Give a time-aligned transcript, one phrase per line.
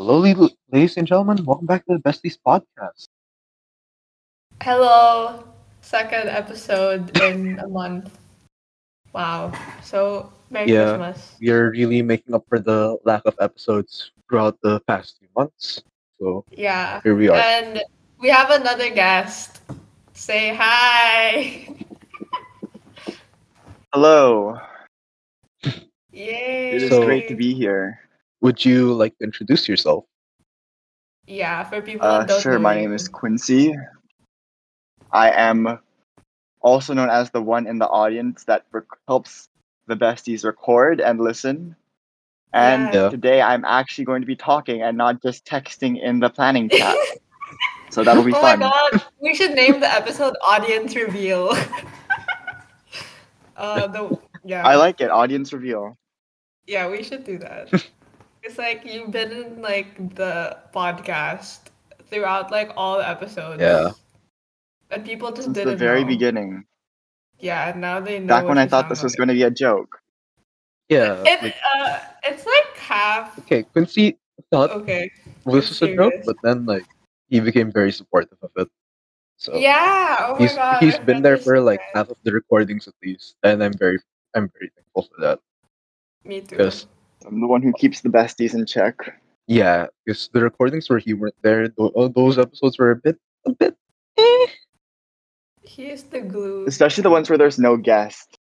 [0.00, 0.16] Hello,
[0.72, 1.44] ladies and gentlemen.
[1.44, 3.12] Welcome back to the Besties podcast.
[4.64, 5.44] Hello,
[5.82, 8.08] second episode in a month.
[9.12, 9.52] Wow.
[9.84, 10.96] So, Merry Yeah.
[10.96, 11.36] Christmas.
[11.38, 15.84] We are really making up for the lack of episodes throughout the past few months.
[16.16, 17.04] So Yeah.
[17.04, 17.36] here we are.
[17.36, 17.84] And
[18.24, 19.60] we have another guest.
[20.16, 21.76] Say hi.
[23.92, 24.56] Hello.
[26.16, 26.72] Yay.
[26.72, 28.00] It is So- great to be here.
[28.40, 30.04] Would you like to introduce yourself?
[31.26, 33.74] Yeah, for people Uh, that don't sure, my name is Quincy.
[35.12, 35.78] I am
[36.60, 39.48] also known as the one in the audience that rec- helps
[39.86, 41.76] the besties record and listen.
[42.52, 43.10] And Yeah.
[43.10, 46.96] today I'm actually going to be talking and not just texting in the planning chat.
[47.90, 48.62] so that'll be oh fun.
[48.62, 51.50] Oh my god, we should name the episode Audience Reveal.
[53.56, 54.66] uh, the yeah.
[54.66, 55.10] I like it.
[55.10, 55.96] Audience reveal.
[56.66, 57.86] Yeah, we should do that.
[58.42, 61.60] it's like you've been in like the podcast
[62.08, 63.60] throughout like all the episodes.
[63.60, 63.90] Yeah.
[64.90, 66.08] And people just Since didn't the very know.
[66.08, 66.64] beginning.
[67.38, 68.26] Yeah, and now they know.
[68.26, 70.00] Back when I thought sound this was going to be a joke.
[70.88, 71.22] Yeah.
[71.24, 73.38] It, like- uh, it's like half.
[73.40, 74.18] okay, Quincy
[74.50, 75.10] thought Okay.
[75.46, 76.84] this was a joke, but then like
[77.28, 78.68] he became very supportive of it.
[79.36, 80.16] So Yeah.
[80.28, 80.82] Oh my he's god.
[80.82, 83.98] he's my been there for like half of the recordings at least, and I'm very
[84.34, 85.38] I'm very thankful for that.
[86.24, 86.56] Me too.
[86.56, 86.86] Because
[87.26, 88.96] I'm the one who keeps the besties in check.
[89.46, 93.76] yeah, because the recordings where he weren't there, those episodes were a bit a bit.
[94.18, 94.46] Eh.
[95.62, 96.66] He is the glue.
[96.66, 98.38] Especially the ones where there's no guest.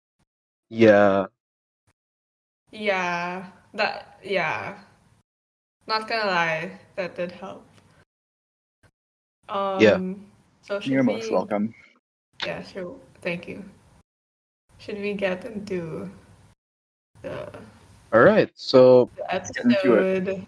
[0.71, 1.27] Yeah,
[2.71, 3.47] Yeah.
[3.75, 4.19] That.
[4.23, 4.79] Yeah.
[5.87, 7.67] Not gonna lie, that did help.
[9.49, 9.99] Um, Yeah.
[10.63, 11.15] So should You're we?
[11.15, 11.75] most welcome.
[12.47, 12.97] Yeah, sure.
[13.21, 13.65] Thank you.
[14.79, 16.11] Should we get into
[17.23, 17.49] the,
[18.15, 18.49] all right.
[18.55, 20.47] So the get episode?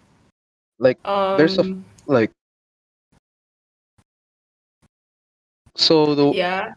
[0.79, 2.31] like Um, There's a- like
[5.75, 6.73] so the yeah.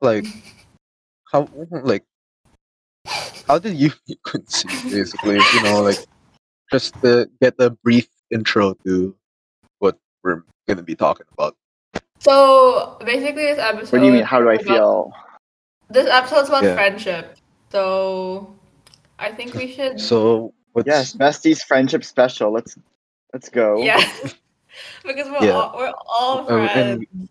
[0.00, 0.26] like
[1.32, 1.48] how
[1.82, 2.04] like
[3.48, 4.18] how did you meet
[4.90, 5.98] basically you know like
[6.70, 9.14] just to get a brief intro to
[9.78, 11.56] what we're gonna be talking about
[12.18, 13.92] So basically, this episode.
[13.92, 14.24] What do you mean?
[14.24, 15.12] How do I about- feel?
[15.92, 16.74] This episode's about Yeah.
[16.74, 17.36] friendship.
[17.70, 18.55] So
[19.18, 20.00] I think we should.
[20.00, 22.52] so what's Yes, besties friendship special.
[22.52, 22.76] Let's
[23.32, 23.82] let's go.
[23.82, 23.96] Yeah.
[25.04, 25.52] because we're Yeah.
[25.56, 27.30] all we're all Um, and- friends.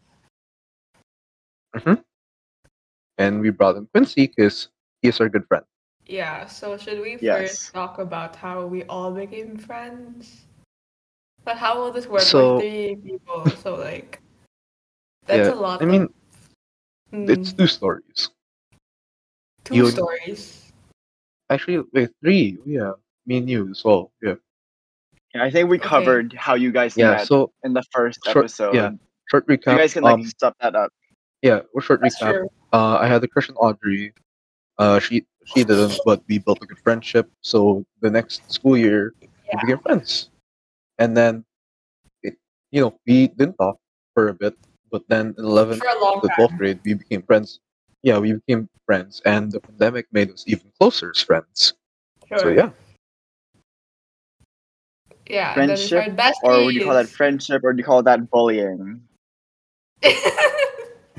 [1.76, 2.04] Mhm.
[3.18, 4.70] and we brought in Quincy because
[5.02, 5.66] he's our good friend
[6.08, 6.46] Yeah.
[6.48, 7.70] So should we Yes.
[7.70, 10.46] first talk about how we all became friends?
[11.44, 13.46] But how will this work So- with three people?
[13.62, 14.22] So like,
[15.28, 15.82] that's yeah a lot.
[15.82, 16.04] I mean
[17.14, 18.30] of, it's mm, two stories
[19.64, 20.65] two you- stories.
[21.50, 22.92] Actually wait three yeah
[23.26, 24.36] me and you as well yeah
[25.34, 25.88] Yeah, I think we Okay.
[25.88, 28.74] covered how you guys yeah met so in the first Short- episode.
[28.76, 28.92] yeah.
[29.32, 29.74] short recap.
[29.74, 30.92] You guys can like um stop that up.
[31.42, 32.48] yeah we're short That's recap true.
[32.74, 34.14] uh, I had a crush on Audrey.
[34.78, 37.30] Uh, she she didn't, but we built a good friendship.
[37.42, 39.30] So the next school year, Yeah.
[39.54, 40.30] we became friends.
[40.98, 41.46] And then,
[42.28, 42.36] it,
[42.74, 43.78] you know, we didn't talk
[44.18, 44.56] for a bit,
[44.92, 47.60] but then in 11th For a to 12th grade, we became friends.
[48.06, 51.74] Yeah, we became friends, and the pandemic made us even closer as friends.
[52.30, 52.38] Sure.
[52.38, 52.70] So yeah,
[55.26, 55.58] Yeah.
[55.58, 58.30] and then we Friendship, Or would you call that friendship or do you call that
[58.30, 59.02] bullying?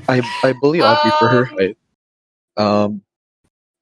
[0.07, 1.77] I I bully Audrey for her Um, height.
[2.55, 3.01] Um,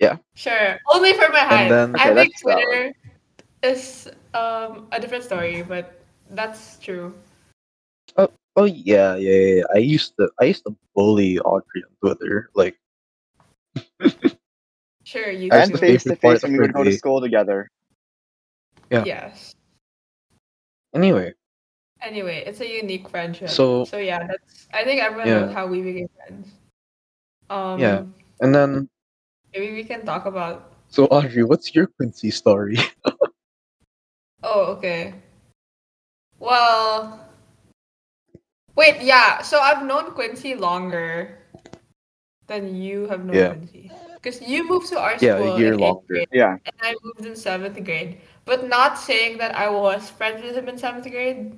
[0.02, 0.18] yeah.
[0.34, 0.80] Sure.
[0.90, 1.70] Only for my height.
[1.70, 2.66] then- I Okay, think that's valid.
[2.66, 2.94] Twitter
[3.62, 6.02] is um a different story, but
[6.34, 7.14] that's true.
[8.18, 9.54] oh yeah, yeah, yeah.
[9.62, 9.64] yeah.
[9.76, 12.50] I used to I used to bully Audrey on Twitter.
[12.58, 12.74] Like
[15.03, 17.69] Sure, you That's And face to face when we would go to school together.
[18.90, 19.03] yeah.
[19.06, 19.53] Yes.
[20.94, 21.34] anyway,
[22.02, 23.50] Anyway, it's a unique friendship.
[23.50, 25.46] So- so yeah, that's I think everyone Yeah.
[25.46, 26.47] knows how we became friends.
[27.50, 28.03] Um Yeah.
[28.41, 28.90] and then
[29.53, 32.78] maybe we can talk about So Audrey, what's your Quincy story?
[34.44, 35.16] Oh, okay.
[36.38, 37.17] Well,
[38.76, 39.41] wait, yeah.
[39.41, 41.40] So I've known Quincy longer
[42.47, 43.56] than you have no Yeah.
[44.22, 46.06] Because you moved to our Yeah, a school year longer.
[46.09, 46.58] grade, Yeah.
[46.66, 48.20] and I moved in seventh grade.
[48.46, 51.58] But not saying that I was friends with him in seventh grade.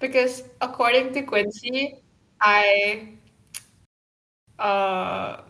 [0.00, 2.02] Because according to Quincy,
[2.40, 3.14] I
[4.58, 5.40] uh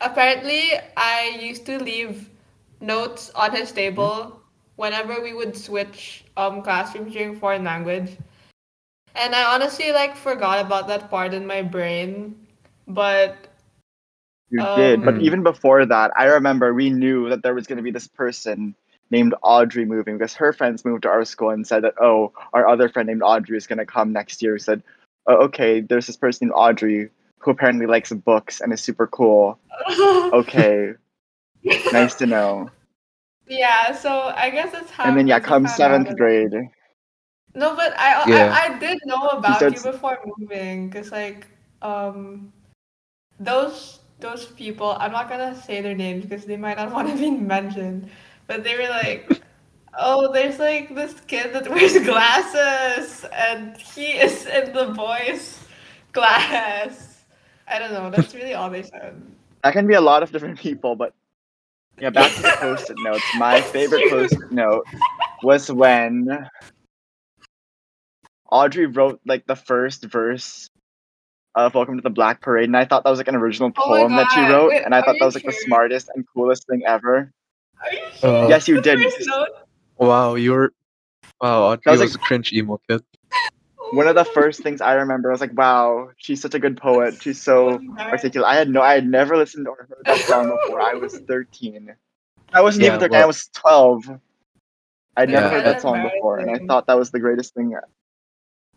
[0.00, 0.62] apparently
[0.96, 2.30] I used to leave
[2.80, 4.40] notes on his table
[4.76, 8.16] whenever we would switch um classrooms during foreign language.
[9.14, 12.46] And I honestly like forgot about that part in my brain.
[12.86, 13.48] But
[14.54, 15.04] You did.
[15.04, 17.90] But Um, even before that, I remember we knew that there was going to be
[17.90, 18.76] this person
[19.10, 22.66] named Audrey moving because her friends moved to our school and said that oh our
[22.66, 24.52] other friend named Audrey is gonna come next year.
[24.54, 24.82] We said
[25.26, 29.58] oh, okay, there's this person named Audrey who apparently likes books and is super cool.
[30.32, 30.94] Okay,
[31.92, 32.70] nice to know.
[33.46, 35.04] Yeah, so I guess it's how.
[35.04, 36.54] And then yeah, come seventh grade.
[37.54, 38.50] No, but I, Yeah.
[38.50, 41.46] I I did know about you before moving, cause like
[41.82, 42.52] um,
[43.38, 44.96] those those people.
[44.98, 48.10] I'm not gonna say their names because they might not want to be mentioned,
[48.46, 49.30] but they were like,
[49.98, 55.60] oh, there's like this kid that wears glasses, and he is in the boys'
[56.12, 57.24] class.
[57.68, 58.10] I don't know.
[58.10, 59.20] That's really all they said.
[59.62, 61.14] That can be a lot of different people, but
[62.00, 63.24] yeah, back to the post-it notes.
[63.36, 64.84] My favorite post-it note
[65.42, 66.48] was when
[68.50, 70.68] Audrey wrote like the first verse
[71.54, 73.82] of Welcome to the Black Parade, and I thought that was like an original Oh
[73.82, 76.66] poem that she wrote, Wait, and I thought that was like the smartest and coolest
[76.66, 77.30] thing ever.
[77.82, 78.48] Are you Uh.
[78.48, 78.98] Yes, you did.
[79.98, 80.72] Wow, you're
[81.40, 81.62] wow.
[81.72, 83.02] Audrey That was was, like- a cringe emo kid.
[83.92, 86.76] One of the first things I remember, I was like, "Wow, she's such a good
[86.76, 87.22] poet.
[87.22, 90.80] She's so articulate." I had no, I had never listened or heard that song before.
[90.80, 91.94] I was thirteen.
[92.52, 93.16] I wasn't Yeah, even thirteen.
[93.22, 94.04] I was twelve.
[95.16, 97.72] I'd never Yeah, heard that song before, and I thought that was the greatest thing.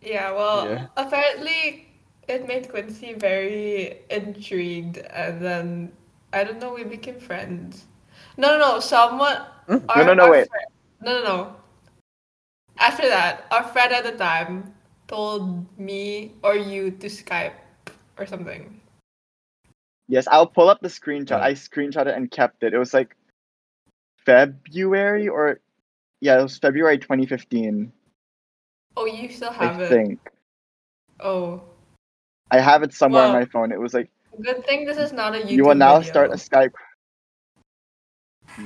[0.02, 0.86] Yeah, well, Yeah.
[0.98, 1.87] apparently
[2.28, 5.92] it made Quincy very intrigued, and then
[6.34, 7.86] I don't know, we became friends.
[8.38, 8.80] No, no, no.
[8.80, 9.42] Someone.
[9.68, 9.86] Mm.
[9.90, 10.48] our- no, no, our wait.
[10.50, 11.56] fri- no, no, no.
[12.80, 14.74] After that, our friend at the time
[15.08, 17.54] told me or you to Skype
[18.18, 18.80] or something.
[20.08, 21.40] Yes, I'll pull up the screenshot.
[21.40, 21.44] Yeah.
[21.44, 22.74] I screenshot it and kept it.
[22.74, 23.16] It was like
[24.26, 25.60] February or
[26.22, 27.92] yeah, it was February 2015.
[28.96, 29.86] Oh, you still have I it.
[29.86, 30.20] I think
[31.20, 31.62] Oh,
[32.52, 33.72] I have it somewhere on my phone.
[33.72, 34.10] It was like
[34.42, 36.12] good thing this is not a YouTube you will now video.
[36.12, 36.74] start a Skype.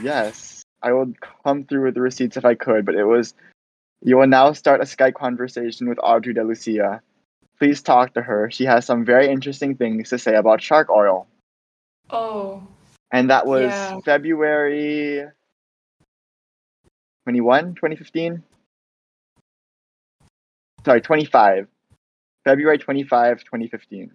[0.04, 3.34] Yes, I would come through with the receipts if I could, but it was
[4.02, 7.02] you will now start a Skype conversation with Audrey De Lucia.
[7.60, 8.50] Please talk to her.
[8.50, 11.28] She has some very interesting things to say about shark oil.
[12.10, 12.64] Oh,
[13.12, 14.00] And that was Yeah.
[14.04, 15.28] February
[17.26, 18.44] 21, 2015?
[20.84, 21.68] Sorry, 25.
[22.44, 24.12] February 25, 2015.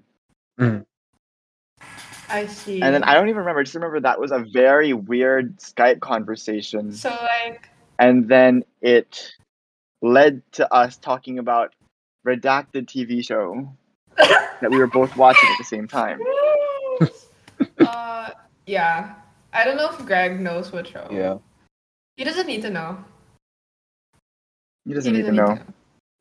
[2.29, 2.83] I see.
[2.83, 3.61] And then I don't even remember.
[3.61, 6.93] I just remember that was a very weird Skype conversation.
[6.93, 7.69] So like,
[7.99, 9.33] And then it
[10.03, 11.75] led to us talking about
[12.27, 13.73] Redacted TV show
[14.17, 16.21] that we were both watching at the same time.
[17.79, 18.31] uh,
[18.67, 19.15] yeah.
[19.53, 21.07] I don't know if Greg knows what show.
[21.11, 21.39] Yeah,
[22.17, 22.99] He doesn't need to know.
[24.85, 25.59] He He doesn't doesn't even know.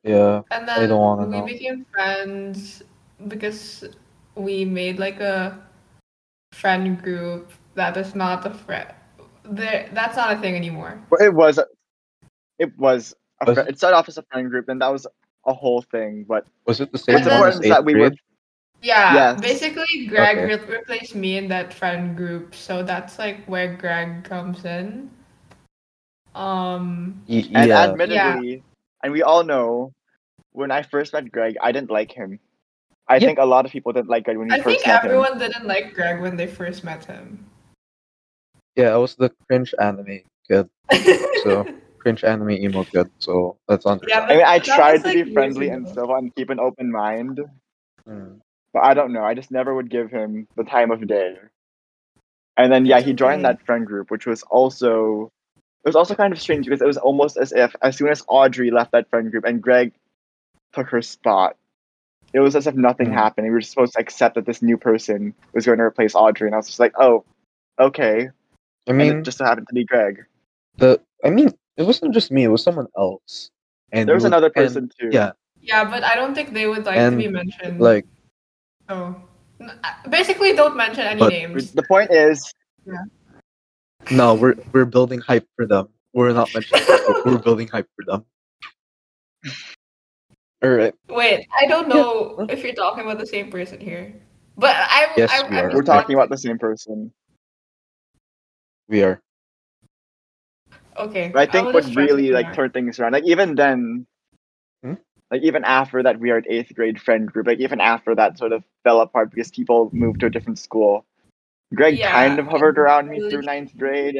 [0.06, 0.42] Yeah.
[0.52, 1.46] And I then don't wanna we know.
[1.46, 2.84] became friends
[3.28, 3.84] because
[4.36, 5.58] we made like a
[6.54, 8.88] friend group that is not a friend.
[9.44, 11.02] There, that's not a thing anymore.
[11.10, 11.60] Well, it was,
[12.60, 15.06] it was, a Was- fri- it started off as a friend group, and that was
[15.46, 16.24] a whole thing.
[16.28, 18.20] But Was it the same what's And then- one as important that we were grade?
[18.82, 19.42] Yeah, Yes.
[19.42, 20.46] basically Greg Okay.
[20.56, 25.10] re- replaced me in that friend group, so that's like where Greg comes in.
[26.36, 27.84] Um, Y- And yeah.
[27.84, 28.64] admittedly,
[29.04, 29.92] and we all know,
[30.56, 32.40] when I first met Greg, I didn't like him.
[33.08, 33.28] I Yeah.
[33.28, 35.12] think a lot of people didn't like Greg when we I first think met him.
[35.12, 37.46] everyone didn't like Greg when they first met him.
[38.76, 40.20] yeah, I was the cringe anime
[40.50, 40.68] kid.
[41.44, 41.66] So
[42.00, 43.10] cringe anime emo kid.
[43.20, 44.02] So that's on.
[44.08, 46.60] Yeah, I mean, I tried was, to like, be friendly and civil and keep an
[46.60, 47.40] open mind,
[48.08, 48.40] Mm.
[48.74, 49.24] but I don't know.
[49.24, 51.38] I just never would give him the time of day.
[52.58, 55.32] And then yeah, he joined that friend group, which was also
[55.84, 58.24] it was also kind of strange because it was almost as if as soon as
[58.28, 59.94] Audrey left that friend group and Greg
[60.76, 61.56] took her spot,
[62.34, 63.14] it was as if nothing Mm.
[63.14, 63.48] happened.
[63.48, 66.54] We were supposed to accept that this new person was going to replace Audrey, and
[66.56, 67.24] I was just like, oh,
[67.80, 68.28] okay.
[68.28, 68.32] I
[68.88, 70.24] And mean, it just so happened to be Greg.
[70.78, 71.02] the.
[71.24, 72.44] I mean, it wasn't just me.
[72.44, 73.50] It was someone else.
[73.92, 75.10] And There was you would- another and, person too.
[75.12, 75.32] yeah.
[75.62, 77.80] Yeah, but I don't think they would like And, to be mentioned.
[77.82, 78.06] Like,
[78.88, 79.16] so
[79.60, 81.72] N- uh, basically, don't mention any But- names.
[81.72, 82.54] The point is,
[82.86, 83.06] yeah.
[84.12, 85.88] no, we're we're building hype for them.
[86.14, 86.84] We're not mentioning.
[87.08, 88.26] we're, we're building hype for them.
[90.66, 90.94] All right.
[91.10, 94.16] Wait, I don't know if you're talking about the same person here,
[94.58, 95.10] but I'm.
[95.16, 95.72] Yes, I, we I are.
[95.76, 97.14] we're talking like- about the same person.
[98.88, 99.22] We are.
[100.98, 101.30] Okay.
[101.32, 102.56] But I think will what really like ignore.
[102.56, 104.08] turned things around, like even then,
[104.84, 104.94] Hmm?
[105.30, 108.52] like even after that we weird eighth grade friend group, like even after that sort
[108.52, 111.06] of fell apart because people moved to a different school,
[111.76, 114.18] Greg Yeah, kind of hovered around me through ninth grade.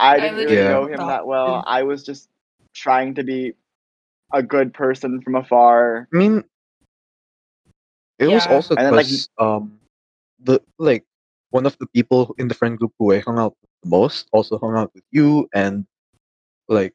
[0.00, 0.68] I didn't really Yeah.
[0.68, 1.62] know him that well.
[1.64, 2.28] I was just
[2.74, 3.54] trying to be
[4.32, 6.08] a good person from afar.
[6.12, 6.44] I mean,
[8.18, 9.78] it was also And then, like, because um,
[10.40, 11.04] the like
[11.50, 14.28] one of the people in the friend group who I hung out with the most
[14.32, 15.86] also hung out with you, and
[16.68, 16.94] like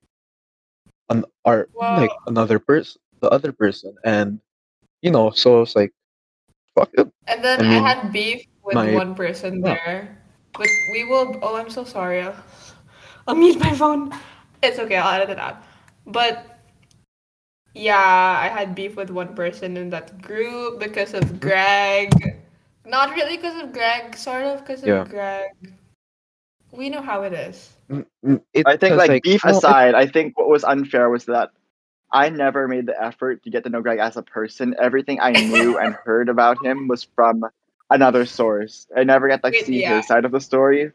[1.09, 4.39] an our like another person, the other person, and
[5.01, 5.93] you know, so I was like,
[6.75, 7.07] fuck it.
[7.27, 9.77] And then I I, had beef with my- one person Yeah.
[9.85, 10.17] there.
[10.53, 11.39] But we will.
[11.41, 12.21] Oh, I'm so sorry.
[12.21, 12.35] I'll,
[13.27, 14.11] I'll mute my phone.
[14.61, 14.97] It's okay.
[14.97, 15.63] I'll edit it out.
[16.05, 16.60] But
[17.73, 22.11] yeah, I had beef with one person in that group because of Greg.
[22.85, 24.15] Not really because of Greg.
[24.15, 25.05] Sort of because of Yeah.
[25.05, 25.51] Greg.
[26.71, 27.73] We know how it is.
[27.89, 30.63] Mm, mm, It, I think 'cause, like, beef no, it- aside, I think what was
[30.63, 31.51] unfair was that
[32.13, 34.75] I never made the effort to get to know Greg as a person.
[34.79, 37.45] Everything I knew and heard about him was from
[37.89, 38.87] another source.
[38.95, 39.97] I never got to like, Wait, see yeah.
[39.97, 40.91] his side of the story.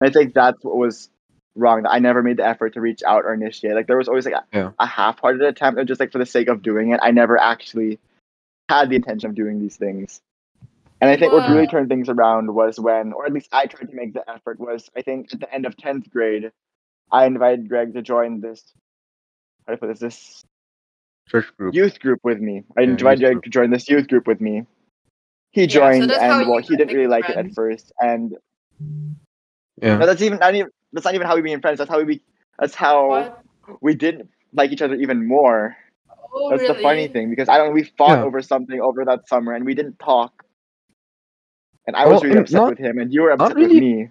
[0.00, 1.10] I think that's what was
[1.60, 1.82] wrong.
[1.82, 3.74] That I never made the effort to reach out or initiate.
[3.74, 4.70] Like there was always like a, Yeah.
[4.78, 7.00] a half-hearted attempt, or just like for the sake of doing it.
[7.02, 7.98] I never actually
[8.68, 10.20] had the intention of doing these things.
[11.00, 13.88] And I think what really turned things around was when, or at least I tried
[13.88, 16.52] to make the effort, was I think at the end of tenth grade,
[17.10, 18.62] I invited Greg to join this.
[19.66, 20.00] How do I put this?
[20.00, 20.44] This
[21.28, 21.74] church group.
[21.74, 22.64] youth group with me.
[22.76, 23.44] I Yeah, invited Greg group.
[23.44, 24.66] to join this youth group with me.
[25.52, 27.92] He Yeah, so joined, and well, he didn't really became like it at first.
[27.98, 28.36] And
[29.80, 29.96] yeah.
[29.96, 31.78] no, that's even not even that's not even how we became friends.
[31.78, 32.22] That's how we be,
[32.58, 33.42] that's how What?
[33.80, 35.76] we didn't like each other even more.
[36.32, 36.74] Oh, That's really?
[36.74, 37.72] the funny thing because I don't.
[37.72, 38.24] We fought Yeah.
[38.24, 40.44] over something over that summer, and we didn't talk.
[41.86, 43.72] And I was Well, really upset not- with him, and you were not upset with
[43.72, 44.10] me.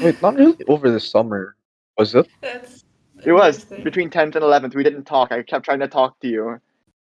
[0.00, 1.56] Wait, not really over the summer,
[1.98, 2.28] was it?
[2.40, 2.84] That's
[3.24, 4.74] It was between tenth and eleventh.
[4.74, 5.32] We didn't talk.
[5.32, 6.60] I kept trying to talk to you,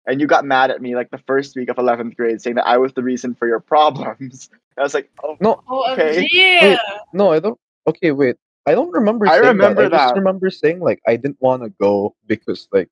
[0.06, 2.66] and you got mad at me like the first week of eleventh grade, saying that
[2.66, 4.50] I was the reason for your problems.
[4.76, 6.26] I was like, oh, No, Oh, Okay.
[6.32, 6.78] yeah.
[7.12, 7.58] no, I don't.
[7.86, 8.36] Okay, wait.
[8.66, 9.28] I don't remember.
[9.28, 9.94] I remember that.
[9.94, 12.88] I just remember saying like I didn't want to go because like,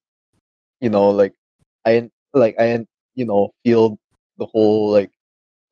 [0.81, 1.35] you know, like
[1.85, 3.99] I didn't like I didn't you know feel
[4.38, 5.11] the whole like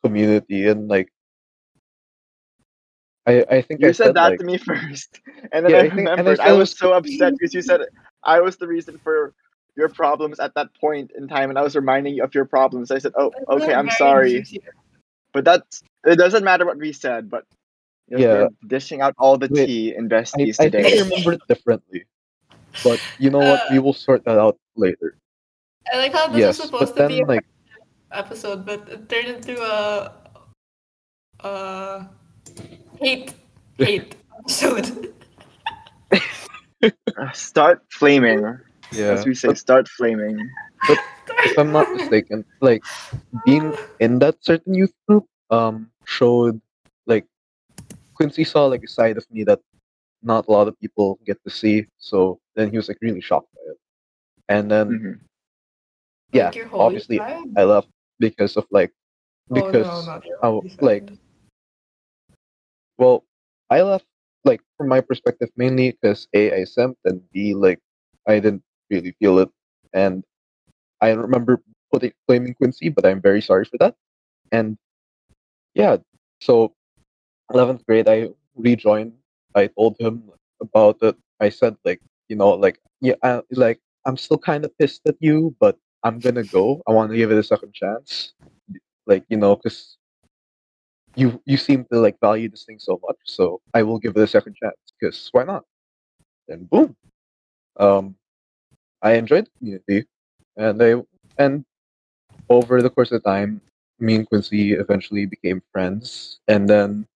[0.04, 1.10] community and like.
[3.26, 5.20] I I think you I said, said, that like, to me first,
[5.52, 6.40] and then Yeah, I I think- and I remembered.
[6.40, 7.82] I was was- so upset because you said
[8.24, 9.34] I was the reason for
[9.76, 12.90] your problems at that point in time, and I was reminding you of your problems.
[12.90, 14.44] I said, oh, okay, I'm sorry.
[15.32, 17.44] But that's it doesn't matter what we said, but
[18.12, 18.40] you know, Yeah.
[18.44, 20.84] we're dishing out all the Wait, tea in I, besties I today.
[20.84, 22.04] I remember it differently,
[22.84, 23.60] but you know what?
[23.70, 25.16] We will sort that out later.
[25.92, 27.44] I like how this yes, was supposed but to then be a like
[28.12, 30.12] episode, but it turned into a
[31.40, 32.04] uh
[33.00, 33.34] hate
[33.78, 35.12] hate episode.
[37.16, 38.42] Uh, Start flaming,
[38.90, 39.54] yeah, as we say.
[39.54, 40.36] Start flaming.
[40.88, 40.98] But
[41.44, 42.82] if I'm not mistaken, like
[43.44, 46.71] being in that certain youth group um showed like
[48.22, 49.60] Quincy saw like a side of me that
[50.22, 51.86] not a lot of people get to see.
[51.98, 53.78] So then he was like really shocked by it.
[54.48, 55.20] And then Mhm.
[56.32, 57.56] yeah, Like obviously side?
[57.56, 57.88] I left
[58.18, 58.92] because of like
[59.50, 60.80] Oh, no, because not your how holy side.
[60.80, 61.10] like
[62.98, 63.24] well
[63.70, 64.06] I left
[64.44, 67.80] like from my perspective mainly because A I simped and B like
[68.28, 69.50] I didn't really feel it
[69.92, 70.24] and
[71.00, 71.62] I remember
[71.92, 73.94] putting blaming Quincy but I'm very sorry for that
[74.52, 74.76] and
[75.74, 75.96] yeah
[76.40, 76.72] so
[77.50, 79.12] 11th grade I rejoined
[79.54, 80.30] I told him
[80.60, 81.16] about it.
[81.40, 85.16] I said like you know like yeah I, like I'm still kind of pissed at
[85.20, 86.82] you but I'm gonna go.
[86.86, 88.32] I want to give it a second chance.
[89.06, 89.96] Like you know because
[91.16, 94.22] you you seem to like value this thing so much so i will give it
[94.22, 95.64] a second chance because why not?
[96.48, 96.96] And boom.
[97.78, 98.16] Um
[99.02, 100.08] i enjoyed the community
[100.56, 100.94] and i
[101.38, 101.64] and
[102.48, 103.60] over the course of time
[103.98, 107.06] me and quincy eventually became friends and then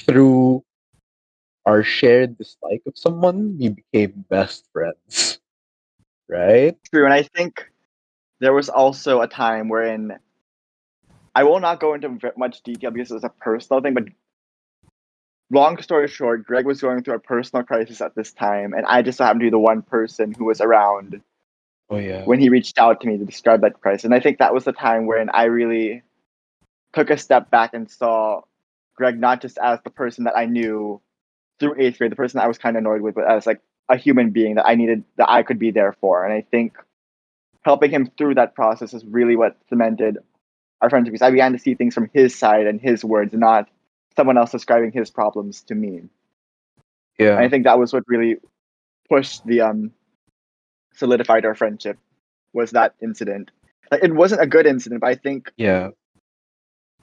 [0.00, 0.64] through
[1.66, 5.40] our shared dislike of someone we became best friends
[6.28, 7.70] right True, and I think
[8.40, 10.18] there was also a time wherein
[11.34, 14.04] I will not go into much detail because it's a personal thing, but
[15.50, 19.02] long story short, Greg was going through a personal crisis at this time, and I
[19.02, 21.22] just happened to be the one person who was around
[21.90, 24.04] oh yeah when he reached out to me to describe that crisis.
[24.04, 26.02] And I think that was the time when I really
[26.92, 28.42] took a step back and saw
[28.96, 31.00] Greg not just as the person that I knew
[31.58, 33.96] through eighth grade, the person I was kind of annoyed with, but as like a
[33.96, 36.24] human being that I needed, that I could be there for.
[36.24, 36.76] And I think
[37.62, 40.18] helping him through that process is really what cemented
[40.80, 43.68] our friendship because I began to see things from his side and his words, not
[44.16, 46.02] someone else describing his problems to me.
[47.18, 48.36] yeah And I think that was what really
[49.08, 49.92] pushed the um
[50.94, 51.98] solidified our friendship
[52.52, 53.50] was that incident.
[53.90, 55.90] Like it wasn't a good incident, but I think yeah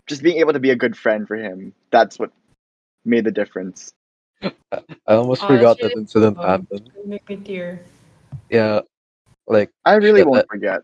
[0.10, 2.32] just being able to be a good friend for him, that's what
[3.06, 3.94] made the difference.
[4.42, 4.52] i
[5.08, 6.46] almost forgot that's that incident cool.
[6.48, 7.82] happened make me tear.
[8.50, 8.80] yeah
[9.48, 10.82] like I really Shit, won't that- forget.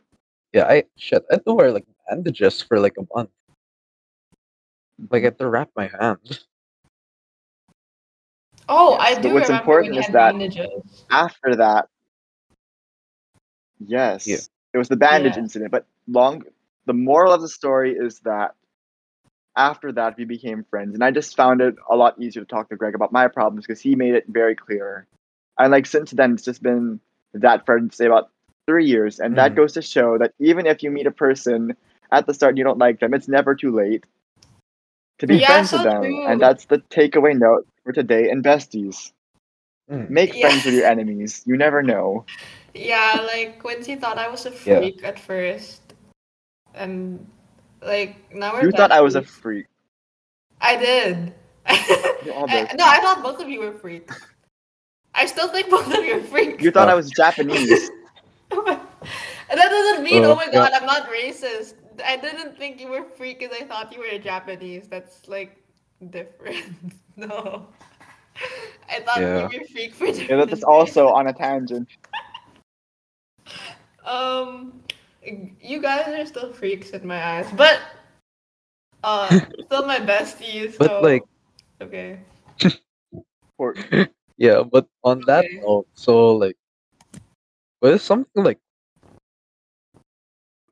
[0.54, 1.24] Yeah, I shit.
[1.30, 3.30] I had to wear like bandages for like a month.
[5.12, 6.24] Like I had to wrap my hand.
[8.70, 11.04] Oh, Yes, I but do what's remember important when you is that- bandages.
[11.12, 11.88] After that,
[13.86, 14.38] yes, Yeah.
[14.74, 15.44] it was the bandage Yeah.
[15.44, 15.72] incident.
[15.72, 16.44] But long,
[16.86, 18.56] the moral of the story is that
[19.56, 22.70] after that we became friends, and I just found it a lot easier to talk
[22.70, 25.08] to Greg about my problems because he made it very clear.
[25.58, 27.00] And like since then, it's just been
[27.34, 28.30] that for say about
[28.68, 29.56] three years, and that Mhm.
[29.56, 31.76] goes to show that even if you meet a person
[32.12, 34.06] at the start and you don't like them, it's never too late
[35.20, 36.04] to be Yeah, friends so with them.
[36.04, 36.26] true.
[36.28, 39.12] And that's the takeaway note for today in besties.
[39.90, 40.10] Mm.
[40.10, 40.50] Make Yeah.
[40.50, 41.44] friends with your enemies.
[41.46, 42.26] You never know.
[42.74, 44.80] Yeah, like Quincy thought I was a Yeah.
[44.80, 45.94] freak at first,
[46.74, 47.26] and
[47.86, 48.66] like now we're.
[48.66, 49.68] You thought I was a freak.
[50.62, 51.34] I did.
[51.68, 54.20] I- no, I thought both of you were freaks.
[55.14, 56.62] I still think both of you are freaks.
[56.64, 56.92] You thought Oh.
[56.92, 57.90] I was Japanese.
[58.52, 60.52] and that doesn't mean, Oh, oh my yeah.
[60.52, 61.76] god, I'm not racist.
[62.06, 64.88] I didn't think you were freak because I thought you were Japanese.
[64.88, 65.64] That's like
[66.10, 66.94] different.
[67.16, 67.68] no.
[68.90, 69.50] I thought Yeah.
[69.50, 71.88] you were freak for yeah, that's also on a tangent.
[74.06, 74.82] Um,
[75.62, 77.80] you guys are still freaks in my eyes, but
[79.04, 79.30] uh,
[79.66, 80.78] still my besties.
[80.78, 81.24] But, so- like-
[81.82, 82.20] okay.
[83.58, 83.76] Or,
[84.38, 85.60] Yeah, but on that Okay.
[85.64, 86.58] note, so like,
[87.80, 88.60] but it's something like,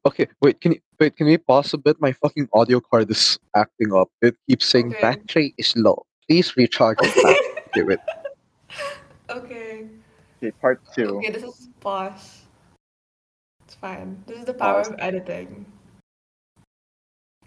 [0.05, 1.15] okay, wait, can you wait?
[1.15, 1.95] Can we pause a bit?
[2.01, 4.12] My fucking audio card is acting up.
[4.22, 5.00] It keeps saying Okay.
[5.00, 6.03] battery is low.
[6.27, 7.39] Please recharge it back.
[7.72, 8.00] okay, wait.
[9.29, 9.88] Okay.
[10.43, 11.24] okay, part two.
[11.24, 12.42] Okay, this is pause.
[13.74, 14.22] It's fine.
[14.27, 14.94] This is the power Pause.
[14.94, 15.65] of editing.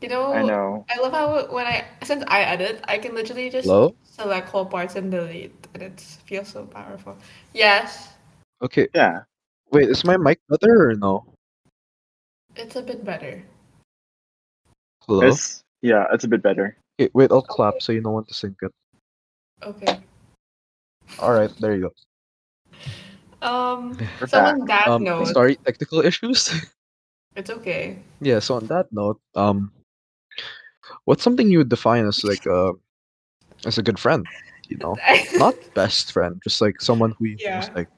[0.02, 0.84] You know, I know.
[0.90, 3.94] I love how when I since I edit, I can literally just Hello.
[4.02, 7.16] select whole parts and delete, and it feels so powerful.
[7.54, 8.10] Yes,
[8.60, 9.22] Okay, Yeah.
[9.70, 9.88] wait.
[9.88, 11.22] Is my mic better or no?
[12.56, 13.44] it's a bit better.
[15.06, 15.22] Hello.
[15.30, 16.74] It's yeah, it's a bit better.
[16.98, 17.30] Okay, wait.
[17.30, 18.72] I'll clap so you know when to sync it.
[19.62, 19.94] Okay.
[21.22, 21.90] All right, there you go.
[23.42, 23.98] Um.
[24.20, 26.50] We're So on that Um, note, sorry, technical issues.
[27.36, 27.98] it's okay.
[28.20, 28.38] yeah.
[28.40, 29.72] So on that note, um,
[31.04, 32.72] what's something you would define as like uh,
[33.66, 34.26] as a good friend?
[34.68, 34.96] You know,
[35.38, 37.68] not best friend, just like someone who you Yeah.
[37.74, 37.88] like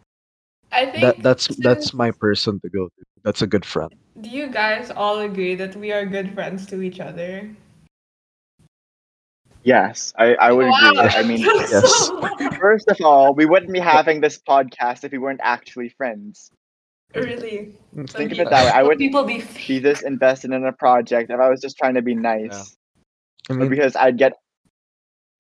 [0.73, 1.23] I think that.
[1.23, 3.05] That's that's my person to go to.
[3.25, 3.93] That's a good friend.
[4.21, 7.55] Do you guys all agree that we are good friends to each other?
[9.69, 11.09] Yes, I, I would Wow, agree.
[11.21, 12.11] I mean, Yes.
[12.61, 16.51] first of all, we wouldn't be having this podcast if we weren't actually friends.
[17.15, 17.75] really.
[17.95, 18.71] Mm, think of Like, it that way.
[18.71, 21.77] I would wouldn't people be be this invested in a project if I was just
[21.77, 22.77] trying to be nice.
[23.51, 24.33] I mean, because I'd get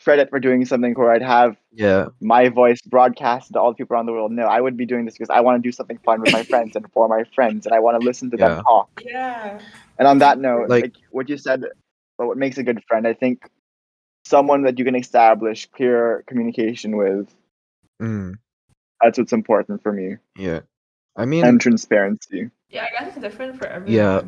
[0.05, 3.95] credit for doing something where I'd have yeah, my voice broadcast to all the people
[3.95, 4.33] around the world.
[4.33, 6.43] No, I would be doing this because I want to do something fun with my
[6.53, 8.49] friends and for my friends, and I want to listen to Yeah.
[8.55, 9.03] them talk.
[9.05, 9.59] Yeah.
[9.99, 11.61] And on that note, Like- like, what you said
[12.17, 13.43] about what makes a good friend, I think
[14.29, 17.35] someone that you can establish clear communication with.
[18.01, 18.35] mm,
[19.01, 20.61] That's what's important for me, yeah.
[21.17, 22.51] I mean, and transparency.
[22.69, 23.93] Yeah, I guess it's different for everyone.
[23.93, 24.23] Yeah.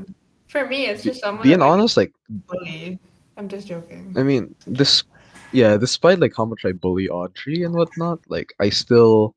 [0.49, 2.99] For me, it's just someone being that honest, like bully.
[3.37, 4.13] I'm just joking.
[4.17, 5.05] I mean, this,
[5.53, 9.37] yeah, despite like how much I bully Audrey and whatnot, like I still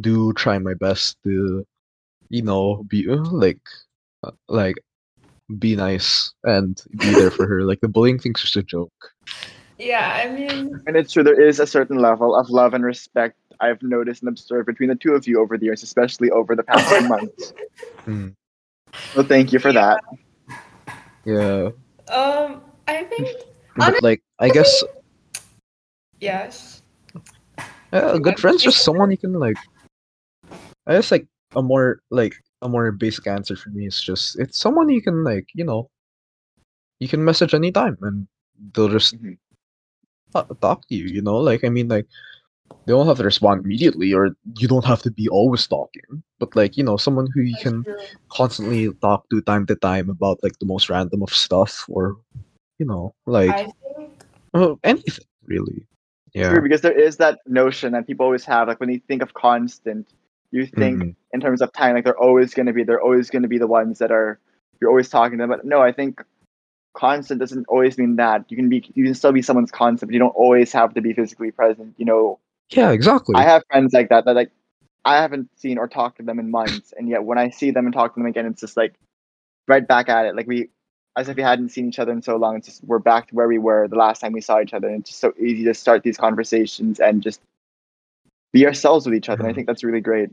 [0.00, 1.66] do try my best to,
[2.28, 3.60] you know, be uh, like,
[4.22, 4.76] uh, like,
[5.58, 7.64] be nice and be there for her.
[7.64, 9.10] Like the bullying thing's just a joke.
[9.80, 13.36] Yeah, I mean, And it's true, there is a certain level of love and respect
[13.60, 16.62] I've noticed and observed between the two of you over the years, especially over the
[16.62, 17.52] past few months.
[18.06, 18.34] Mm,
[19.12, 20.00] So thank you for that.
[21.26, 21.68] yeah,
[22.08, 23.28] um, I think
[23.76, 24.82] but like I guess
[26.18, 26.82] yes.
[27.92, 29.58] a good friend's just someone you can like.
[30.86, 34.58] I guess like a more like a more basic answer for me is just it's
[34.58, 35.90] someone you can like you know,
[37.00, 38.26] you can message anytime and
[38.72, 39.36] they'll just Mhm.
[40.32, 41.04] Ta- talk to you.
[41.06, 42.06] You know, like I mean, like
[42.86, 46.22] they don't have to respond immediately, or you don't have to be always talking.
[46.38, 47.84] But like you know, someone who you can
[48.32, 52.16] constantly talk to time to time about like the most random of stuff, or
[52.78, 53.56] you know, like
[54.54, 55.86] think anything really.
[56.34, 56.50] Yeah.
[56.50, 59.34] True, because there is that notion that people always have, like when you think of
[59.34, 60.08] constant,
[60.52, 61.14] you think Mhm.
[61.32, 63.58] in terms of time, like they're always going to be, they're always going to be
[63.58, 64.38] the ones that are,
[64.80, 65.50] you're always talking to them.
[65.50, 66.22] But no, I think
[66.94, 68.44] constant doesn't always mean that.
[68.50, 71.00] You can be, you can still be someone's constant, but you don't always have to
[71.00, 71.94] be physically present.
[71.98, 72.38] You know,
[72.70, 73.34] Yeah, exactly.
[73.36, 74.50] I have friends like that that like
[75.04, 77.86] I haven't seen or talked to them in months, and yet when I see them
[77.86, 78.94] and talk to them again, it's just like
[79.68, 80.36] right back at it.
[80.36, 80.68] Like we,
[81.16, 82.56] as if we hadn't seen each other in so long.
[82.56, 84.88] It's just we're back to where we were the last time we saw each other,
[84.88, 87.40] and it's just so easy to start these conversations and just
[88.52, 89.42] be ourselves with each other.
[89.42, 89.54] And I Mhm.
[89.56, 90.30] think that's really great.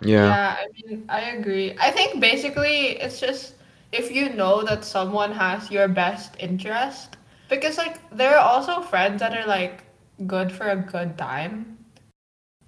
[0.00, 0.24] yeah.
[0.26, 1.76] Yeah, I mean, I agree.
[1.78, 3.54] I think basically it's just
[3.92, 7.16] if you know that someone has your best interest,
[7.48, 9.84] because like there are also friends that are like
[10.26, 11.78] good for a good time.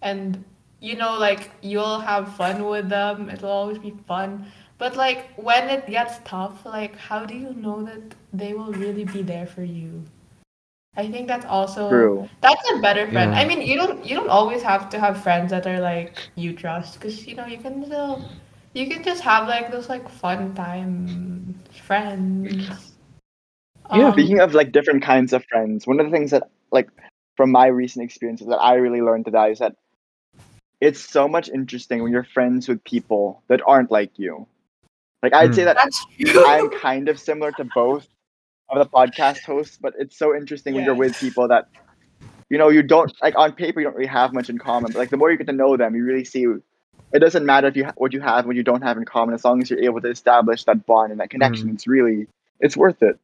[0.02, 0.44] And
[0.80, 3.30] you know, like you'll have fun with them.
[3.30, 4.46] It'll always be fun.
[4.76, 9.04] But like when it gets tough, like how do you know that they will really
[9.04, 10.04] be there for you?
[10.96, 12.28] I think that's also True.
[12.40, 13.32] that's a better friend.
[13.32, 13.40] Yeah.
[13.40, 16.52] I mean, you don't you don't always have to have friends that are like you
[16.52, 18.22] trust because you know you can still
[18.74, 22.68] you can just have like those like fun time friends.
[23.92, 24.06] Yeah.
[24.06, 26.88] Um, Speaking of like different kinds of friends, one of the things that like
[27.36, 29.76] from my recent experiences that I really learned today is that
[30.80, 34.46] it's so much interesting when you're friends with people that aren't like you.
[35.22, 35.66] Like I'd say Hmm.
[35.66, 36.44] that that's true.
[36.46, 38.08] I'm kind of similar to both
[38.70, 41.68] of the podcast hosts, but it's so interesting when you're with people that
[42.50, 44.98] you know you don't like on paper you don't really have much in common, but
[44.98, 46.46] like the more you get to know them, you really see
[47.14, 49.04] it doesn't matter if you ha- what you have and what you don't have in
[49.04, 51.40] common as long as you're able to establish that bond and that mm-hmm.
[51.42, 51.70] connection.
[51.70, 52.26] It's really
[52.60, 53.18] it's worth it.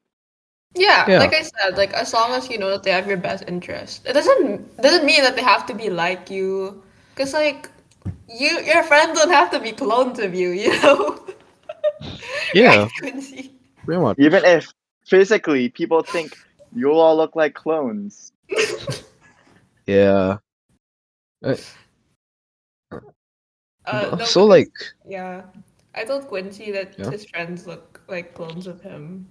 [0.74, 1.18] Yeah, Yeah.
[1.18, 4.07] like I said, like as long as you know that they have your best interest,
[4.07, 6.83] it doesn't doesn't mean that they have to be like you.
[7.16, 7.68] Cause like
[8.29, 11.18] you, your friends don't have to be clones of you, you know.
[12.55, 13.50] Yeah, Right,
[13.85, 14.18] pretty much.
[14.18, 14.72] Even if
[15.07, 16.37] physically people think
[16.74, 18.33] you'll all look like clones.
[19.87, 20.38] Yeah.
[21.42, 21.57] Uh,
[23.90, 24.70] Uh, no, so like,
[25.07, 25.42] yeah,
[25.94, 27.11] I told Quincy that Yeah.
[27.11, 29.26] his friends look like clones of him.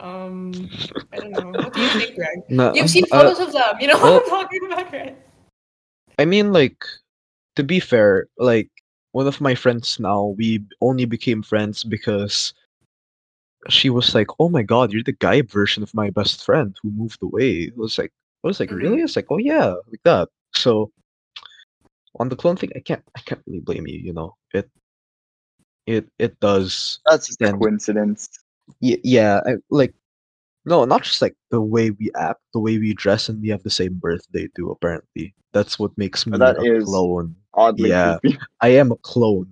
[0.00, 0.52] Um,
[1.12, 1.52] I don't know.
[1.52, 2.38] What do you think, Greg?
[2.48, 3.76] no, You've seen uh, photos of them.
[3.80, 5.16] You know well- what I'm talking about, right?
[6.18, 6.84] I mean, like,
[7.56, 8.68] to be fair, like,
[9.12, 12.52] one of my friends now, we only became friends because
[13.68, 16.90] she was like, "Oh my God, you're the guy version of my best friend who
[16.90, 18.12] moved away." I was like,
[18.44, 18.76] I was like, Mhm.
[18.82, 19.00] really?
[19.02, 20.28] It's like, oh yeah, like that.
[20.54, 20.90] So
[22.18, 23.98] on the clone thing, I can't, I can't really blame you.
[23.98, 24.68] You know, it,
[25.86, 27.00] it, it does.
[27.06, 28.28] That's just a coincidence.
[28.80, 29.94] Y- yeah, I, like,
[30.64, 33.62] no, not just like the way we act, the way we dress, and we have
[33.64, 34.70] the same birthday too.
[34.70, 37.34] Apparently, that's what makes me That a is- clone.
[37.54, 38.18] Oddly Yeah.
[38.20, 38.38] creepy.
[38.60, 39.48] I am a clone.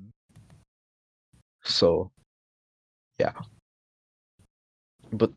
[1.65, 2.11] So,
[3.19, 3.33] yeah.
[5.13, 5.31] But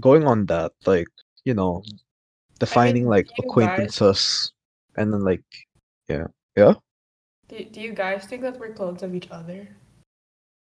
[0.00, 1.08] going on that, like,
[1.44, 1.82] you know,
[2.58, 4.52] defining like acquaintances
[4.96, 5.44] and then like,
[7.48, 9.68] Do, do you guys think that we're clones of each other?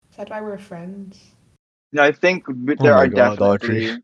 [0.09, 1.19] Is that why we're friends?
[1.91, 3.87] No, I think b- Oh there are God, Audrey.
[3.87, 4.03] definitely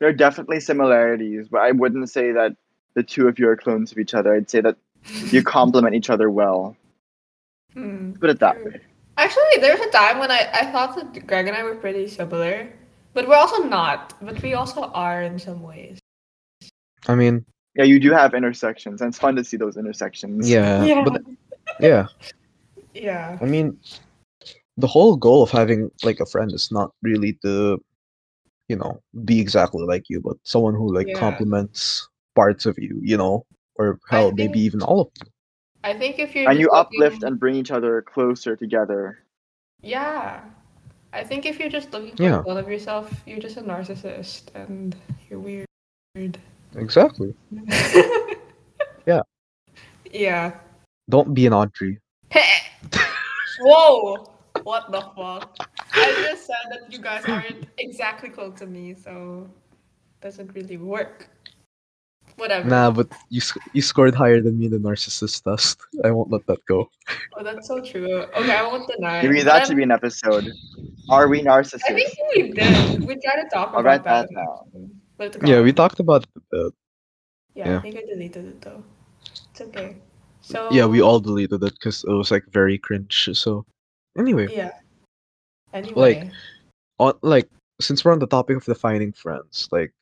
[0.00, 2.56] there are definitely similarities, but I wouldn't say that
[2.94, 4.34] the two of you are clones of each other.
[4.34, 4.76] I'd say that
[5.30, 6.76] you complement each other well.
[7.74, 8.12] Hmm.
[8.14, 8.66] Put it that True.
[8.66, 8.80] way.
[9.16, 12.08] Actually, there was a time when I, I thought that Greg and I were pretty
[12.08, 12.72] similar,
[13.14, 14.14] but we're also not.
[14.20, 15.98] But we also are in some ways.
[17.08, 20.48] I mean, Yeah, you do have intersections, and it's fun to see those intersections.
[20.48, 21.04] yeah, Yeah.
[21.04, 21.22] but
[21.80, 22.06] yeah,
[22.94, 23.38] Yeah.
[23.40, 23.78] I mean,
[24.76, 27.82] the whole goal of having like a friend is not really to,
[28.68, 31.14] you know, be exactly like you, but someone who like Yeah.
[31.18, 35.30] complements parts of you, you know, or hell, maybe even all of you.
[35.84, 39.18] I think if you're And you just uplift and bring each other closer together.
[39.82, 40.44] Yeah.
[41.12, 42.42] I think if you're just looking for Yeah.
[42.46, 44.94] a of yourself, you're just a narcissist and
[45.28, 46.38] you're weird.
[46.76, 47.34] Exactly.
[49.04, 49.22] Yeah.
[50.12, 50.52] Yeah.
[51.10, 51.98] Don't be an Audrey.
[53.60, 54.30] Whoa!
[54.62, 55.56] What the fuck?
[55.92, 59.48] I just said that you guys aren't exactly close to me, so
[60.20, 61.28] doesn't really work.
[62.36, 62.68] Whatever.
[62.68, 65.80] Nah, but you sc- you scored higher than me in the narcissist test.
[66.04, 66.88] I won't let that go.
[67.36, 68.22] Oh, that's so true.
[68.38, 69.20] Okay, I won't deny.
[69.22, 70.48] Maybe but that I'm- should be an episode.
[71.10, 71.82] Are we narcissists?
[71.88, 73.00] I think we did.
[73.04, 74.28] We tried to talk I'll about write that.
[74.28, 74.66] that now.
[75.22, 75.64] But it's Yeah, gone.
[75.64, 76.72] we talked about it a bit.
[77.54, 77.78] Yeah, yeah.
[77.78, 78.82] I think I deleted it though.
[79.50, 79.96] It's okay.
[80.40, 83.28] So Yeah, we all deleted it because it was like very cringe.
[83.34, 83.64] So
[84.18, 84.70] anyway, Yeah.
[85.72, 85.94] Anyway.
[85.94, 86.26] Like,
[86.98, 87.48] on like
[87.80, 89.92] since we're on the topic of defining friends, like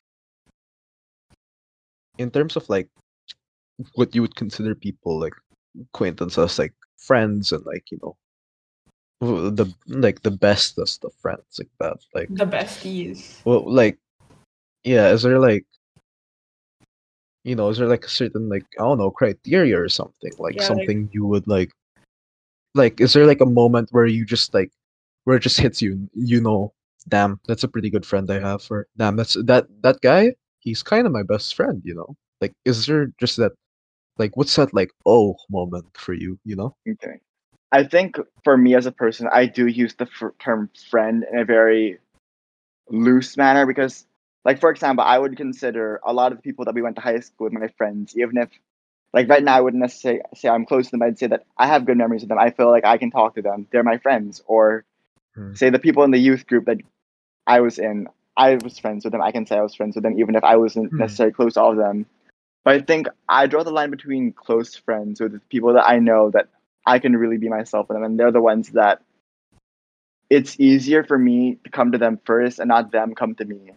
[2.17, 2.89] in terms of like
[3.93, 5.33] what you would consider people like
[5.79, 8.17] acquaintances, like friends, and like you know
[9.21, 11.97] the like the bestest of friends, like that.
[12.15, 13.39] Like the besties.
[13.45, 13.99] well, like
[14.83, 15.65] yeah, is there like
[17.43, 20.31] you know, is there like a certain like I don't know criteria or something?
[20.37, 21.71] Like Yeah, like- something you would like
[22.75, 24.71] like is there like a moment where you just like
[25.25, 26.71] where it just hits you you know
[27.09, 30.81] damn that's a pretty good friend I have or damn that's that that guy he's
[30.81, 32.15] kind of my best friend you know?
[32.39, 33.51] Like is there just that
[34.17, 36.75] like what's that like oh moment for you you know?
[36.87, 37.19] Okay.
[37.73, 41.39] I think for me as a person, I do use the f- term friend in
[41.39, 41.99] a very
[42.89, 44.05] loose manner because,
[44.43, 47.01] like, for example, I would consider a lot of the people that we went to
[47.01, 48.49] high school with my friends, even if,
[49.13, 51.03] like, right now I wouldn't necessarily say I'm close to them.
[51.03, 52.39] I'd say that I have good memories with them.
[52.39, 53.67] I feel like I can talk to them.
[53.71, 54.41] They're my friends.
[54.45, 54.85] Or
[55.35, 55.53] Hmm.
[55.53, 56.79] say the people in the youth group that
[57.47, 59.21] I was in, I was friends with them.
[59.21, 60.97] I can say I was friends with them, even if I wasn't Hmm.
[60.97, 62.05] necessarily close to all of them.
[62.63, 66.31] But I think I draw the line between close friends with people that I know
[66.31, 66.47] that
[66.85, 69.01] I can really be myself with them, and they're the ones that
[70.29, 73.71] it's easier for me to come to them first and not them come to me.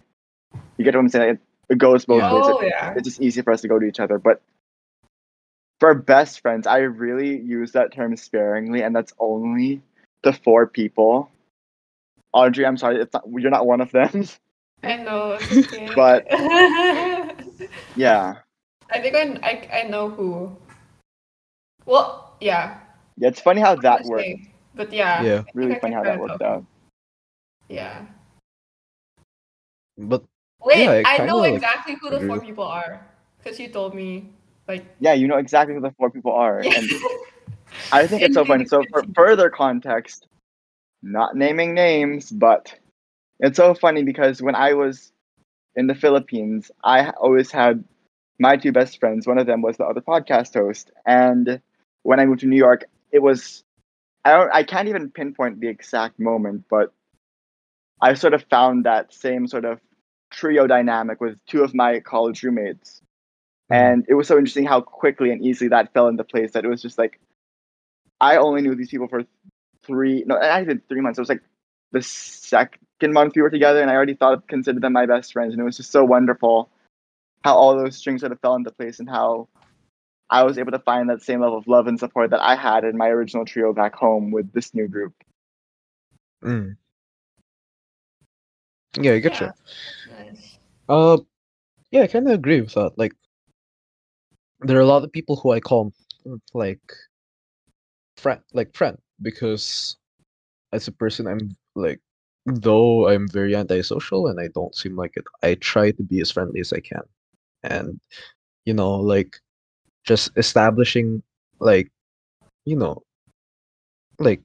[0.76, 1.30] You get what I'm saying?
[1.34, 1.40] It,
[1.70, 2.34] it goes both Yeah.
[2.34, 2.44] ways.
[2.46, 2.92] Oh It- yeah.
[2.96, 4.18] It's just easier for us to go to each other.
[4.18, 4.40] But
[5.80, 9.82] for best friends, I really use that term sparingly, and that's only
[10.22, 11.30] the four people.
[12.32, 14.24] Audrey, I'm sorry, it's not, you're not one of them.
[14.82, 15.32] I know.
[15.40, 15.92] it's okay.
[15.94, 17.34] But- I
[17.96, 18.34] yeah.
[18.92, 20.56] think I, I I know who.
[21.86, 22.78] Well, yeah.
[23.16, 24.28] Yeah, it's funny how that Let's worked.
[24.74, 25.22] But yeah.
[25.22, 25.42] Yeah.
[25.54, 26.64] Really funny how that kinda worked out.
[27.68, 28.06] Yeah.
[29.96, 30.24] But
[30.64, 33.06] Wait, Yeah, I I kinda, know like, exactly who the four people are.
[33.38, 34.30] Because you told me,
[34.66, 34.86] like.
[35.00, 36.60] Yeah, you know exactly who the four people are.
[36.60, 36.90] And
[37.92, 38.64] I think it's so funny.
[38.64, 40.26] So for further context,
[41.02, 42.74] not naming names, but
[43.40, 45.12] it's so funny because when I was
[45.76, 47.84] in the Philippines, I always had
[48.38, 49.26] my two best friends.
[49.26, 51.60] One of them was the other podcast host, and
[52.02, 53.62] when I moved to New York, it was
[54.24, 56.92] I don't I can't even pinpoint the exact moment, but
[58.00, 59.80] I sort of found that same sort of
[60.34, 63.00] trio dynamic with two of my college roommates.
[63.70, 66.68] And it was so interesting how quickly and easily that fell into place that it
[66.68, 67.18] was just like
[68.20, 69.24] I only knew these people for
[69.84, 71.18] three no not even three months.
[71.18, 71.42] It was like
[71.92, 75.52] the second month we were together and I already thought considered them my best friends
[75.52, 76.70] and it was just so wonderful
[77.42, 79.48] how all those strings sort of fell into place and how
[80.30, 82.84] I was able to find that same level of love and support that I had
[82.84, 85.12] in my original trio back home with this new group.
[86.42, 86.76] mm.
[88.98, 89.46] yeah, I get you.
[89.46, 89.52] Yeah.
[89.52, 90.03] Nice.
[90.88, 91.18] Uh,
[91.92, 92.98] yeah, I kind of agree with that.
[92.98, 93.14] Like,
[94.60, 95.92] there are a lot of people who I call
[96.26, 96.80] mm, like
[98.16, 99.96] friend, like friend, because
[100.72, 102.00] as a person, I'm like,
[102.46, 106.32] though I'm very antisocial and I don't seem like it, I try to be as
[106.32, 107.02] friendly as I can,
[107.64, 108.00] and
[108.66, 109.36] you know, like,
[110.04, 111.22] just establishing
[111.60, 111.90] like,
[112.66, 113.02] you know,
[114.18, 114.42] like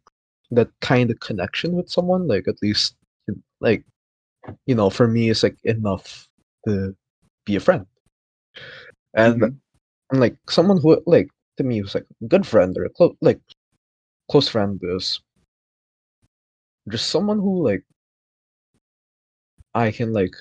[0.52, 2.96] that kind of connection with someone, like at least,
[3.62, 3.84] like,
[4.68, 6.29] you know, for me, it's like enough
[6.68, 6.96] to
[7.46, 7.86] be a friend.
[9.14, 9.60] And, Mhm.
[10.12, 13.16] and like someone who like to me was like a good friend or a close
[13.22, 13.42] like
[14.30, 15.22] close friend is
[16.90, 17.84] just someone who like
[19.74, 20.36] I can like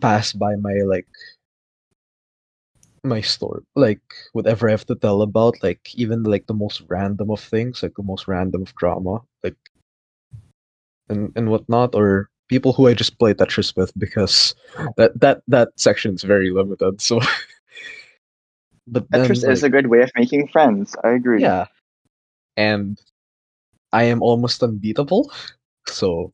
[0.00, 1.06] pass by my like
[3.02, 7.30] my story like whatever I have to tell about like even like the most random
[7.30, 9.56] of things like the most random of drama like
[11.08, 14.54] and and whatnot or people who I just play Tetris with because
[14.96, 17.20] that that that section is very limited so
[18.86, 20.94] but then Tetris is a good way of making friends.
[21.04, 21.42] I agree.
[21.42, 21.66] yeah
[22.56, 22.98] and
[23.92, 25.30] I am almost unbeatable
[25.88, 26.32] so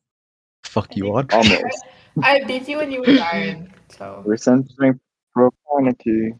[0.65, 1.85] fuck you think- Audrey Almost.
[2.23, 3.73] I beat you when you were tired.
[3.89, 5.01] So We're censoring
[5.33, 6.35] profanity.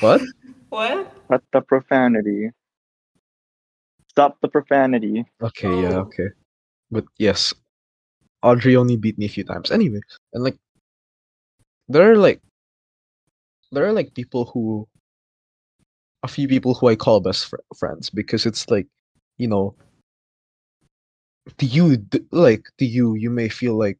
[0.00, 0.20] what
[0.68, 1.10] what?
[1.28, 2.50] Cut the profanity.
[4.10, 5.24] Stop the profanity.
[5.42, 6.06] Okay, yeah, Oh.
[6.06, 6.28] okay.
[6.90, 7.52] But yes,
[8.46, 9.70] Audrey only beat me a few times.
[9.72, 10.00] Anyway,
[10.32, 10.56] and like,
[11.88, 12.40] there are like,
[13.72, 14.86] there are like people who,
[16.22, 18.86] a few people who I call best fr- friends because it's like,
[19.38, 19.74] you know,
[21.58, 21.98] to you,
[22.30, 23.98] like to you, you may feel like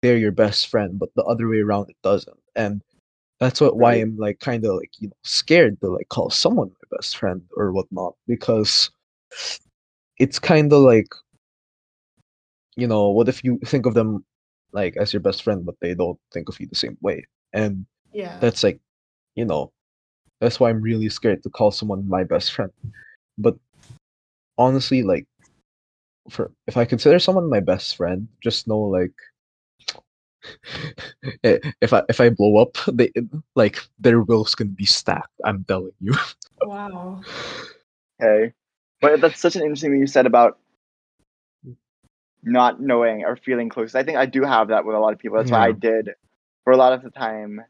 [0.00, 2.82] they're your best friend, but the other way around it doesn't, and
[3.40, 6.68] that's what why I'm like kind of like you know scared to like call someone
[6.68, 8.90] my best friend or whatnot because
[10.18, 11.08] it's kind of like
[12.76, 14.24] you know, what if you think of them
[14.72, 17.26] like as your best friend, but they don't think of you the same way?
[17.52, 18.40] And Yeah.
[18.40, 18.80] that's like,
[19.34, 19.72] you know,
[20.40, 22.72] that's why I'm really scared to call someone my best friend.
[23.38, 23.56] But
[24.58, 25.26] honestly, like,
[26.30, 29.12] for if I consider someone my best friend, just know like,
[31.44, 33.10] eh, if I if I blow up, they
[33.54, 35.40] like their wills can be stacked.
[35.44, 36.14] I'm telling you.
[36.62, 37.26] wow.
[38.20, 38.52] Okay.
[39.00, 40.58] But that's such an interesting thing you said about
[42.44, 43.94] not knowing or feeling close.
[43.94, 45.38] I think I do have that with a lot of people.
[45.38, 46.10] That's why I did
[46.64, 47.60] for a lot of the time.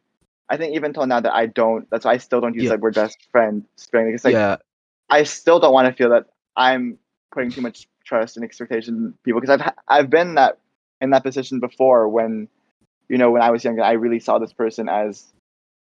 [0.48, 2.70] I think even till now that I don't that's why I still don't use Yeah.
[2.70, 4.12] that word best friend sparingly.
[4.12, 4.56] Because like yeah,
[5.08, 6.98] I still don't want to feel that I'm
[7.32, 10.58] putting too much trust and expectation in people because I've ha- I've been that
[11.00, 12.48] in that position before when
[13.08, 15.24] you know when I was younger I really saw this person as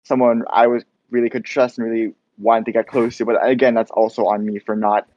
[0.04, 3.74] someone I was really could trust and really wanted to get close to but again
[3.74, 5.08] that's also on me for not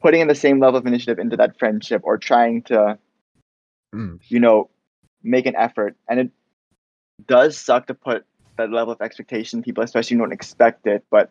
[0.00, 2.98] putting in the same level of initiative into that friendship or trying to
[3.94, 4.18] Mm.
[4.28, 4.68] you know
[5.22, 6.30] make an effort and it
[7.26, 8.24] does suck to put
[8.58, 11.30] that level of expectation people especially don't expect it but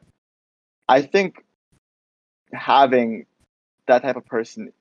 [0.88, 1.44] I think
[2.54, 3.26] having
[3.88, 4.72] that type of person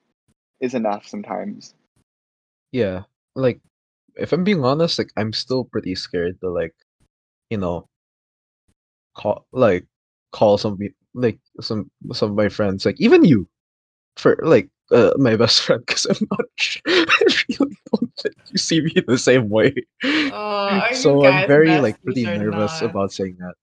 [0.59, 1.73] is enough sometimes.
[2.71, 3.03] yeah.
[3.35, 3.59] Like,
[4.15, 6.73] if I'm being honest, like I'm still pretty scared to like,
[7.49, 7.87] you know,
[9.15, 9.85] call like
[10.31, 10.77] call some
[11.13, 13.47] like some some of my friends like even you
[14.17, 16.81] for like uh, my best friend because I'm not sure.
[16.87, 17.19] I
[17.59, 19.73] really don't think you see me the same way.
[20.03, 22.89] Uh, are you so I'm very like besties pretty nervous not?
[22.91, 23.55] about saying that.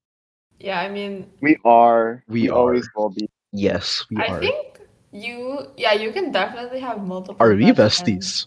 [0.59, 2.23] Yeah, I mean, We are.
[2.29, 2.93] We always are.
[2.97, 3.29] will be.
[3.53, 4.37] Yes, we I are.
[4.37, 4.81] I think
[5.13, 5.67] you.
[5.77, 7.37] Yeah, you can definitely have multiple.
[7.41, 8.47] Are we best friends.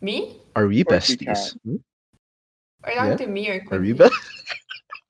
[0.00, 0.40] Me?
[0.56, 1.56] Are we besties?
[1.64, 1.76] Hmm?
[2.84, 3.16] Are you talking Yeah.
[3.16, 3.94] to me or Are we Quincy?
[3.94, 4.12] besties?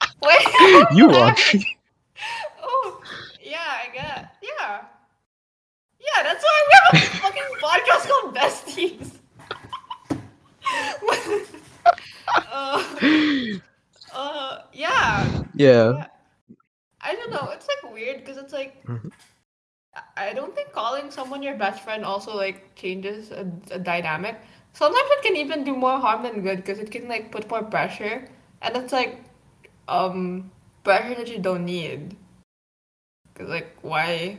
[0.23, 0.85] Wait.
[0.97, 1.67] you Audrey.
[2.63, 3.01] Oh,
[3.43, 4.35] yeah, I get.
[6.17, 6.23] Yeah.
[6.23, 9.19] That's why we have a fucking podcast called Besties.
[12.53, 12.85] uh,
[14.15, 15.43] uh, yeah.
[15.55, 16.07] yeah.
[17.01, 17.51] I don't know.
[17.53, 19.13] It's like weird because it's like Mhm.
[20.17, 24.37] I- don't think calling someone your best friend also like changes a, a dynamic.
[24.73, 27.63] Sometimes it can even do more harm than good because it can like put more
[27.63, 28.29] pressure,
[28.63, 29.25] and it's like
[29.89, 30.51] um
[30.85, 32.17] pressure that you don't need.
[33.35, 34.39] Cause like why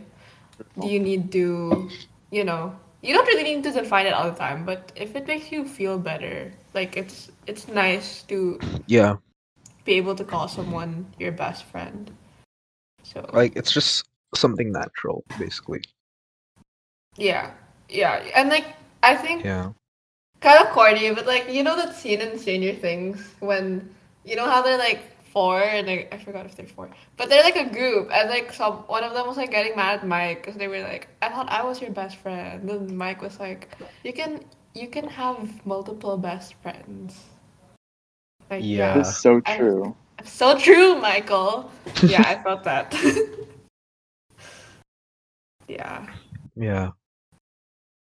[0.83, 1.89] you need to
[2.31, 5.27] you know you don't really need to define it all the time, but if it
[5.27, 9.17] makes you feel better, like it's it's nice to Yeah.
[9.85, 12.11] be able to call someone your best friend.
[13.03, 15.81] So Like it's just something natural, basically.
[17.17, 17.51] Yeah,
[17.89, 18.65] yeah, and like
[19.03, 19.71] I think Yeah.
[20.41, 23.89] kind of corny, but like you know that scene in Stranger Things when
[24.23, 25.01] you know how they're like
[25.33, 28.53] four and like, I forgot if they're four, but they're like a group and like
[28.53, 31.29] some one of them was like getting mad at Mike because they were like, I
[31.29, 33.69] thought I was your best friend, and then Mike was like,
[34.03, 37.19] you can you can have multiple best friends.
[38.49, 38.77] Like Yeah.
[38.77, 39.95] yeah, This is so I- true.
[40.23, 41.71] so true, Michael.
[42.03, 42.93] Yeah, I felt that.
[45.67, 46.05] yeah.
[46.55, 46.89] Yeah.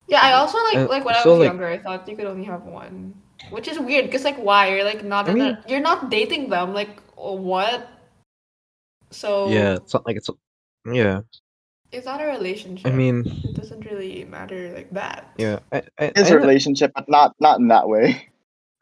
[0.07, 2.27] Yeah, I also like Uh, like when I was like- younger, I thought you could
[2.27, 3.14] only have one,
[3.50, 6.50] which is weird because like why you're like not I mean- a, you're not dating
[6.50, 7.00] them like
[7.32, 7.88] what?
[9.10, 9.74] So Yeah.
[9.74, 10.30] It's not like it's.
[10.84, 11.20] Yeah.
[11.92, 12.87] it's not a relationship.
[12.87, 13.24] I mean.
[13.44, 15.32] it doesn't really matter like that.
[15.38, 15.60] Yeah.
[15.72, 15.82] I.
[15.98, 18.28] I, It's I a relationship, but not not in that way.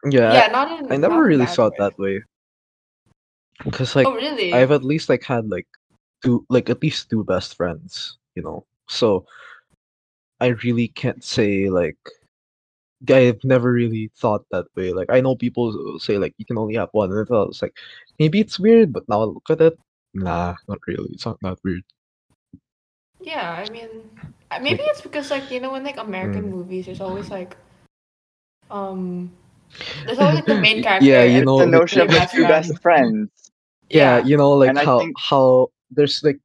[0.09, 0.33] yeah.
[0.33, 0.91] Yeah, not in.
[0.91, 1.67] I, I never really saw way.
[1.67, 2.21] it that way.
[3.71, 4.53] Cause like oh really?
[4.53, 5.67] I've at least like had like
[6.23, 8.65] two like at least two best friends, you know.
[8.89, 9.25] So
[10.41, 11.97] I really can't say like
[13.09, 14.93] I've never really thought that way.
[14.93, 17.61] Like I know people say like you can only have one, and I thought it's
[17.61, 17.75] like
[18.19, 19.77] maybe it's weird, but now I look at it,
[20.13, 21.09] nah, not really.
[21.13, 21.83] It's not that weird.
[23.21, 23.89] Yeah, I mean,
[24.51, 26.51] uh, maybe it's because like you know in like American Mm.
[26.51, 27.55] movies, there's always like,
[28.69, 29.31] um,
[30.05, 31.05] there's always like the main character.
[31.05, 33.29] Yeah, you know, the like, notion of the two best friends.
[33.89, 36.39] yeah, you know, like And how think- how there's like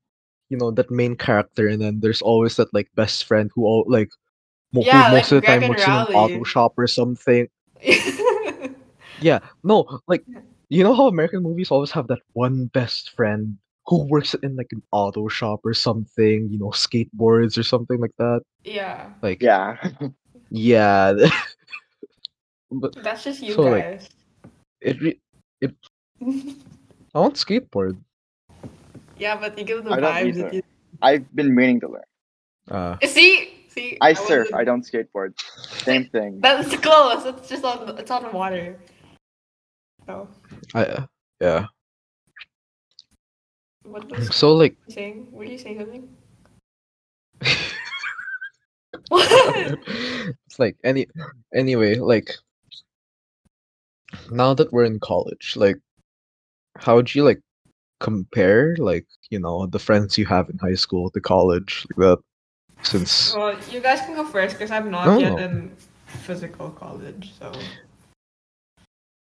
[0.51, 3.85] you know that main character, and then there's always that like best friend who all
[3.89, 4.11] like
[4.73, 6.75] mo- who Yeah, most like of the time Greg and works in an auto shop
[6.79, 7.49] or something.
[9.19, 10.25] Yeah, no, like
[10.69, 14.69] you know how American movies always have that one best friend who works in like
[14.73, 18.43] an auto shop or something, you know, skateboards or something like that.
[18.65, 19.77] yeah, Like Yeah.
[20.51, 21.15] yeah.
[22.71, 24.09] but that's just you So, like, guys.
[24.81, 25.21] it re-
[27.15, 27.97] I want skateboard.
[29.19, 30.63] yeah, but you give the I don't vibes that you
[31.03, 32.03] I've been meaning to learn.
[32.71, 33.58] Uh see.
[33.79, 34.49] See, I surf.
[34.51, 35.39] wasn't- I don't skateboard.
[35.85, 36.41] Same thing.
[36.41, 37.25] That's close.
[37.25, 37.97] It's just on.
[37.99, 38.77] It's on water.
[40.07, 40.29] So,
[40.75, 41.07] I uh,
[41.41, 41.67] yeah.
[43.85, 45.29] what was So like you saying?
[45.33, 46.09] Were you saying something?
[49.09, 49.29] What?
[50.47, 51.07] it's like any
[51.55, 52.37] anyway, like
[54.31, 55.77] now that we're in college, like
[56.79, 57.41] how would you like
[58.01, 62.28] compare like, you know, the friends you have in high school to college like that?
[62.83, 65.37] Since well, you guys can go first because I'm not No, yet oh.
[65.39, 67.33] in physical college.
[67.39, 67.53] So,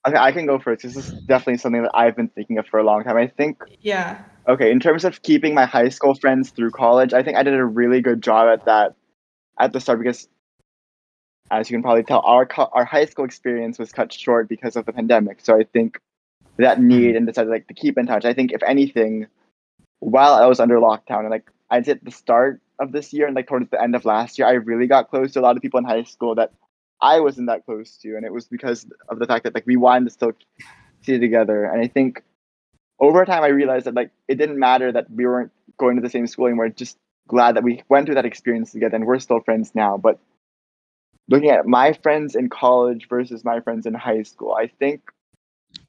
[0.07, 0.83] Okay, I can go first.
[0.83, 3.17] This is definitely something that I've been thinking of for a long time.
[3.17, 4.23] I think yeah.
[4.47, 7.55] okay, in terms of keeping my high school friends through college, I think I did
[7.55, 8.95] a really good job at that
[9.59, 10.29] at the start because,
[11.51, 14.77] as you can probably tell, our co- our high school experience was cut short because
[14.77, 15.41] of the pandemic.
[15.43, 16.01] So I think
[16.57, 16.89] that mm-hmm.
[16.89, 18.25] need and decided like to keep in touch.
[18.25, 19.27] I think if anything,
[19.99, 23.35] while I was under lockdown and like I did the start of this year and
[23.35, 25.63] like towards the end of last year, I really got close to a lot of
[25.63, 26.53] people in high school that
[27.01, 29.77] I wasn't that close to, and it was because of the fact that like we
[29.77, 30.33] wanted to still
[31.03, 31.65] see together.
[31.65, 32.23] And I think
[33.01, 36.11] over time I realized that like it didn't matter that we weren't going to the
[36.11, 36.99] same school and we're Just
[37.29, 39.97] glad that we went through that experience together and we're still friends now.
[39.97, 40.19] But
[41.29, 45.03] looking at my friends in college versus my friends in high school, I think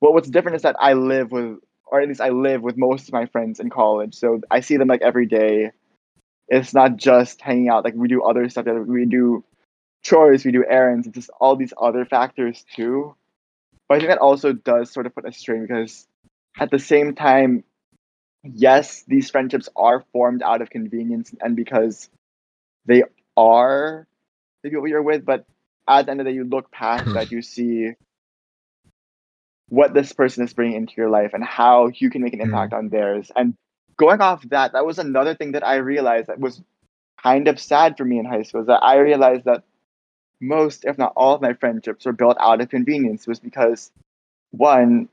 [0.01, 1.59] well what's different is that I live with
[1.91, 4.13] or at least I live with most of my friends in college.
[4.13, 5.71] So I see them like every day.
[6.49, 8.83] It's not just hanging out, like we do other stuff together.
[8.83, 9.43] We do
[10.01, 13.15] chores, we do errands, it's just all these other factors too.
[13.87, 16.07] But I think that also does sort of put a strain because
[16.59, 17.63] at the same time,
[18.43, 22.09] yes, these friendships are formed out of convenience and because
[22.85, 23.03] they
[23.35, 24.07] are
[24.63, 25.45] the people you're with, but
[25.87, 27.91] at the end of the day, you look past that, you see
[29.69, 32.73] what this person is bringing into your life and how you can make an impact
[32.73, 32.77] mm.
[32.77, 33.31] on theirs.
[33.35, 33.55] And
[33.99, 36.61] going off that, that was another thing that I realized that was
[37.21, 39.63] kind of sad for me in high school is that I realized that
[40.41, 43.27] most, if not all, of my friendships were built out of convenience.
[43.27, 43.91] Was because
[44.51, 45.09] one,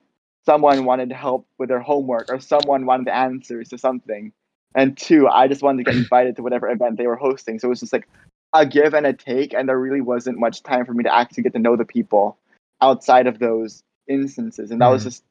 [0.47, 4.33] someone wanted to help with their homework or someone wanted the answers to something,
[4.75, 7.59] and two, I just wanted to get invited to whatever event they were hosting.
[7.59, 8.09] So it was just like
[8.55, 11.43] a give and a take, and there really wasn't much time for me to actually
[11.43, 12.39] get to know the people
[12.81, 15.07] outside of those instances, and that was Mhm.
[15.07, 15.25] just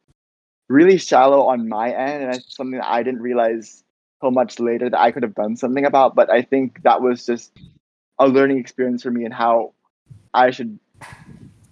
[0.67, 3.83] really shallow on my end, and it's something that I didn't realize
[4.21, 6.15] till much later that I could have done something about.
[6.15, 7.51] But I think that was just
[8.19, 9.73] a learning experience for me and how
[10.33, 10.79] I should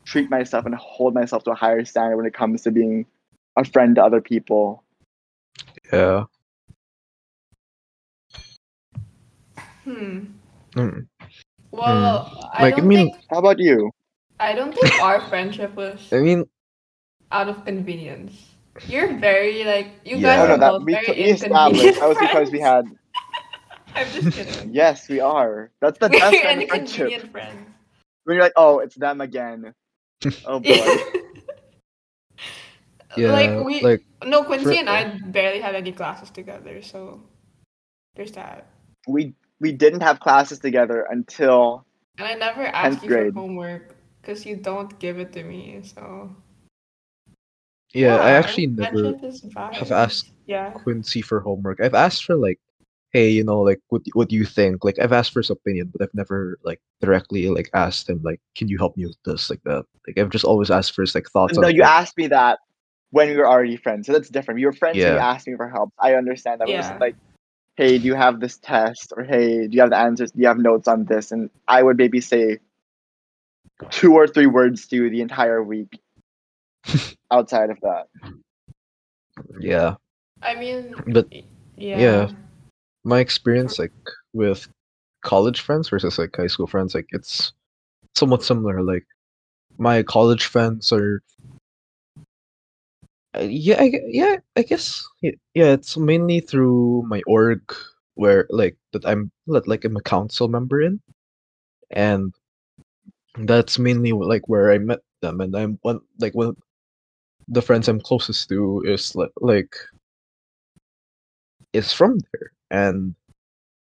[0.06, 3.06] treat myself and hold myself to a higher standard when it comes to being
[3.56, 4.84] a friend to other people.
[5.92, 6.26] Yeah.
[9.84, 10.26] Hmm.
[10.74, 11.08] Mm.
[11.72, 13.92] Well, I Like, I don't mean- think How about you?
[14.40, 16.46] I don't think our friendship was I mean,
[17.32, 18.53] out of convenience.
[18.88, 20.38] You're very like you Yeah.
[20.38, 22.90] guys No, are that both we, very we established that was because we friends.
[22.90, 22.98] had.
[23.96, 24.74] I'm just kidding.
[24.74, 25.70] Yes, we are.
[25.80, 27.00] That's the We're best kind of friendship.
[27.12, 27.68] inconvenient friends.
[28.24, 29.74] When you're like, oh, it's them again.
[30.46, 30.98] Oh boy.
[33.18, 37.22] yeah, like we like no Quincy for- and I barely had any classes together, so
[38.16, 38.68] there's that.
[39.08, 41.86] we we didn't have classes together until
[42.18, 43.34] And I never asked you grade.
[43.34, 45.82] for homework because you don't give it to me.
[45.84, 46.36] So
[47.94, 49.14] yeah, I our actually never
[49.74, 50.72] have asked Yeah.
[50.72, 51.80] Quincy for homework.
[51.82, 52.60] I've asked for like,
[53.12, 54.84] hey, you know, like what what do you think?
[54.84, 58.42] Like I've asked for his opinion, but I've never like directly like asked him like,
[58.56, 59.86] can you help me with this like that?
[60.08, 61.58] Like I've just always asked for his like thoughts.
[61.58, 61.90] no, on you things.
[61.90, 62.60] asked me that
[63.12, 64.08] when we were already friends.
[64.08, 64.60] So that's different.
[64.60, 65.94] You were friends and you asked me for help.
[66.00, 66.70] I understand that.
[66.70, 66.78] It Yeah.
[66.78, 67.16] was like,
[67.76, 69.14] hey, do you have this test?
[69.16, 70.32] Or hey, do you have the answers?
[70.32, 71.32] Do you have notes on this?
[71.32, 72.60] And I would maybe say
[73.92, 76.00] two or three words to you the entire week.
[77.32, 78.08] Outside of that.
[79.60, 79.96] Yeah,
[80.42, 82.00] I mean, but yeah.
[82.00, 82.30] Yeah.
[83.04, 83.92] my experience like
[84.34, 84.68] with
[85.22, 87.54] college friends versus like high school friends, like it's
[88.16, 88.82] somewhat similar.
[88.82, 89.06] Like
[89.78, 91.22] my college friends are.
[93.36, 95.74] Uh, yeah, I, yeah, I guess y- yeah.
[95.74, 97.62] It's mainly through my org
[98.14, 101.02] where like that I'm like I'm a council member in,
[101.90, 102.34] and
[103.40, 105.42] that's mainly like where I met them.
[105.42, 106.56] And I'm one like one
[107.48, 109.76] the friends I'm closest to is like like
[111.74, 113.16] is from there, and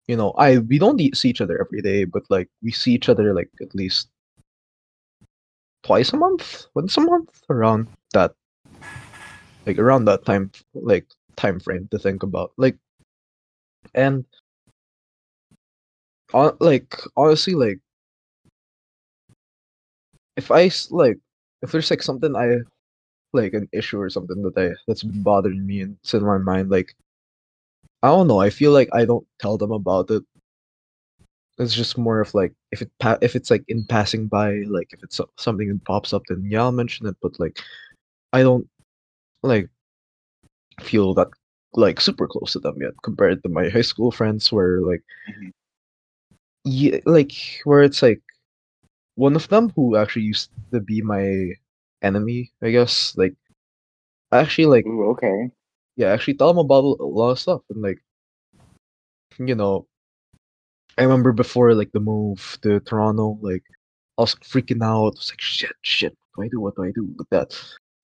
[0.09, 3.09] you know I we don't see each other every day, but like we see each
[3.09, 4.09] other like at least
[5.83, 8.35] twice a month, once a month, around that
[9.67, 12.77] like around that time like time frame to think about like
[13.95, 14.25] and
[16.33, 17.79] on like honestly like
[20.37, 21.19] if I like
[21.63, 22.57] if there's like something i
[23.33, 26.39] like an issue or something that i that's been bothering me and it's in my
[26.39, 26.95] mind like
[28.03, 30.23] i don't know i feel like i don't tell them about it
[31.59, 34.93] it's just more of like if it pa- if it's like in passing by like
[34.93, 37.59] if it's something that pops up then yeah i'll mention it but like
[38.33, 38.69] i don't
[39.43, 39.69] like
[40.81, 41.29] feel that
[41.75, 45.53] like super close to them yet compared to my high school friends where like Mhm.
[46.65, 47.33] yeah like
[47.65, 48.21] where it's like
[49.17, 51.53] one of them who actually used to be my
[52.03, 53.35] enemy i guess like
[54.31, 55.51] I actually like Ooh, okay.
[55.97, 57.99] yeah actually tell them about a lot of stuff and like
[59.39, 59.87] you know
[60.99, 63.63] i remember before like the move to toronto like
[64.19, 65.15] i was freaking out.
[65.17, 66.61] I was like shit shit what do i do?
[66.61, 67.57] What do i do with that?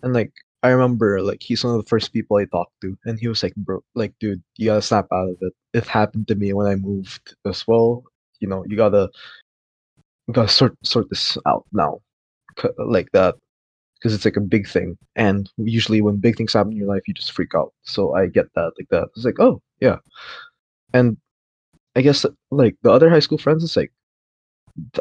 [0.03, 0.33] And like
[0.63, 3.43] i remember like he's one of the first people i talked to and he was
[3.43, 5.53] like bro like dude you gotta snap out of it.
[5.73, 8.05] It happened to me when i moved as well.
[8.41, 9.11] You know you gotta
[10.27, 12.01] you gotta sort sort this out now
[12.79, 13.35] like that
[14.05, 14.99] because it's like a big thing.
[15.17, 17.73] And usually when big things happen in your life you just freak out.
[17.85, 19.09] So i get that like that.
[19.17, 19.97] It's like oh yeah.
[20.93, 21.17] And
[21.97, 23.93] i guess like the other high school friends it's like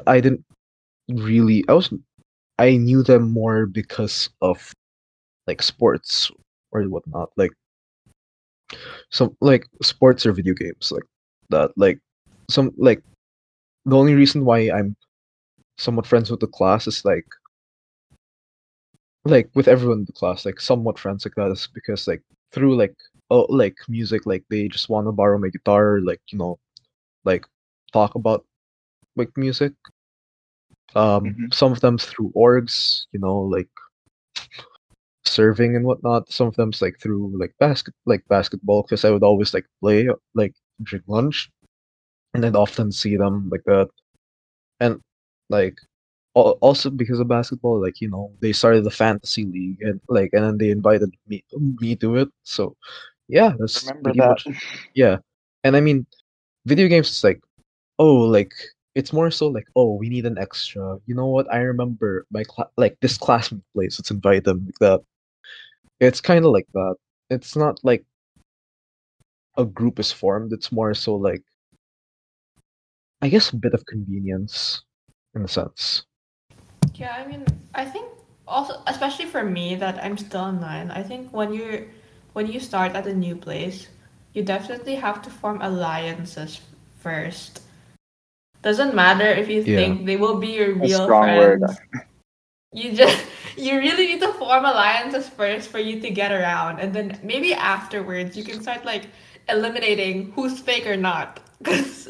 [0.07, 0.43] i didn't
[1.09, 1.91] really i was
[2.59, 4.73] i knew them more because of
[5.47, 6.31] like sports
[6.71, 7.51] or whatnot like
[9.11, 11.03] some like sports or video games like
[11.49, 11.99] that like
[12.49, 13.01] some like
[13.85, 14.95] the only reason why i'm
[15.77, 17.25] somewhat friends with the class is like
[19.25, 22.21] like with everyone in the class like somewhat friends like that is because like
[22.51, 22.95] through like
[23.29, 26.57] oh like music like they just want to borrow my guitar like you know
[27.25, 27.45] like
[27.93, 28.45] talk about
[29.15, 29.73] like music
[30.95, 31.53] um Mhm.
[31.53, 33.69] some of them through orgs you know like
[35.25, 36.31] serving and whatnot.
[36.31, 40.07] Some of them's like through like basket like basketball because I would always like play
[40.35, 40.53] like
[40.83, 41.49] drink lunch,
[42.33, 43.89] and I'd often see them like that,
[44.79, 45.01] and
[45.49, 45.77] like
[46.33, 50.43] also because of basketball, like you know they started the fantasy league and like and
[50.43, 52.29] then they invited me me to it.
[52.43, 52.75] So
[53.27, 54.45] yeah, that's Remember pretty that?
[54.45, 54.47] much
[54.95, 55.17] yeah,
[55.63, 56.05] and I mean,
[56.65, 57.41] video games is like,
[57.99, 58.53] oh, like
[58.95, 60.97] it's more so like, oh, we need an extra.
[61.05, 61.51] You know what?
[61.51, 63.99] I remember my cla- like this classmate plays.
[63.99, 65.01] Let's invite them like that.
[65.99, 66.95] It's kind of like that.
[67.29, 68.03] It's not like
[69.57, 70.53] a group is formed.
[70.53, 71.43] It's more so like,
[73.21, 74.83] I guess, a bit of convenience
[75.35, 76.05] in a sense.
[76.95, 78.07] Yeah, I mean, I think
[78.47, 80.91] also, especially for me, that I'm still online.
[80.91, 81.85] I think when you're
[82.33, 83.87] when you start at a new place,
[84.33, 86.61] you definitely have to form alliances
[86.99, 87.61] first.
[88.61, 89.75] Doesn't matter if you Yeah.
[89.75, 91.61] think they will be your A real strong word.
[91.61, 91.81] friends.
[92.73, 93.25] You just
[93.57, 97.53] you really need to form alliances first for you to get around, and then maybe
[97.53, 99.05] afterwards you can start like
[99.49, 102.09] eliminating who's fake or not, because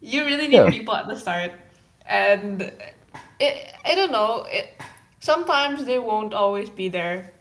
[0.00, 0.70] you really need Yeah.
[0.70, 1.52] people at the start,
[2.06, 2.72] and
[3.40, 4.80] it I don't know it.
[5.20, 7.32] Sometimes they won't always be there,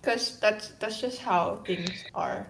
[0.00, 2.46] because that's that's just how things are.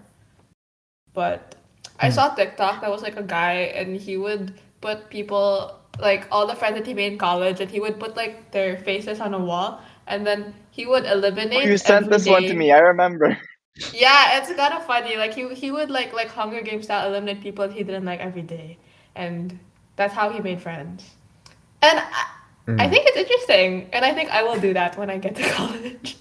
[1.12, 1.57] But
[1.98, 2.11] I Hmm.
[2.11, 6.55] saw TikTok that was like a guy, and he would put people like all the
[6.57, 9.38] friends that he made in college, and he would put like their faces on a
[9.38, 11.70] wall, and then he would eliminate.
[11.70, 12.70] You sent this one to me.
[12.72, 13.36] I remember.
[13.92, 15.16] Yeah, it's kind of funny.
[15.16, 18.20] Like he he would like like Hunger Games style eliminate people that he didn't like
[18.20, 18.78] every day,
[19.14, 19.59] and
[19.96, 21.14] that's how he made friends.
[21.82, 22.26] And I,
[22.78, 22.90] I Mm.
[22.90, 26.16] think it's interesting, and I think I will do that when I get to college.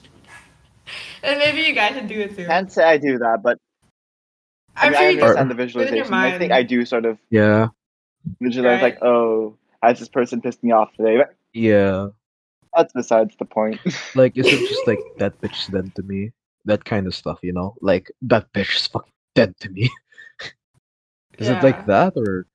[1.24, 2.46] and maybe you guys should do it too.
[2.46, 3.58] Can't say I do that, but
[4.76, 6.14] I, I'm mean, sure I you understand the do it visualization.
[6.14, 6.52] I think.
[6.52, 7.68] I do sort of Yeah,
[8.40, 11.18] visualize like, oh, has this person pissed me off today?
[11.18, 12.08] But yeah.
[12.76, 13.80] that's besides the point.
[14.16, 16.32] Like, is it just like that bitch is dead to me?
[16.66, 17.76] That kind of stuff, you know?
[17.82, 19.90] Like that bitch is fucking dead to me.
[21.40, 22.46] is it like that or?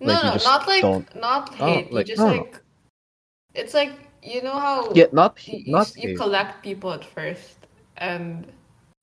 [0.00, 1.92] No, Like, you no, not like don't- not Oh, hate.
[1.92, 2.36] like, just no, no.
[2.42, 2.60] like
[3.54, 3.92] it's like
[4.22, 6.14] you know how Yeah, not you, you, not you hate.
[6.14, 8.52] collect people at first, and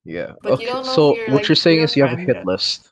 [0.05, 0.33] Yeah.
[0.41, 0.67] But you okay.
[0.67, 2.91] don't know so you're, what like, you're saying is you have a hit list.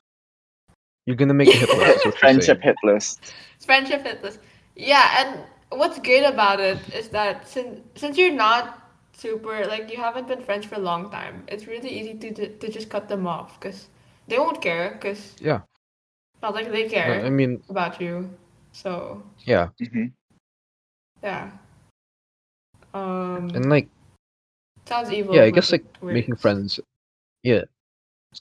[1.06, 1.96] You're gonna make a hit list.
[1.98, 3.36] is what you're Friendship hit list.
[3.56, 4.40] It's friendship fitness.
[4.76, 8.80] Yeah, and what's great about it is that since since you're not
[9.14, 12.58] super like you haven't been friends for a long time, it's really easy to to,
[12.58, 13.88] to just cut them off because
[14.28, 15.62] they won't care because Yeah.
[16.42, 18.30] not like they care I mean, about you.
[18.72, 20.08] So yeah, hmm
[21.24, 21.50] yeah.
[22.94, 23.90] Um, and like,
[24.86, 25.36] sounds evil.
[25.36, 26.14] yeah, I guess like it works.
[26.14, 26.80] making friends.
[27.42, 27.64] Yeah,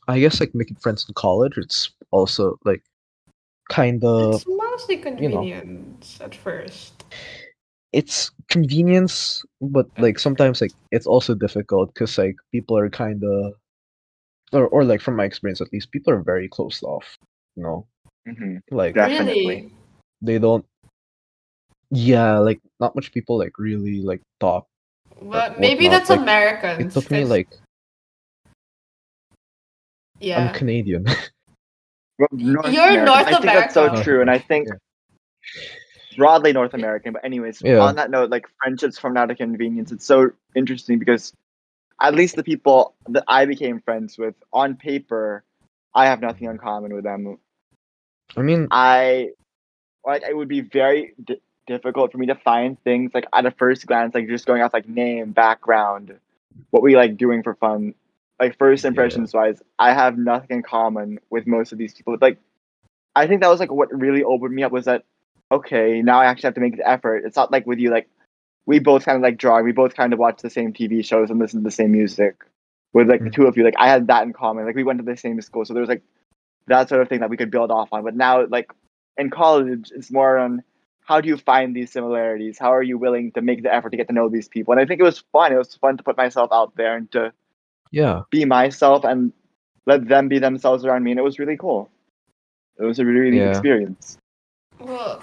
[0.08, 1.54] I guess like making friends in college.
[1.56, 2.82] It's also like
[3.70, 5.02] kind of It's mostly know.
[5.02, 7.04] convenience at first.
[7.92, 13.54] it's convenience, but like sometimes like it's also difficult because like people are kind of,
[14.52, 17.16] or or like from my experience at least, people are very closed off.
[17.56, 17.86] You know,
[18.26, 19.08] hmm like Yeah.
[19.08, 19.72] Definitely.
[20.22, 20.64] They don't.
[21.94, 24.66] Yeah, like not much people like really like talk.
[25.20, 26.96] But maybe that's like, Americans.
[26.96, 27.48] It took me 'cause- like
[30.20, 30.48] yeah.
[30.48, 31.04] I'm Canadian.
[32.18, 33.04] Well, North You're American.
[33.04, 33.34] North American.
[33.34, 35.62] I think that's so true, and I think Yeah.
[36.16, 37.12] broadly North American.
[37.14, 37.78] But anyways, Yeah.
[37.80, 41.32] on that note, like friendships from out of convenience, it's so interesting because
[42.00, 45.42] at least the people that I became friends with on paper,
[45.94, 47.38] I have nothing in common with them.
[48.36, 49.30] I mean, I
[50.06, 51.40] like it would be very d-
[51.72, 54.72] difficult for me to find things like at a first glance, like just going off
[54.72, 56.18] like name, background,
[56.70, 57.94] what we like doing for fun.
[58.40, 58.88] Like first Yeah.
[58.88, 62.16] impressions wise, I have nothing in common with most of these people.
[62.20, 62.38] Like,
[63.14, 65.04] I think that was like what really opened me up was that
[65.52, 67.24] okay, now I actually have to make the effort.
[67.26, 68.08] It's not like with you, like
[68.66, 71.30] we both kind of like drawing, we both kind of watch the same TV shows
[71.30, 72.44] and listen to the same music.
[72.94, 73.34] With like the Mhm.
[73.34, 74.66] two of you, like I had that in common.
[74.66, 76.02] Like we went to the same school, so there was like
[76.68, 78.04] that sort of thing that we could build off on.
[78.04, 78.72] But now, like
[79.16, 80.62] in college, it's more on
[81.04, 82.58] how do you find these similarities?
[82.58, 84.72] How are you willing to make the effort to get to know these people?
[84.72, 85.52] And I think it was fun.
[85.52, 87.32] It was fun to put myself out there and to
[87.90, 89.32] yeah, be myself and
[89.86, 91.10] let them be themselves around me.
[91.10, 91.90] And it was really cool.
[92.78, 93.50] It was a really, really Yeah.
[93.50, 94.18] experience.
[94.80, 95.22] Well,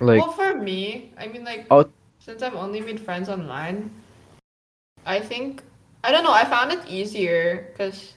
[0.00, 1.84] like well, for me, I mean, like, Oh.
[2.18, 3.90] since I've only made friends online,
[5.06, 5.62] I think
[6.04, 6.32] I don't know.
[6.32, 8.14] I found it easier because,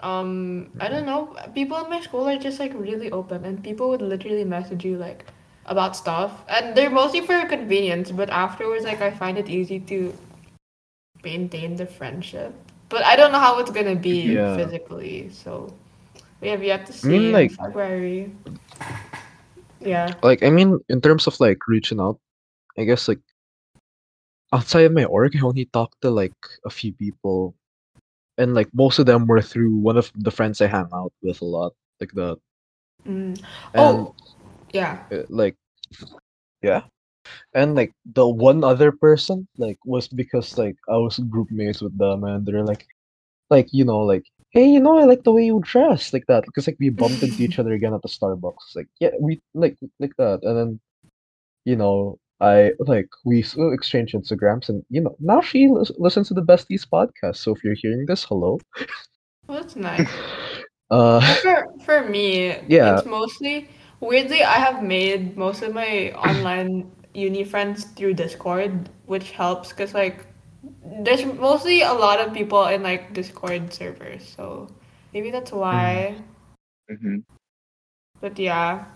[0.00, 1.34] um, I don't know.
[1.54, 4.96] People in my school are just like really open, and people would literally message you
[4.96, 5.26] like
[5.66, 8.10] about stuff, and they're mostly for convenience.
[8.10, 10.14] But afterwards, like, I find it easy to
[11.24, 12.54] maintain the friendship.
[12.88, 14.54] But I don't know how it's gonna be Yeah.
[14.56, 15.74] physically, so
[16.40, 18.30] we have yet to see I mean, like- February.
[19.80, 20.14] Yeah.
[20.22, 22.18] like I mean, in terms of like reaching out,
[22.78, 23.20] I guess like
[24.52, 27.54] outside of my org, I only talked to like a few people,
[28.38, 31.42] and like most of them were through one of the friends I hang out with
[31.42, 32.36] a lot, like the
[33.06, 33.38] Mm.
[33.38, 33.38] and
[33.76, 34.14] Oh,
[34.76, 34.94] yeah.
[35.12, 35.56] uh, like
[36.62, 36.82] yeah,
[37.54, 41.96] and like the one other person like was because like I was group mates with
[41.98, 42.86] them, and they're like,
[43.50, 44.24] like you know like.
[44.54, 46.44] Hey, you know, I like the way you dress, like that.
[46.46, 49.76] Because like we bumped into each other again at the Starbucks, like yeah, we like
[50.00, 50.80] like that, and then
[51.66, 56.34] you know, I like we exchange Instagrams, and you know, now she lis- listens to
[56.34, 57.36] the Besties podcast.
[57.36, 58.58] So if you're hearing this, hello.
[59.46, 60.08] Well, that's nice.
[60.88, 62.96] Uh, For for me, Yeah.
[62.98, 63.68] it's mostly
[64.00, 69.94] weirdly I have made most of my online uni friends through Discord, which helps because
[69.94, 70.26] like
[70.84, 74.68] there's mostly a lot of people in like Discord servers, so
[75.12, 76.16] maybe that's why.
[76.88, 77.18] hmm
[78.20, 78.86] But yeah,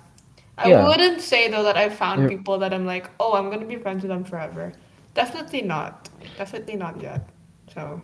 [0.58, 0.84] I Yeah.
[0.86, 2.28] wouldn't say though that I've found Yeah.
[2.28, 4.72] people that I'm like, oh, I'm gonna be friends with them forever.
[5.14, 6.08] Definitely not.
[6.36, 7.28] Definitely not yet.
[7.74, 8.02] So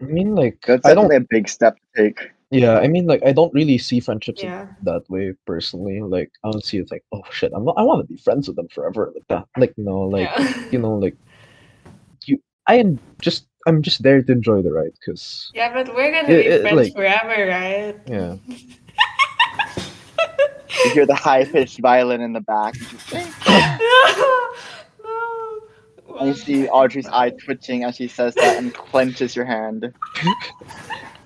[0.00, 1.12] I mean, like That's I don't.
[1.12, 2.18] definitely a big step to take.
[2.50, 4.66] Yeah, I mean, like I don't really see friendships yeah.
[4.82, 6.00] that way personally.
[6.00, 7.76] Like I don't see it like, oh shit, I'm not.
[7.78, 9.46] I want to be friends with them forever, like that.
[9.56, 10.68] Like no, like yeah.
[10.70, 11.16] you know, like
[12.26, 12.42] you.
[12.66, 13.46] I am just.
[13.66, 16.60] I'm just there to enjoy the ride, cause Yeah, but we're gonna It- be it,
[16.62, 17.96] friends like- forever, right?
[18.08, 18.36] yeah.
[20.84, 22.74] You hear the high pitched violin in the back.
[25.04, 26.18] no.
[26.18, 29.92] And you see Audrey's eye twitching as she says that and clenches your hand.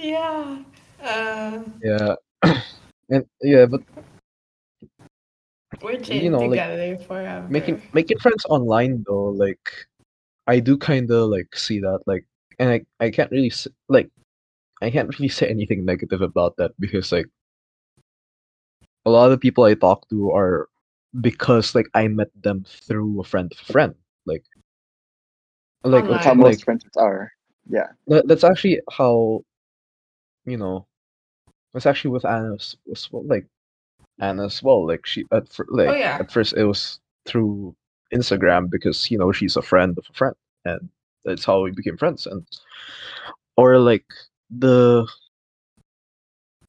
[0.00, 0.58] Yeah.
[1.02, 2.14] Uh, Yeah.
[3.10, 3.82] and yeah, but
[5.82, 7.46] we're chained You know, like, together forever.
[7.48, 9.86] making making friends online though like
[10.46, 12.24] i do kind of like see that like
[12.58, 14.10] and i i can't really s- like
[14.82, 17.26] i can't really say anything negative about that because like
[19.06, 20.68] a lot of the people i talk to are
[21.20, 23.94] because like i met them through a friend of a friend
[24.26, 24.44] like
[25.84, 26.12] like Online.
[26.12, 27.32] That's how like most friendships are.
[27.68, 27.88] Yeah.
[28.08, 29.42] that, that's actually how
[30.46, 30.86] you know
[31.72, 33.46] that's actually with Anna as, as well like
[34.20, 36.18] Anna as well like she at fir- like Oh, yeah.
[36.20, 37.74] at first it was through
[38.12, 40.34] Instagram because you know she's a friend of a friend
[40.64, 40.88] and
[41.24, 42.46] that's how we became friends and
[43.56, 44.06] or like
[44.50, 45.06] the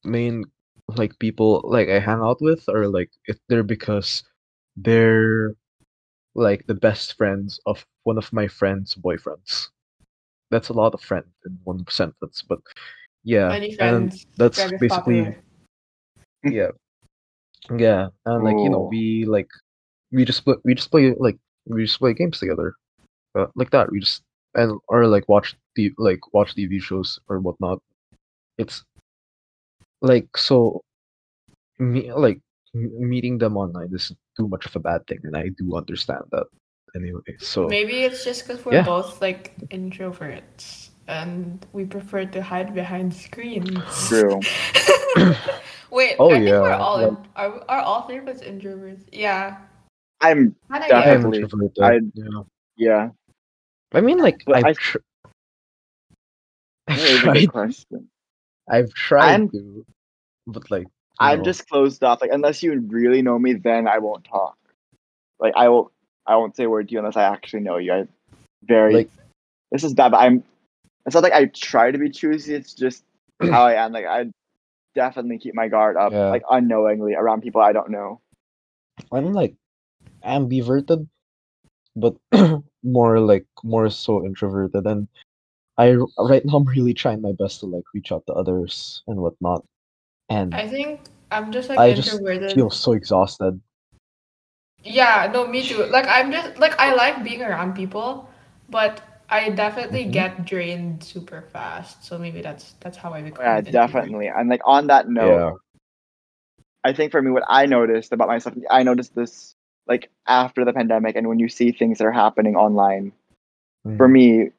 [0.04, 0.46] main
[0.98, 4.24] like people like I hang out with are like if they're because
[4.76, 5.56] they're
[6.36, 9.68] like the best friends of one of my friends' boyfriends.
[10.50, 12.60] That's a lot of friend in one sentence, but
[13.24, 15.38] yeah, and that's basically popular.
[16.44, 16.70] yeah,
[17.78, 19.50] yeah, and like you know we like
[20.12, 22.76] we just play, we just play like we just play games together,
[23.38, 23.92] uh, like that.
[23.92, 24.24] We just
[24.56, 27.80] and or like watch the like watch TV shows or whatnot.
[28.58, 28.84] It's
[30.02, 30.82] like so
[31.80, 32.40] me like
[32.74, 36.48] meeting them online is too much of a bad thing, and I do understand that
[36.96, 37.38] anyway.
[37.40, 38.86] So Maybe it's just because we're Yeah.
[38.86, 40.91] both like introverts
[41.22, 43.70] and we prefer to hide behind screens.
[44.08, 44.40] True.
[45.92, 49.04] Wait, Oh, I think we're all like- in, are are all three of us introverts?
[49.12, 49.58] Yeah.
[50.22, 51.00] I'm Kinda, I yeah.
[51.02, 51.40] am Definitely.
[51.42, 51.84] introverted.
[51.84, 52.42] I- yeah.
[52.78, 53.10] yeah.
[53.94, 54.98] I mean, like But I've I- tr-
[56.88, 57.52] That I've is a good tried.
[57.52, 58.08] question.
[58.70, 59.86] I've tried I'm- to,
[60.48, 60.88] but like
[61.20, 62.22] I'm know, just closed off.
[62.22, 64.56] Like unless you really know me, then I won't talk.
[65.40, 65.92] Like I will
[66.26, 67.92] I won't say a word to you unless I actually know you.
[67.94, 68.08] I
[68.64, 69.10] very like
[69.74, 70.44] this is bad, but I'm
[71.06, 73.04] it's not like I try to be choosy, it's just
[73.42, 73.92] how I am.
[73.92, 74.32] Like I
[74.96, 76.30] definitely keep my guard up, Yeah.
[76.30, 78.22] like unknowingly around people I don't know.
[79.12, 79.56] I'm like
[80.24, 81.08] ambiverted,
[81.96, 82.16] but
[82.84, 84.86] more like more so introverted.
[84.86, 85.08] And
[85.78, 89.20] I right now I'm really trying my best to like reach out to others and
[89.20, 89.66] whatnot.
[90.30, 92.22] And I think I'm just like I just
[92.54, 93.60] feel so exhausted.
[94.84, 95.86] Yeah, no, me too.
[95.86, 98.30] Like I'm just like I like being around people,
[98.70, 99.02] but
[99.32, 100.12] I definitely Mhm.
[100.12, 102.04] get drained super fast.
[102.04, 103.42] So maybe that's that's how I become.
[103.44, 104.28] Yeah, an definitely.
[104.28, 105.52] And like on that note, yeah.
[106.84, 109.56] I think for me, what I noticed about myself, I noticed this
[109.88, 113.14] like after the pandemic, and when you see things that are happening online.
[113.98, 114.12] For Mhm.
[114.12, 114.52] me,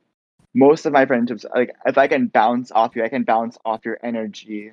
[0.55, 3.85] most of my friendships, like if I can bounce off you, I can bounce off
[3.85, 4.73] your energy,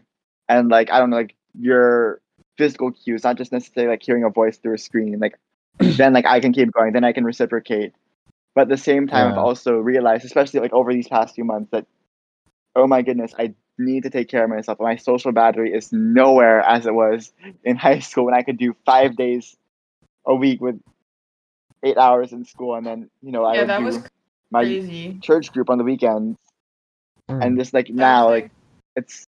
[0.49, 2.21] and like I don't know, like your
[2.57, 5.19] physical cues, not just necessarily like hearing a voice through a screen.
[5.19, 5.37] Like
[5.79, 7.93] then, like I can keep going, then I can reciprocate.
[8.55, 11.71] But at the same time, I've also realized, especially like over these past few months,
[11.71, 11.85] that
[12.75, 14.79] oh my goodness, I need to take care of myself.
[14.79, 17.31] My social battery is nowhere as it was
[17.63, 19.55] in high school when I could do five days
[20.25, 20.79] a week with
[21.83, 23.99] eight hours in school, and then you know I would that do was
[24.51, 25.19] my crazy.
[25.21, 26.37] church group on the weekends,
[27.29, 27.45] Mm.
[27.45, 28.49] and just like now, like
[28.95, 29.25] it's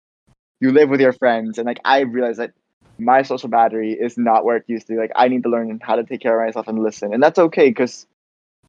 [0.61, 2.53] you live with your friends, and like I realize that
[2.99, 4.99] my social battery is not where it used to be.
[4.99, 7.39] Like I need to learn how to take care of myself and listen, and that's
[7.39, 8.07] okay because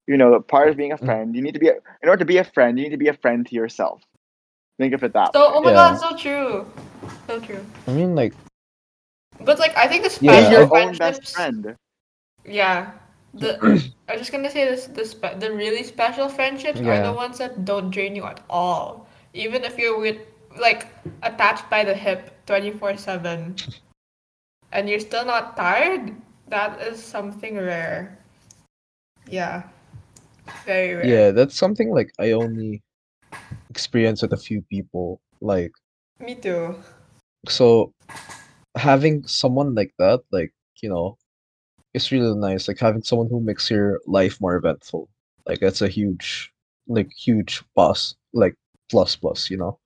[0.08, 1.06] you know, part of being a Mm.
[1.06, 2.98] friend, you need to be a, in order to be a friend, you need to
[2.98, 4.02] be a friend to yourself.
[4.78, 5.54] Think of it that So, way.
[5.56, 5.76] oh my Yeah.
[5.76, 6.66] god, so true.
[7.28, 7.66] So true.
[7.88, 8.34] I mean, like,
[9.44, 10.42] But like, I think the Yeah.
[10.42, 11.76] Be special your own best friend.
[12.46, 12.92] Yeah.
[13.34, 13.60] The
[14.08, 17.38] I was just gonna say this the spe- the really special friendships are the ones
[17.38, 19.08] that don't drain you at all.
[19.34, 20.18] Even if you're with
[20.58, 20.88] like
[21.22, 23.56] attached by the hip twenty four seven
[24.72, 26.16] and you're still not tired,
[26.48, 28.18] that is something rare.
[29.30, 29.64] Yeah.
[30.66, 31.06] Very rare.
[31.06, 32.82] yeah, that's something like I only
[33.70, 35.22] experience with a few people.
[35.42, 35.72] Like,
[36.20, 36.76] Me too.
[37.48, 37.94] so
[38.76, 41.18] having someone like that, like, you know,
[41.94, 42.68] it's really nice.
[42.68, 45.10] Like having someone who makes your life more eventful.
[45.46, 46.52] Like that's a huge,
[46.88, 48.56] like huge plus, like
[48.90, 49.80] plus plus, you know.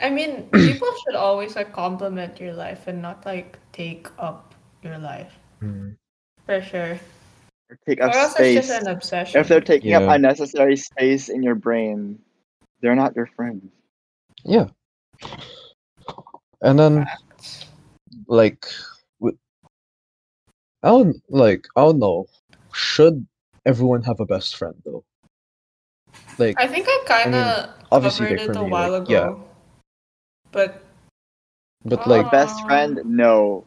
[0.00, 4.98] I mean, people should always like compliment your life and not like take up your
[4.98, 5.32] life.
[5.62, 5.90] Mm-hmm.
[6.46, 6.98] For sure.
[7.70, 8.58] Or take Or up else space.
[8.58, 9.40] it's just an obsession.
[9.40, 12.18] If they're taking up unnecessary space in your brain,
[12.80, 13.70] they're not your friends.
[14.44, 14.68] Yeah.
[16.62, 17.06] And then
[18.26, 18.66] like
[20.82, 22.26] I don't like I don't know.
[22.72, 23.26] Should
[23.66, 25.04] everyone have a best friend though?
[26.38, 29.12] Like I think I kind of obviously, covered it for a me, while like, ago.
[29.12, 29.44] yeah.
[30.52, 30.82] But
[31.84, 33.64] but like Best Um, friend, no.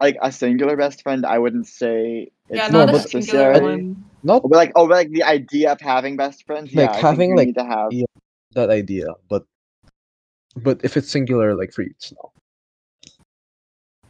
[0.00, 3.52] Like a singular best friend, I wouldn't say it's yeah, No, not a but- singular
[3.52, 3.76] necessary.
[3.76, 4.04] one.
[4.22, 7.36] not But like, oh, but like the idea of having best friends, Like, yeah, having,
[7.36, 7.92] like, to have.
[7.92, 8.06] yeah.
[8.54, 9.44] that idea, but
[10.56, 12.32] but if it's singular like for each no.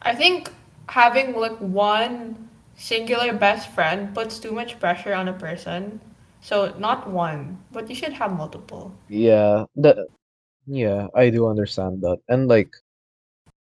[0.01, 0.49] I think
[0.89, 6.01] having like one singular best friend puts too much pressure on a person.
[6.41, 8.91] So not one, but you should have multiple.
[9.07, 9.97] Yeah, that
[10.65, 12.17] yeah, I do understand that.
[12.27, 12.73] And like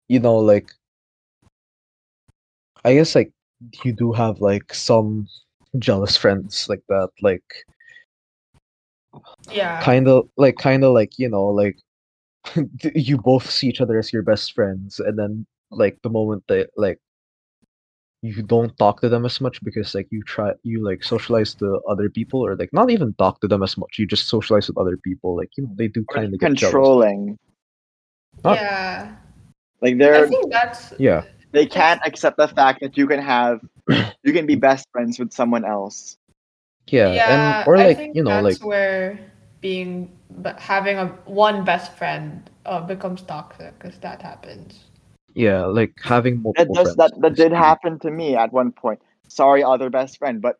[0.09, 0.73] you know, like
[2.87, 3.31] I guess like
[3.83, 5.27] you do have like some
[5.77, 7.43] jealous friends like that, like
[9.51, 9.81] Yeah.
[9.83, 11.77] kind of like kind of like you know like
[12.95, 16.69] you both see each other as your best friends and then like the moment that
[16.77, 16.99] like
[18.21, 21.79] you don't talk to them as much because like you try you like socialize to
[21.89, 24.77] other people or like not even talk to them as much you just socialize with
[24.77, 27.37] other people like you know they do kind of get jealous controlling.
[28.43, 29.15] not- yeah.
[29.81, 31.23] Like I they're think that's yeah
[31.57, 33.61] they can't accept the fact that you can have
[34.23, 36.17] you can be best friends with someone else.
[36.87, 37.61] yeah, yeah.
[37.61, 39.19] and or I like think you know like that's where
[39.61, 44.85] being but having a one best friend uh, becomes toxic because that happens.
[45.33, 48.51] yeah like having That multiple does friends that that is did happen to me at
[48.53, 49.01] one point.
[49.27, 50.59] Sorry, other best friend, but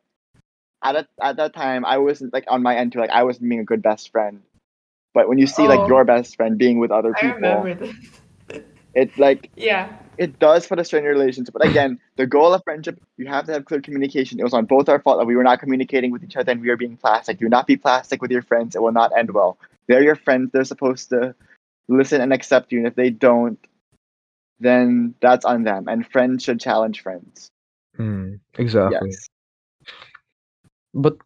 [0.83, 2.99] at a, at that time I wasn't like on my end too.
[2.99, 4.41] Like I wasn't being a good best friend.
[5.13, 5.69] But when you see Oh.
[5.69, 7.65] like your best friend being with other I people,
[8.97, 9.17] remember this.
[9.17, 9.91] it like yeah.
[10.17, 11.53] it does put a strain in your relationship.
[11.53, 14.39] But again, the goal of friendship, you have to have clear communication.
[14.39, 16.61] It was on both our fault that we were not communicating with each other and
[16.61, 17.39] we were being plastic.
[17.39, 18.75] Do not be plastic with your friends.
[18.75, 19.57] It will not end well.
[19.87, 20.51] They're your friends.
[20.53, 21.35] They're supposed to
[21.87, 22.79] listen and accept you.
[22.79, 23.59] And if they don't,
[24.59, 25.87] then that's on them.
[25.87, 27.49] And friends should challenge friends.
[27.97, 29.29] Mm, exactly Yes.
[30.93, 31.17] but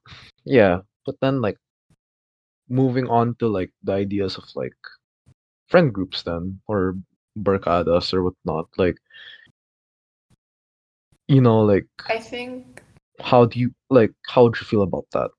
[0.46, 1.58] yeah but then like
[2.70, 4.78] moving on to like the ideas of like
[5.68, 6.96] friend groups then or
[7.40, 8.98] barkadas or whatnot like
[11.28, 12.82] you know like I think
[13.22, 15.32] how do you like how do you feel about that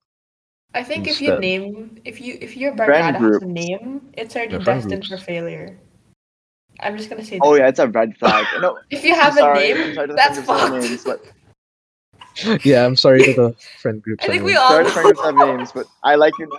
[0.75, 4.35] I think if you name if you if your Friend barkada has a name, it's
[4.37, 5.79] already Yeah, friend destined for failure.
[6.81, 7.61] I'm just gonna say Oh that.
[7.61, 8.47] yeah, it's a red flag.
[8.61, 9.71] No, If you I'm have sorry.
[9.73, 10.73] a I'm name, that's think fucked.
[10.73, 11.21] names, but
[12.65, 15.21] yeah i'm sorry to the friend groups I think we all sorry to friend groups
[15.23, 16.51] have names, but I like you.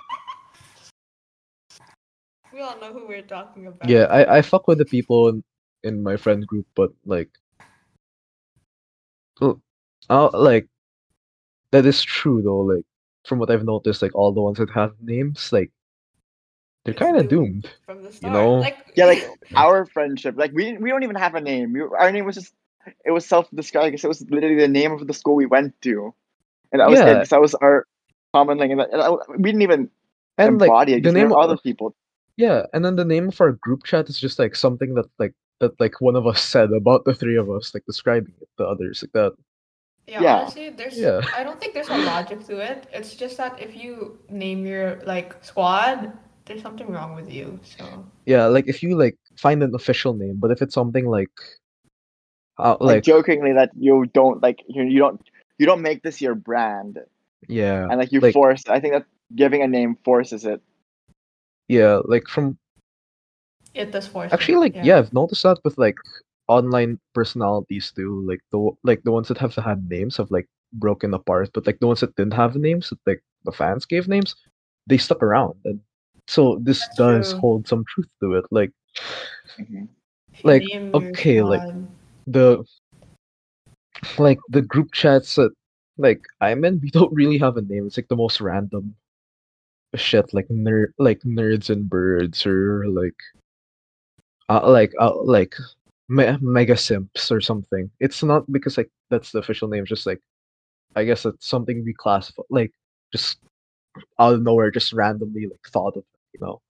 [2.54, 3.90] We all know who we're talking about.
[3.90, 5.44] yeah i i fuck with the people in,
[5.84, 7.30] in my friend group but like
[9.42, 9.62] well,
[10.10, 10.68] uh, like
[11.72, 12.86] that is true though like
[13.26, 15.72] from what i've noticed like all the ones that have names like
[16.86, 17.64] they're kind of doomed.
[17.64, 18.34] doomed from the start.
[18.34, 18.54] You know?
[18.60, 19.26] Like Yeah, like
[19.56, 21.72] our friendship, like we we don't even have a name.
[21.72, 22.54] We, our name was just
[23.06, 26.14] it was self-described because it was literally the name of the school we went to,
[26.74, 27.06] and that was it.
[27.08, 27.14] Yeah.
[27.14, 27.88] Because that was our
[28.34, 29.90] common thing, and, that, and I- we didn't even
[30.38, 30.96] and like embody it.
[30.98, 31.96] the 'cause there name were of other people.
[32.38, 35.34] Yeah, and then the name of our group chat is just like something that like
[35.60, 38.66] that like one of us said about the three of us, like describing it to
[38.66, 39.34] others like that.
[40.08, 40.36] yeah, Yeah.
[40.38, 41.22] honestly, there's Yeah.
[41.38, 42.88] I don't think there's a logic to it.
[42.92, 46.12] It's just that if you name your like squad,
[46.46, 47.60] there's something wrong with you.
[47.64, 47.86] So
[48.26, 51.32] Yeah, like if you like find an official name, but if it's something like
[52.58, 55.22] uh, Like, like jokingly that you don't like you, you don't
[55.58, 57.00] you don't make this your brand,
[57.48, 58.64] yeah, and like you like- force.
[58.68, 59.06] I think that
[59.36, 60.62] giving a name forces it.
[61.68, 62.58] Yeah, like from
[63.74, 64.32] it does force.
[64.32, 64.98] actually like yeah.
[64.98, 65.98] I've noticed that with like
[66.48, 71.14] online personalities too, like the like the ones that have had names have like broken
[71.14, 74.36] apart, but like the ones that didn't have names, that, like the fans gave names,
[74.88, 75.80] they stuck around, and
[76.28, 77.40] so this That's does true.
[77.42, 78.46] hold some truth to it.
[78.52, 78.72] Like
[79.60, 79.88] Mhm.
[80.44, 81.62] Like, okay, like,
[82.28, 82.64] the
[84.18, 85.52] like the group chats that
[85.98, 87.86] like I'm in, we don't really have a name.
[87.88, 88.96] It's like the most random
[89.96, 93.16] shit, like nerd, like nerds and birds, or like,
[94.50, 95.56] uh, like, uh, like
[96.10, 97.90] me- mega simps or something.
[98.00, 99.86] It's not because like that's the official name.
[99.86, 100.20] Just like,
[100.96, 102.72] I guess it's something we classify, like
[103.12, 103.40] just
[104.20, 106.62] out of nowhere, just randomly like thought of, you know.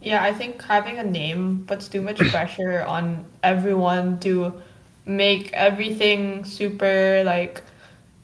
[0.00, 4.60] Yeah, I think having a name puts too much pressure on everyone to
[5.06, 7.62] make everything super like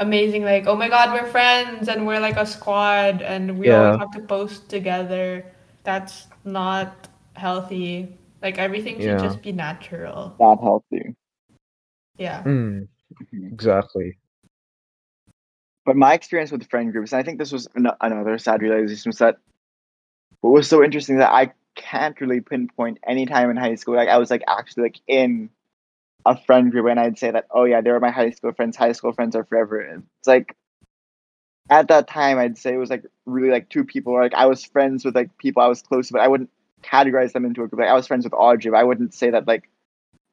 [0.00, 0.42] amazing.
[0.42, 3.78] Like, oh my God, we're friends and we're like a squad and we Yeah.
[3.78, 5.44] always have to post together.
[5.84, 8.18] That's not healthy.
[8.42, 9.22] Like everything should Yeah.
[9.22, 10.34] just be natural.
[10.40, 11.14] Not healthy.
[12.16, 12.42] Yeah.
[12.44, 12.88] Mm,
[13.32, 14.18] exactly.
[15.84, 19.08] But my experience with friend groups, and I think this was an- another sad realization,
[19.08, 19.38] was that
[20.40, 23.96] what was so interesting that I can't really pinpoint any time in high school.
[23.96, 25.50] Like I was like actually like in
[26.26, 28.76] a friend group, and I'd say that, oh yeah, they were my high school friends.
[28.76, 29.80] High school friends are forever.
[29.80, 30.56] It's like
[31.70, 34.12] at that time, I'd say it was like really like two people.
[34.12, 36.50] Or, Like I was friends with like people I was close to, but I wouldn't
[36.82, 37.80] categorize them into a group.
[37.80, 39.68] Like I was friends with Audrey, but I wouldn't say that like,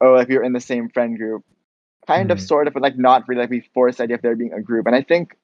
[0.02, 1.44] oh, like we were in the same friend group.
[2.08, 2.48] Kind of, Mhm.
[2.48, 3.42] sort of, but like not really.
[3.42, 5.38] Like we forced the idea of there being a group, and I think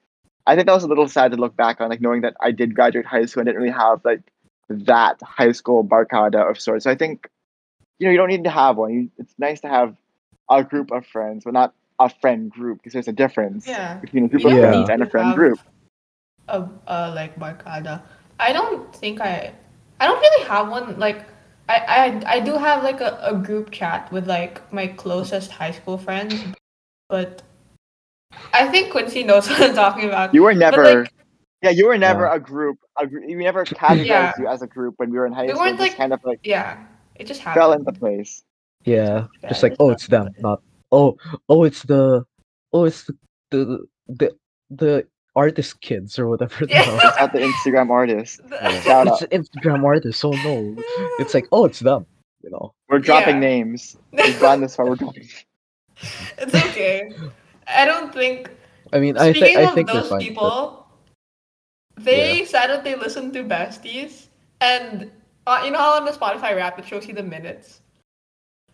[0.47, 2.51] I think that was a little sad to look back on, like knowing that I
[2.51, 4.21] did graduate high school and didn't really have like
[4.69, 6.85] that high school barkada of sorts.
[6.85, 7.29] So I think
[7.99, 8.93] you know you don't need to have one.
[8.93, 9.95] You, it's nice to have
[10.49, 13.95] a group of friends, but not a friend group because there's a difference Yeah.
[13.99, 15.59] between a group You of friends need and a friend have- group.
[16.49, 18.01] a uh, like barkada.
[18.39, 19.53] I don't think I
[20.01, 21.23] I don't really have one like
[21.69, 21.77] I
[22.27, 25.97] I, I do have like a, a group chat with like my closest high school
[25.97, 26.33] friends,
[27.07, 27.41] but
[28.53, 30.33] I think Quincy knows what I'm talking about.
[30.33, 31.13] You were never, like-
[31.61, 32.35] yeah, you were never Yeah.
[32.35, 32.77] a group.
[32.99, 34.33] A, gr- you never categorized Yeah.
[34.37, 35.61] you as a group when we were in high We school.
[35.61, 36.83] weren't, It just like, kind of like Yeah,
[37.15, 38.43] it just fell into place.
[38.85, 40.41] Yeah, Yeah, just like oh, it's them, good.
[40.41, 40.61] not
[40.91, 41.17] oh,
[41.49, 42.25] oh, it's the
[42.73, 43.15] oh, it's the
[43.51, 44.35] the the,
[44.71, 46.65] the artist kids or whatever.
[46.65, 46.83] the Yeah.
[46.83, 46.95] hell.
[47.01, 48.41] It's not the Instagram artist.
[48.83, 49.21] Shout it's out.
[49.31, 50.23] an Instagram artist.
[50.25, 50.75] Oh no,
[51.19, 52.05] it's like oh, it's them.
[52.43, 52.73] You know.
[52.89, 53.49] We're dropping Yeah.
[53.49, 53.95] names.
[54.11, 54.85] We've gone this far.
[54.87, 55.27] We're dropping.
[56.37, 57.13] it's okay.
[57.67, 58.49] I don't think.
[58.91, 60.19] I mean, I Speaking think I think those fine.
[60.19, 60.87] but- people,
[61.97, 64.27] they said that they listen to Besties,
[64.61, 65.09] and
[65.47, 67.81] uh, you know how on the Spotify Wrap it shows you the minutes.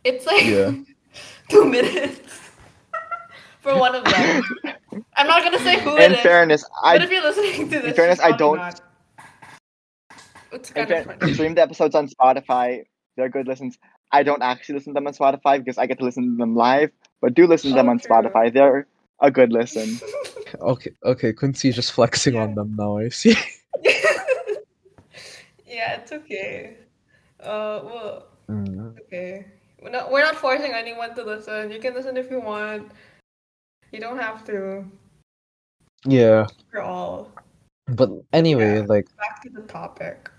[0.03, 0.71] It's like Yeah.
[1.49, 2.19] two minutes
[3.61, 4.43] for one of them.
[5.15, 7.79] I'm not gonna say who it In is, fairness, but I if you're listening to
[7.79, 8.81] this, fairness, I don't- Not.
[10.51, 11.33] It's in kind fair, of funny.
[11.35, 12.83] stream the episodes on Spotify.
[13.15, 13.77] They're good listens.
[14.11, 16.55] I don't actually listen to them on Spotify because I get to listen to them
[16.55, 16.89] live,
[17.21, 18.09] but do listen to them Oh, on true.
[18.09, 18.51] Spotify.
[18.51, 18.87] They're
[19.21, 19.99] a good listen.
[20.59, 22.97] Okay, okay, Quincy just flexing on them now.
[22.97, 23.35] I see.
[25.67, 26.77] yeah, it's okay.
[27.39, 28.97] Uh, well, Mm.
[29.01, 29.45] okay.
[29.81, 31.71] We're not, we're not forcing anyone to listen.
[31.71, 32.91] You can listen if you want.
[33.91, 34.85] You don't have to.
[36.05, 37.31] Yeah, For all.
[37.87, 38.85] but anyway, Yeah.
[38.87, 40.29] like Back to the topic.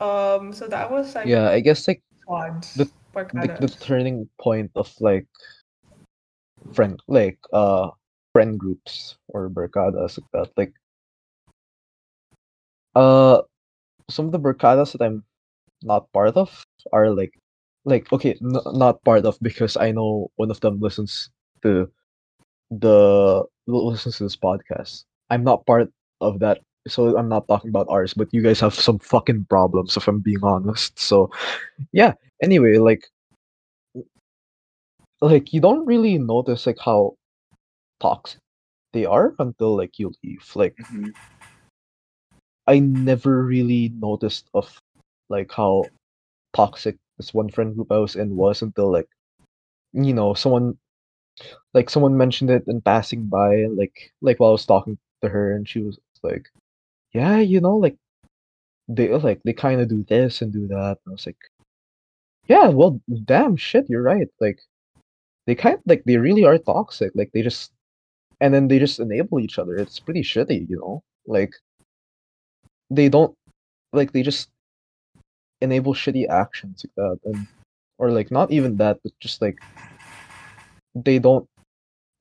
[0.00, 2.74] Um, so that was like yeah, I guess like squads.
[2.74, 5.26] the- the, the turning point of like
[6.74, 7.88] friend like uh
[8.34, 10.74] friend groups or barkadas like that like
[12.94, 13.40] uh
[14.10, 15.24] some of the barkadas that i'm
[15.82, 17.38] not part of are like
[17.84, 21.30] like okay n- not part of because i know one of them listens
[21.62, 21.90] to
[22.70, 27.86] the listens to this podcast i'm not part of that so i'm not talking about
[27.90, 31.30] ours but you guys have some fucking problems if i'm being honest so
[31.92, 32.12] yeah
[32.42, 33.04] anyway like
[35.20, 37.14] like you don't really notice like how
[38.00, 38.40] toxic
[38.92, 41.12] they are until like you leave like Mhm.
[42.66, 44.80] i never really noticed of
[45.28, 45.84] like how
[46.54, 49.08] toxic this one friend group i was in was until like
[49.92, 50.76] you know someone
[51.74, 55.54] like someone mentioned it in passing by like like while i was talking to her
[55.54, 56.48] and she was like
[57.12, 57.96] yeah you know like
[58.88, 60.98] they like they kind of do this and do that.
[61.04, 61.38] And i was like
[62.48, 64.60] yeah well damn shit you're right like
[65.46, 67.72] they kind like they really are toxic like they just
[68.40, 71.54] and then they just enable each other it's pretty shitty you know like
[72.90, 73.34] they don't
[73.92, 74.48] like they just
[75.60, 77.46] enable shitty actions like that and
[77.98, 79.58] or like not even that but just like
[80.94, 81.46] they don't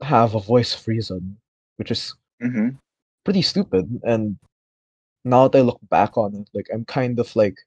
[0.01, 1.37] have a voice of reason
[1.77, 2.77] which is Mhm.
[3.23, 4.37] pretty stupid and
[5.23, 7.57] now that i look back on it like i'm kind of like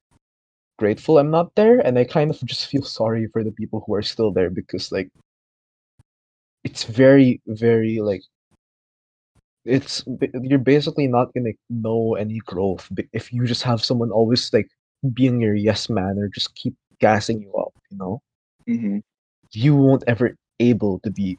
[0.79, 3.95] grateful i'm not there and i kind of just feel sorry for the people who
[3.95, 5.11] are still there because like
[6.65, 8.23] it's very very like
[9.65, 10.05] it's
[10.43, 14.71] you're basically not gonna know any growth if you just have someone always like
[15.15, 18.21] being your yes man or just keep gassing you up you know?
[18.67, 18.99] Hmm
[19.53, 21.39] you won't ever able to be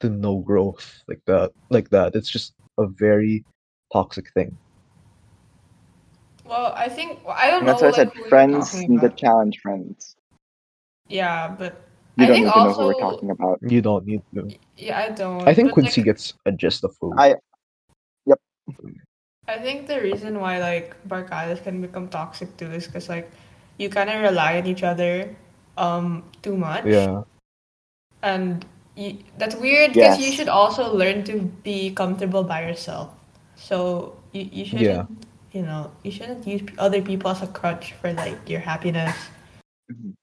[0.00, 2.14] to know growth like that like that.
[2.14, 3.44] It's just a very
[3.92, 4.58] toxic thing.
[6.44, 8.88] Well, I think well, I don't And that's know why I said like friends talking
[8.88, 10.16] need to challenge friends.
[11.08, 13.60] Yeah, but You I don't think need to know who we're talking about.
[13.60, 14.48] you don't need to.
[14.76, 15.48] Yeah, I don't.
[15.48, 17.16] i think quincy like gets a gist of food.
[17.18, 17.34] I
[19.48, 23.30] I think the reason why like barkadas can become toxic too is because like
[23.78, 25.34] you kind of rely on each other
[25.78, 26.84] um too much.
[26.86, 27.22] yeah
[28.22, 28.64] And
[28.96, 33.12] you, that's weird because you should also learn to be comfortable by yourself.
[33.56, 35.04] So you, you shouldn't, Yeah.
[35.52, 39.14] you know, you shouldn't use other people as a crutch for like your happiness.
[39.92, 40.14] Mhm.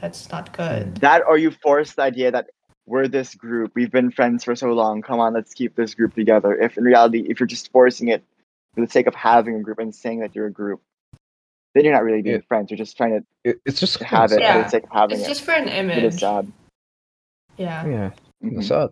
[0.00, 0.96] That's not good.
[0.96, 2.50] that or you force the idea that
[2.86, 3.70] we're this group.
[3.76, 5.02] We've been friends for so long.
[5.02, 6.56] Come on, let's keep this group together.
[6.58, 8.24] If in reality, if you're just forcing it
[8.74, 10.80] for the sake of having a group and saying that you're a group,
[11.74, 12.42] then you're not really being Yeah.
[12.48, 12.70] friends.
[12.70, 14.56] You're just trying to, it, it's just to have it sad.
[14.56, 15.28] for the sake of having It's it.
[15.30, 16.20] just for an It is image.
[16.20, 16.52] sad.
[17.58, 17.86] Yeah.
[17.86, 18.10] yeah
[18.42, 18.58] Mhm.
[18.58, 18.90] it's sad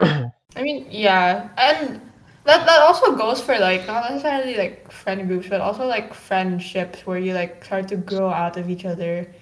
[0.56, 2.00] I mean, yeah, and
[2.44, 7.06] that that also goes for like not necessarily like friend groups, but also like friendships
[7.06, 9.32] where you like start to grow out of each other.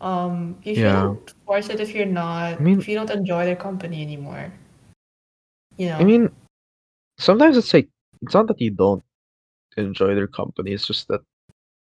[0.00, 1.00] Um, you Yeah.
[1.02, 4.52] shouldn't force it if you're not I mean- if you don't enjoy their company anymore.
[5.80, 5.96] You know.
[5.96, 6.28] I mean,
[7.18, 7.88] sometimes it's like
[8.20, 9.02] it's not that you don't
[9.78, 10.72] enjoy their company.
[10.72, 11.22] It's just that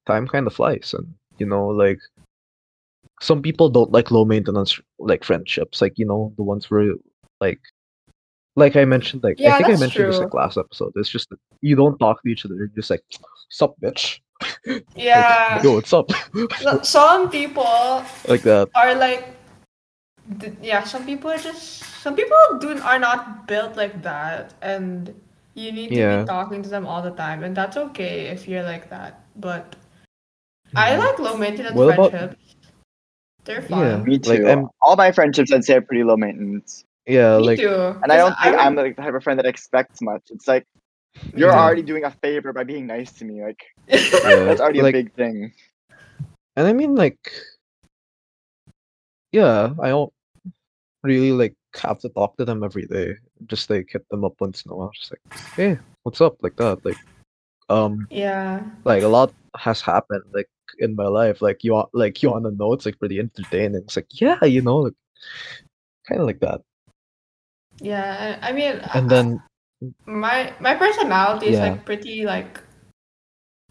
[0.05, 2.01] time kind of flies, and you know, like
[3.21, 6.95] some people don't like low maintenance like friendships, like you know the ones where
[7.41, 7.61] like
[8.57, 10.93] like I mentioned, like Yeah, I think I mentioned this like last episode.
[10.97, 12.57] It's just that you don't talk to each other.
[12.57, 13.05] You're just like,
[13.49, 14.19] "Sup, bitch."
[14.97, 15.55] yeah.
[15.55, 16.11] Like, Yo, what's up?
[16.85, 17.63] Some people
[18.29, 18.71] like that.
[18.75, 19.29] are like,
[20.63, 20.85] yeah.
[20.85, 25.15] Some people are just some people do are not built like that, and
[25.55, 26.21] you need to Yeah.
[26.21, 29.21] be talking to them all the time, and that's okay if you're like that.
[29.37, 29.77] But
[30.75, 30.99] I Mhm.
[30.99, 32.57] like low maintenance What about- friendships.
[33.45, 34.01] They're Yeah.
[34.01, 34.05] fun.
[34.05, 34.31] Me too.
[34.31, 36.85] Like, I'm- All my friendships, I'd say, are pretty low maintenance.
[37.07, 37.69] Yeah, Me like too.
[38.03, 40.23] And I don't think I'm- I'm like the type of friend that expects much.
[40.31, 40.67] It's like
[41.37, 41.61] you're Yeah.
[41.63, 43.45] already doing a favor by being nice to me.
[43.45, 45.53] Like yeah, that's already like, a big thing.
[46.57, 47.31] And I mean, like,
[49.35, 50.13] yeah, I don't
[51.03, 53.17] really like have to talk to them every day.
[53.47, 54.93] Just like hit them up once in a while.
[54.95, 56.37] Just like, hey, what's up?
[56.41, 56.85] Like that.
[56.85, 56.97] Like,
[57.69, 58.63] um, yeah.
[58.85, 61.43] like a lot has happened like in my life.
[61.43, 62.73] Like you, want- like you want to know?
[62.73, 63.83] It's like pretty entertaining.
[63.83, 64.95] It's like, yeah, you know, like
[66.09, 66.63] kind of like that.
[67.81, 68.39] Yeah.
[68.41, 69.43] I I mean, And then,
[70.07, 72.61] my my personality is like pretty like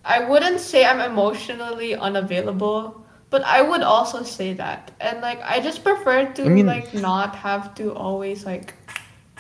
[0.04, 3.03] I wouldn't say I'm emotionally unavailable,
[3.34, 4.92] but I would also say that.
[5.02, 8.76] And like I just prefer to I mean- like not have to always like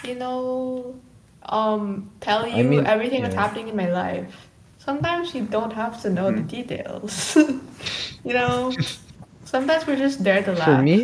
[0.03, 0.97] you know
[1.45, 4.49] um tell you I mean, everything that's happening in my life.
[4.79, 6.49] Sometimes you don't have to know the Mhm.
[6.57, 7.37] details.
[8.27, 8.73] you know?
[9.45, 10.65] Sometimes we're just there to laugh.
[10.65, 10.97] for me,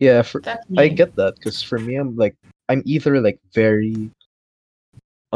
[0.00, 2.36] yeah, for That's I get that because for me, I'm like
[2.72, 4.08] I'm either like very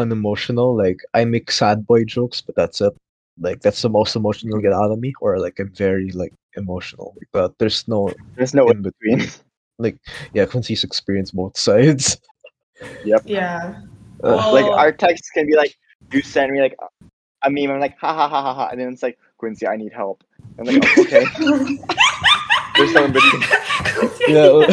[0.00, 2.96] unemotional, like I make sad boy jokes, but that's it.
[3.40, 6.32] Like that's the most emotional you'll get out of me, or like I'm very like
[6.56, 7.14] emotional.
[7.32, 7.56] But.
[7.58, 9.18] There's no There's no in in between.
[9.18, 9.32] between.
[9.80, 9.96] Like
[10.34, 12.18] yeah, Quincy's experienced both sides.
[13.04, 13.22] Yep.
[13.26, 13.80] Yeah.
[14.24, 15.76] Uh, Well, like our texts can be like,
[16.10, 16.74] you send me like
[17.44, 17.70] a meme.
[17.70, 20.24] I'm like, ha ha ha ha ha, and then it's like, Quincy, I need help.
[20.58, 21.22] I'm like, oh, okay.
[22.76, 23.42] There's no in between.
[24.26, 24.66] yeah.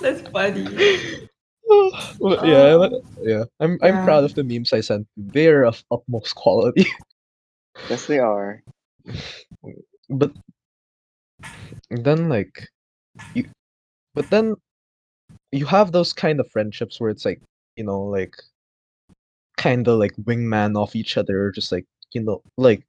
[0.00, 1.28] That's funny.
[2.20, 3.44] yeah, Um, yeah.
[3.60, 4.04] I'm I'm yeah.
[4.04, 5.06] proud of the memes I sent.
[5.16, 6.86] They're of utmost quality.
[7.90, 8.62] Yes, they are.
[10.08, 10.32] but
[11.90, 12.68] then like
[13.34, 13.44] you
[14.14, 14.56] but then
[15.52, 17.40] you have those kind of friendships where it's like
[17.76, 18.34] you know like
[19.56, 22.82] kind of like wingman off each other just like you know like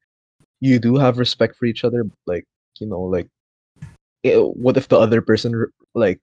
[0.59, 2.45] you do have respect for each other but, like
[2.79, 3.27] you know like
[4.23, 5.65] eh, what if the other person
[5.95, 6.19] like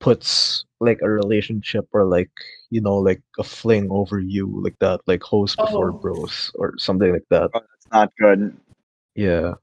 [0.00, 2.30] puts like a relationship or like
[2.70, 5.98] you know like a fling over you like that like host before Oh.
[5.98, 8.56] bros or something like that Oh, that's not good.
[9.14, 9.54] yeah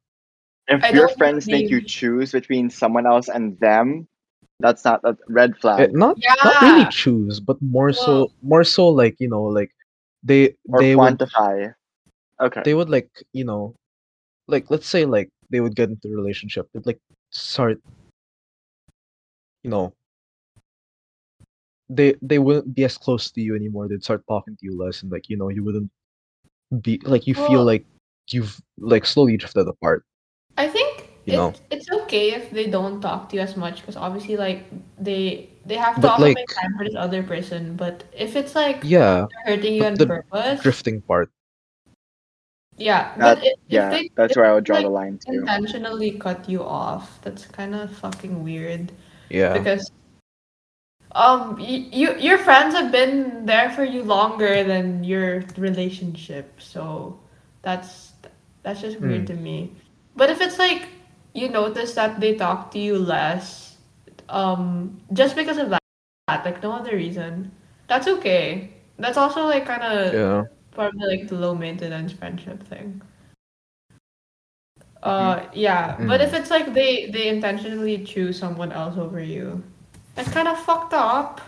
[0.68, 4.07] If I your friends make you choose between someone else and them,
[4.59, 5.93] that's not a red Eh, flag.
[5.93, 9.72] not not really choose, but more Well- so more so like you know like
[10.24, 11.72] they or they would quantify.
[12.41, 12.61] Okay.
[12.66, 13.72] they would like you know
[14.51, 16.99] like let's say like they would get into a relationship they'd like
[17.32, 17.80] start
[19.63, 19.93] you know
[21.90, 25.04] they they wouldn't be as close to you anymore they'd start talking to you less
[25.04, 25.90] and like you know you wouldn't
[26.82, 27.86] be like you feel like
[28.32, 30.04] you've like slowly drifted apart
[30.58, 31.50] I think you know.
[31.50, 34.66] It's, it's okay if they don't talk to you as much because obviously, like
[34.98, 37.76] they they have to But, like- make time for this other person.
[37.76, 41.30] But if it's like Yeah, hurting you on the purpose, drifting part.
[42.78, 43.18] yeah.
[43.18, 45.40] That- but if Yeah, they, that's if where I would draw like, the line too.
[45.40, 48.92] intentionally cut you off, that's kind of fucking weird.
[49.30, 49.92] Yeah, because
[51.16, 57.20] um y- you your friends have been there for you longer than your relationship so
[57.63, 58.13] that's
[58.63, 59.28] that's just weird Hmm.
[59.28, 59.74] to me.
[60.16, 60.89] But if it's like
[61.34, 63.78] you notice that they talk to you less
[64.30, 65.82] um just because of that
[66.45, 67.51] like no other reason
[67.88, 68.72] that's okay.
[68.99, 70.43] That's also like kind of yeah,
[70.74, 73.01] probably like the low maintenance friendship thing.
[75.03, 79.63] Uh yeah, but if it's like they they intentionally choose someone else over you,
[80.16, 81.41] that's kind of fucked up.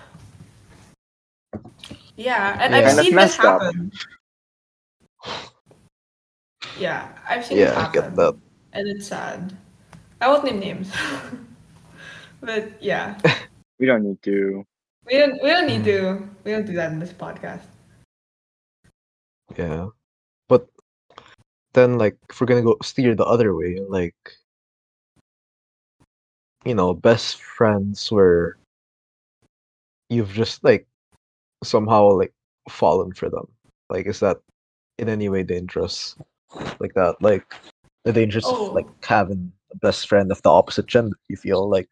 [2.15, 2.80] Yeah, and Yeah.
[2.80, 3.61] I've Kind seen this messed up.
[3.61, 3.91] happen.
[6.80, 7.78] Yeah, I've seen it yeah.
[7.78, 8.36] I happen, get that.
[8.74, 9.55] and it's sad.
[10.22, 10.91] I won't name names,
[12.41, 13.18] but yeah,
[13.80, 14.65] We don't need to.
[15.05, 17.61] we don't we don't need to we don't do that in this podcast.
[19.57, 19.88] Yeah,
[20.49, 20.68] but
[21.74, 24.18] then like if we're gonna go steer the other way, like
[26.66, 28.58] you know, best friends where
[30.10, 30.88] you've just like
[31.64, 32.34] somehow like
[32.70, 33.47] fallen for them.
[33.89, 34.38] Like, is that
[34.97, 36.16] in any way dangerous?
[36.80, 37.53] Like that, like
[38.03, 38.68] the dangers Oh.
[38.70, 41.18] of like having a best friend of the opposite gender.
[41.30, 41.89] You feel like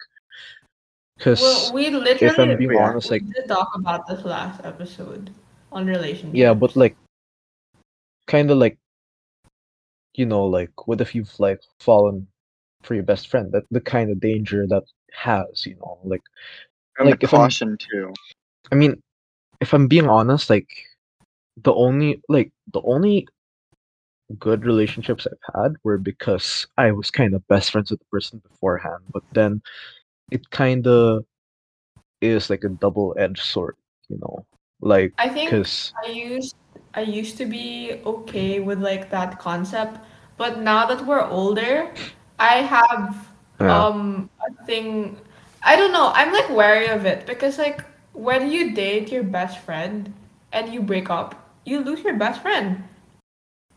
[1.17, 4.61] because Well, we literally if I'm being honest, we like did talk about this last
[4.63, 5.29] episode
[5.71, 6.35] on relationships.
[6.35, 6.95] Yeah, but like,
[8.27, 8.77] kind of like,
[10.15, 12.27] you know, like, what if you've like fallen
[12.85, 13.51] for your best friend?
[13.51, 14.83] That the kind of danger that
[15.13, 16.23] has, you know, like,
[16.97, 18.13] And Like, the if I'm- caution too.
[18.71, 19.01] I mean,
[19.59, 20.69] if I'm being honest, like,
[21.57, 23.27] the only like the only
[24.39, 28.39] good relationships I've had were because I was kind of best friends with the person
[28.39, 29.61] beforehand, but then
[30.31, 31.25] it kind of
[32.21, 33.75] is like a double-edged sword,
[34.09, 34.45] you know,
[34.81, 36.55] like, I think because I used
[36.95, 39.99] I used to be okay with like that concept,
[40.37, 41.91] but now that we're older,
[42.39, 43.27] I have
[43.59, 45.17] yeah, um a thing
[45.63, 47.83] I don't know, I'm like wary of it because like
[48.13, 50.13] when you date your best friend
[50.51, 52.83] and you break up, you lose your best friend.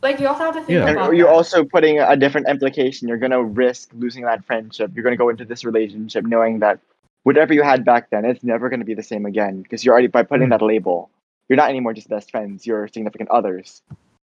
[0.03, 0.91] Like you also have to think Yeah.
[0.91, 1.35] about And you're that.
[1.35, 3.09] also putting a different implication.
[3.09, 4.93] You're gonna risk losing that friendship.
[4.95, 6.81] You're gonna go into this relationship knowing that
[7.25, 10.09] whatever you had back then, it's never gonna be the same again because you're already
[10.09, 10.51] by putting Mm.
[10.51, 11.11] that label.
[11.49, 12.67] You're not anymore just best friends.
[12.67, 13.83] You're significant others.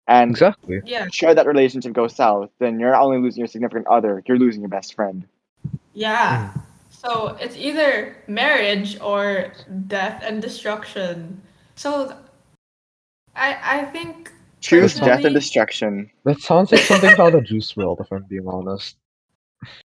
[0.06, 0.80] And exactly.
[0.84, 4.38] Yeah, should that relationship go south, then you're not only losing your significant other, you're
[4.38, 5.26] losing your best friend.
[5.94, 6.50] yeah.
[6.50, 6.60] Hmm.
[6.90, 9.52] So it's either marriage or
[9.88, 11.42] death and destruction.
[11.74, 12.16] So
[13.36, 14.30] I I think
[14.60, 16.10] Choose death and destruction.
[16.24, 18.96] That sounds like something out of Juice WRLD, if I'm being honest.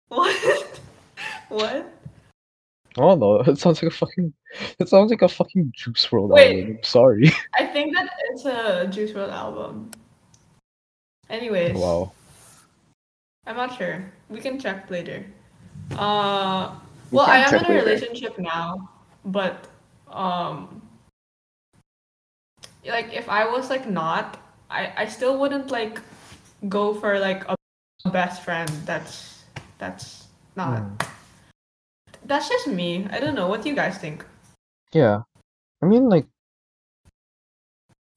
[0.08, 0.80] what
[1.48, 1.90] what
[2.96, 3.40] I don't know.
[3.40, 4.32] It sounds like a fucking.
[4.78, 6.60] It sounds like a fucking Juice WRLD Wait.
[6.60, 6.76] album.
[6.76, 7.32] I'm sorry.
[7.58, 9.90] I think that it's a Juice WRLD album.
[11.28, 12.12] Anyways, wow.
[13.46, 14.04] I'm not sure.
[14.28, 15.24] We can check later.
[15.96, 16.74] Uh,
[17.10, 17.84] We well, I am in a later.
[17.84, 18.88] relationship now,
[19.24, 19.68] but
[20.12, 20.82] um,
[22.84, 26.00] like if I was like not, I I still wouldn't like
[26.68, 27.56] go for like a
[28.12, 28.68] best friend.
[28.84, 29.44] That's
[29.78, 30.80] that's not.
[30.80, 30.96] Hmm.
[32.28, 33.08] That's just me.
[33.10, 33.48] I don't know.
[33.48, 34.24] What do you guys think?
[34.92, 35.22] Yeah.
[35.80, 36.26] I mean, like,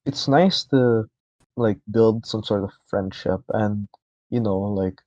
[0.06, 1.08] it's nice to
[1.58, 3.88] like build some sort of friendship, and
[4.30, 5.02] you know, like,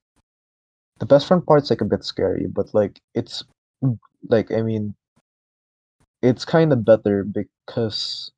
[0.99, 3.43] the best friend part's like a bit scary, but like, it's
[4.29, 4.95] like, I mean,
[6.21, 8.31] it's kind of better because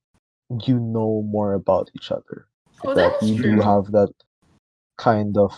[0.65, 2.47] you know more about each other.
[2.83, 3.55] Oh, that you true.
[3.55, 4.13] do have that
[4.97, 5.51] kind of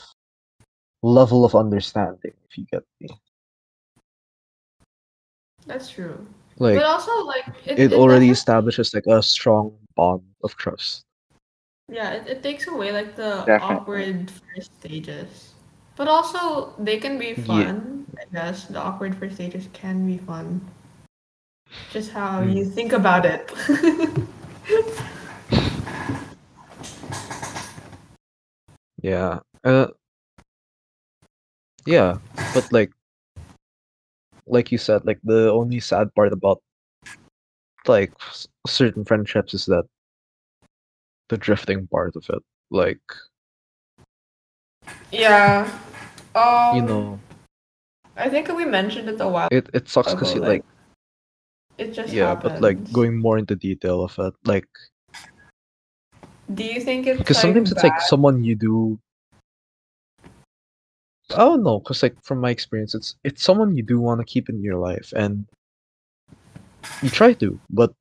[1.04, 3.10] level of understanding, if you get me.
[5.66, 6.26] That's true.
[6.58, 11.06] Like, but also like it, it already establishes like a strong bond of trust.
[11.90, 13.76] Yeah, it, it takes away like the Definitely.
[13.76, 15.54] awkward first stages.
[15.96, 17.46] But also they can be Yeah.
[17.46, 18.06] fun.
[18.18, 20.62] I guess the awkward first stages can be fun.
[21.92, 22.52] Just how Hmm.
[22.52, 23.52] you think about it.
[29.02, 29.40] Yeah.
[29.64, 29.88] Uh
[31.86, 32.20] Yeah,
[32.54, 32.92] but like
[34.48, 36.62] like you said, like the only sad part about
[37.88, 38.12] like
[38.68, 39.86] certain friendships is that
[41.30, 42.44] the drifting part of it.
[42.70, 43.02] Like,
[45.12, 45.70] yeah.
[46.36, 47.20] Um you know,
[48.18, 50.66] I think we mentioned it a while it it sucks because you like, like
[51.78, 54.68] it just yeah, but like going more into detail of it, like
[56.54, 59.00] Do you think it's because like sometimes it's like someone you do
[61.32, 64.26] I don't know, cause like from my experience, it's it's someone you do want to
[64.26, 65.46] keep in your life, and
[67.04, 67.94] you try to, but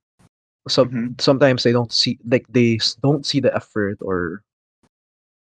[0.68, 1.20] some Mhm.
[1.20, 4.42] sometimes they don't see like they don't see the effort, or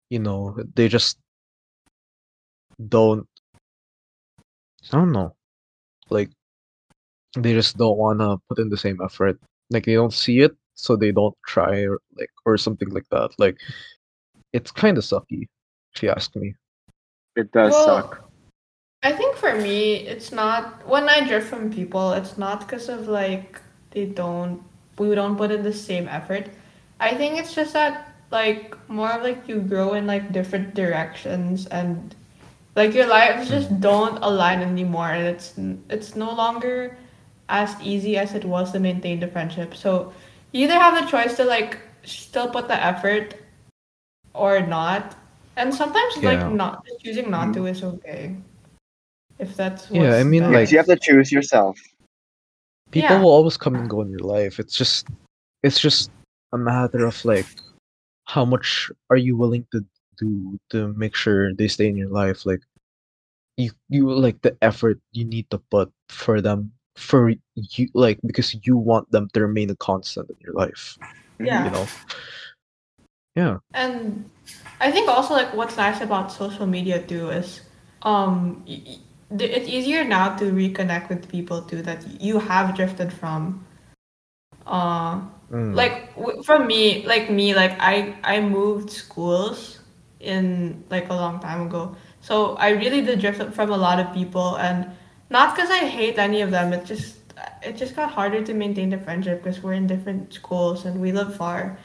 [0.09, 1.17] you know, they just
[2.87, 3.27] don't.
[4.91, 5.35] I don't know,
[6.09, 6.31] like
[7.35, 9.39] they just don't want to put in the same effort.
[9.69, 13.31] Like they don't see it, so they don't try, or like or something like that.
[13.37, 13.57] Like
[14.53, 15.47] it's kind of sucky,
[15.93, 16.55] if you ask me.
[17.35, 18.31] It does Well, suck.
[19.03, 22.13] I think for me, it's not when I drift from people.
[22.13, 24.63] It's not because of like they don't
[24.99, 26.49] we don't put in the same effort.
[26.99, 31.65] I think it's just that like more of like you grow in like different directions
[31.67, 32.15] and
[32.75, 33.81] like your lives just mm.
[33.81, 35.53] don't align anymore, and it's
[35.89, 36.97] it's no longer
[37.49, 39.75] as easy as it was to maintain the friendship.
[39.75, 40.13] So
[40.51, 43.35] you either have the choice to like still put the effort
[44.33, 45.15] or not,
[45.57, 47.71] and sometimes like not choosing not to mm.
[47.71, 48.35] is okay.
[49.39, 50.53] If that's what's Yeah, I mean, best.
[50.53, 51.79] like- you have to choose yourself.
[52.91, 53.21] People Yeah.
[53.21, 55.07] will always come and go in your life it's just
[55.63, 56.11] it's just
[56.53, 57.45] a matter of like
[58.25, 59.83] how much are you willing to
[60.17, 62.61] do to make sure they stay in your life like
[63.57, 68.55] you you like the effort you need to put for them for you like because
[68.65, 70.97] you want them to remain a constant in your life
[71.39, 71.63] Yeah.
[71.63, 71.85] you know
[73.35, 74.29] yeah And
[74.81, 77.61] I think also like what's nice about social media too is
[78.03, 78.97] um y-
[79.31, 83.65] it's easier now to reconnect with people too that you have drifted from.
[84.65, 85.75] Uh, Mm.
[85.75, 89.79] like w- for me, like me, like I I moved schools
[90.19, 94.13] in like a long time ago, so I really did drift from a lot of
[94.13, 94.87] people, and
[95.29, 96.73] not because I hate any of them.
[96.73, 97.17] It just
[97.63, 101.11] it just got harder to maintain the friendship because we're in different schools and we
[101.11, 101.77] live far.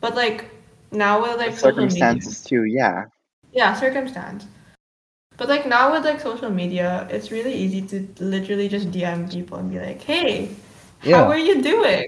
[0.00, 0.50] But like
[0.92, 3.04] now with like media, Circumstances too, yeah.
[3.52, 4.46] yeah, circumstance.
[5.38, 9.56] But like now with like social media, it's really easy to literally just DM people
[9.56, 10.50] and be like, "Hey,
[11.04, 12.06] how are you doing?"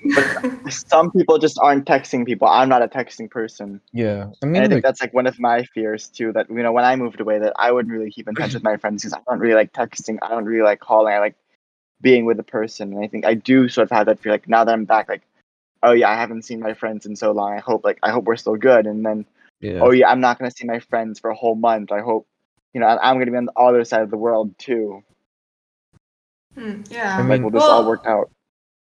[0.68, 2.48] Some people just aren't texting people.
[2.48, 3.80] I'm not a texting person.
[3.92, 6.32] yeah i And mean I think like that's like one of my fears too.
[6.32, 8.64] That you know, when I moved away, that I wouldn't really keep in touch with
[8.64, 10.18] my friends because I don't really like texting.
[10.22, 11.14] I don't really like calling.
[11.14, 11.36] I like
[12.02, 12.94] being with a person.
[12.94, 14.32] And I think I do sort of have that fear.
[14.32, 15.22] Like now that I'm back, like,
[15.84, 17.52] oh yeah, I haven't seen my friends in so long.
[17.52, 18.86] I hope like I hope we're still good.
[18.86, 19.24] And then
[19.60, 21.92] yeah oh yeah, I'm not gonna see my friends for a whole month.
[21.92, 22.26] I hope
[22.74, 25.02] you know I- I'm gonna be on the other side of the world too.
[26.54, 27.16] Hmm, yeah.
[27.16, 28.30] I Like, mean- will this all work out?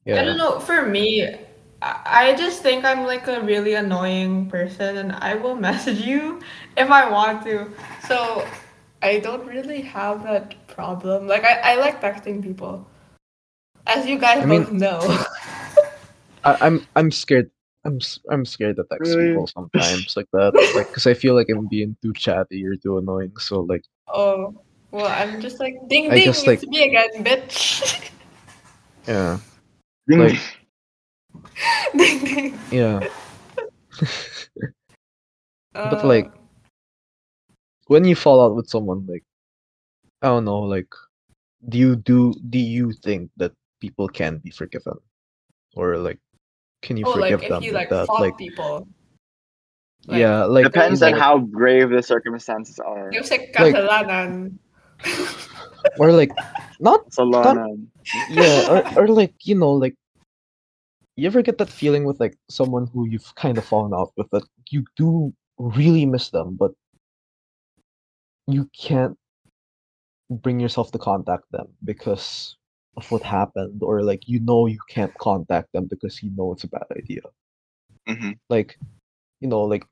[0.05, 0.59] yeah I don't know.
[0.60, 1.24] For me,
[1.82, 2.01] I
[2.32, 6.40] I just think I'm like a really annoying person, and I will message you
[6.77, 7.70] if I want to.
[8.09, 8.44] So
[9.02, 11.27] I don't really have that problem.
[11.28, 12.86] Like I, I like texting people,
[13.86, 15.01] as you guys I mean- both know.
[16.44, 17.51] I, I'm I'm scared.
[17.84, 17.98] I'm
[18.30, 19.28] I'm scared to text Really?
[19.28, 22.98] people sometimes like that, like because I feel like I'm being too chatty or too
[22.98, 23.32] annoying.
[23.38, 24.55] So like, oh,
[24.90, 28.10] well, I'm just like ding ding, guess, it's like- me again, bitch.
[29.06, 29.38] yeah,
[30.10, 30.28] Mm.
[30.32, 30.40] like
[31.96, 32.59] ding ding.
[32.72, 33.06] yeah.
[35.74, 36.32] But, Uh, like,
[37.86, 39.22] when you fall out with someone, like
[40.22, 40.90] I don't know, like
[41.68, 44.98] do you do do you think that people can be forgiven,
[45.76, 46.18] or like
[46.82, 48.12] can you oh, forgive like if them you like like that?
[48.12, 48.88] Like people.
[50.06, 53.10] Like, yeah, like Depends on know, how grave the circumstances are.
[53.12, 54.59] Yung sa Like- kasalanan.
[55.98, 56.30] or like
[56.80, 57.66] not Solana.
[58.30, 59.94] yeah or, or like you know like
[61.16, 64.28] you ever get that feeling with like someone who you've kind of fallen out with
[64.30, 66.72] that you do really miss them but
[68.46, 69.16] you can't
[70.30, 72.56] bring yourself to contact them because
[72.98, 76.64] of what happened or like you know you can't contact them because you know it's
[76.64, 77.22] a bad idea.
[78.06, 78.78] Hmm like
[79.40, 79.84] you know like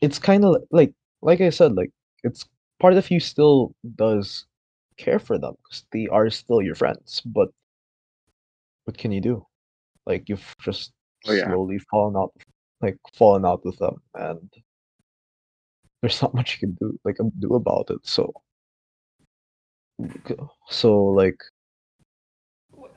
[0.00, 0.92] it's kind of like
[1.22, 1.90] like i said like
[2.24, 2.44] it's
[2.80, 4.46] part of you still does
[4.96, 7.48] care for them because they are still your friends but
[8.84, 9.44] what can you do?
[10.06, 10.92] Like you've just
[11.28, 11.46] Oh, yeah.
[11.50, 12.32] slowly fallen out
[12.80, 14.48] like fallen out with them and
[16.00, 18.32] there's not much you can do like um, do about it so
[20.68, 21.40] so like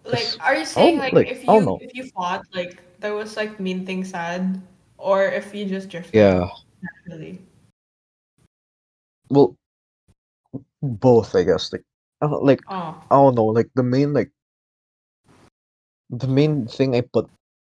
[0.05, 2.83] Like, are you saying oh, like, like, if I don't you if you fought like
[2.99, 4.61] there was like mean things said,
[4.97, 6.15] or if you just drifted?
[6.15, 6.47] yeah
[7.07, 7.41] Really.
[9.29, 9.55] well
[10.81, 11.83] both i guess like
[12.21, 12.95] uh, like Oh.
[13.11, 14.29] I don't know, like the main like
[16.09, 17.29] the main thing I put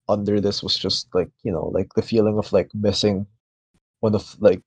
[0.09, 3.25] under this was just like, you know, like the feeling of like missing
[4.01, 4.61] one of like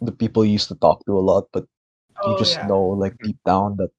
[0.00, 1.64] the people you used to talk to a lot, but
[2.26, 2.66] you Oh, just yeah.
[2.66, 3.90] know like deep down that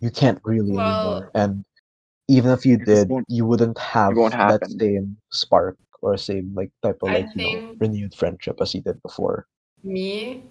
[0.00, 1.30] you can't really Well- anymore.
[1.34, 1.64] And
[2.30, 7.02] even if you It did, you wouldn't have that same spark or same like type
[7.02, 9.46] of I like, you know, renewed friendship as you did before.
[9.82, 10.44] Me,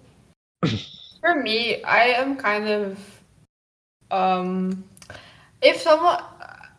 [1.20, 2.98] For me, I am kind of
[4.10, 4.84] um
[5.62, 6.18] if someone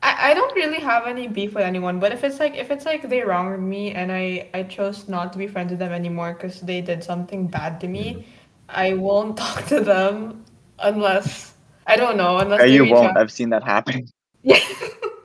[0.04, 2.86] I, I don't really have any beef with anyone, but if it's like if it's
[2.86, 6.34] like they wronged me and I I chose not to be friends with them anymore
[6.34, 8.26] because they did something bad to me,
[8.70, 10.46] I won't talk to them
[10.80, 11.54] unless
[11.88, 13.18] I don't know unless Yeah, you won't.
[13.18, 13.18] out.
[13.18, 14.08] I've seen that happen.
[14.44, 14.60] Yeah,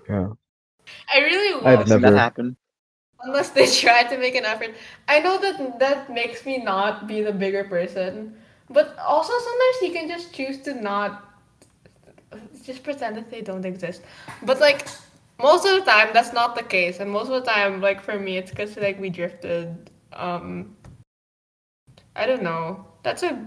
[0.09, 0.28] Yeah.
[1.12, 1.66] I really won't.
[1.66, 2.56] I've I've never- that happen.
[3.22, 4.74] unless they try to make an effort.
[5.09, 8.34] I know that that makes me not be the bigger person,
[8.70, 11.24] but also sometimes you can just choose to not
[12.64, 14.02] just pretend that they don't exist.
[14.43, 14.86] But like
[15.40, 18.18] most of the time, that's not the case, and most of the time, like for
[18.18, 19.90] me, it's because like we drifted.
[20.12, 20.76] Um,
[22.16, 22.84] I don't know.
[23.02, 23.47] That's a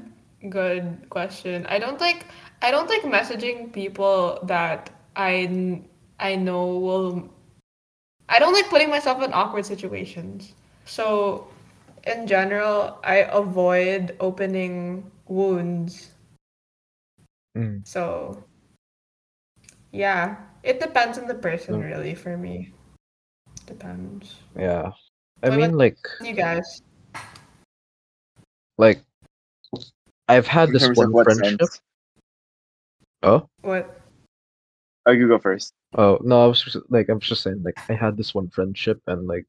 [0.50, 1.66] good question.
[1.68, 2.26] I don't like
[2.62, 4.90] I don't like messaging people that
[5.20, 5.84] I
[6.20, 7.28] I know will
[8.30, 10.54] I don't like putting myself in awkward situations.
[10.86, 11.48] So,
[12.08, 16.14] in general, I avoid opening wounds.
[17.58, 17.86] Mm.
[17.86, 18.44] So,
[19.92, 21.84] yeah, it depends on the person, Mm.
[21.84, 22.72] really, for me.
[23.66, 24.36] Depends.
[24.56, 24.92] Yeah.
[25.44, 26.82] I What mean, like, You guys.
[28.78, 29.02] like,
[30.28, 31.60] I've had In this one of friendship.
[31.60, 31.82] sense?
[33.24, 33.99] Oh, What?
[35.06, 35.74] Oh, you go first.
[35.96, 38.50] oh no, I was just, like, I was just saying, like, I had this one
[38.50, 39.48] friendship, and like,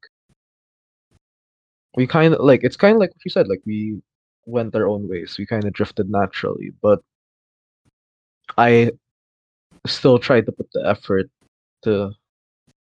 [1.96, 4.00] we kind of like it's kind of like what you said, like we
[4.46, 5.36] went our own ways.
[5.38, 7.00] We kind of drifted naturally, but
[8.56, 8.92] I
[9.86, 11.30] still tried to put the effort
[11.82, 12.12] to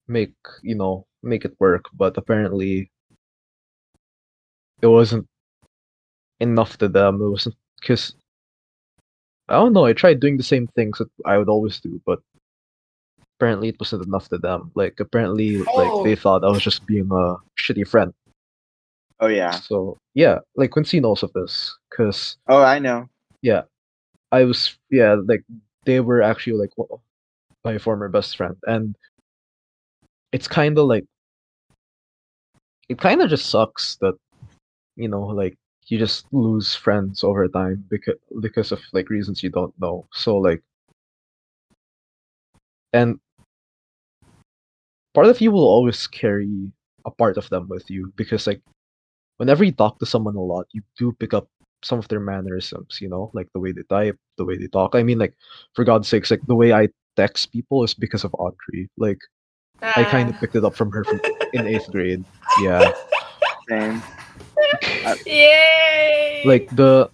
[0.07, 2.91] make you know make it work, but apparently
[4.81, 5.27] it wasn't
[6.39, 7.21] enough to them.
[7.21, 8.15] It wasn't because
[9.49, 9.85] I don't know.
[9.85, 12.19] I tried doing the same things that I would always do, but
[13.37, 14.71] apparently it wasn't enough to them.
[14.75, 16.15] Like apparently, like they Oh.
[16.15, 18.13] thought I was just being a shitty friend.
[19.19, 19.51] Oh yeah.
[19.51, 23.09] So yeah, like Quincy knows of this because Oh, I know.
[23.41, 23.63] Yeah,
[24.31, 25.43] I was yeah like
[25.85, 27.01] they were actually like well,
[27.63, 28.95] my former best friend, and
[30.31, 31.05] it's kind of like
[32.89, 34.15] it kind of just sucks that
[34.95, 35.55] you know like
[35.87, 40.05] you just lose friends over time because because of like reasons you don't know.
[40.13, 40.61] So like
[42.93, 43.19] and
[45.17, 46.71] part of you will always carry
[47.05, 48.61] a part of them with you because like
[49.37, 51.47] whenever you talk to someone a lot you do pick up
[51.81, 54.93] some of their mannerisms you know like the way they type the way they talk
[54.93, 55.33] i mean like
[55.73, 59.17] for god's sakes like the way i text people is because of audrey like
[59.81, 60.39] i kind of Ah.
[60.39, 61.19] picked it up from her from,
[61.53, 62.23] in eighth grade
[62.61, 62.91] yeah
[63.69, 64.03] Same.
[65.25, 66.43] Yay!
[66.45, 67.09] like the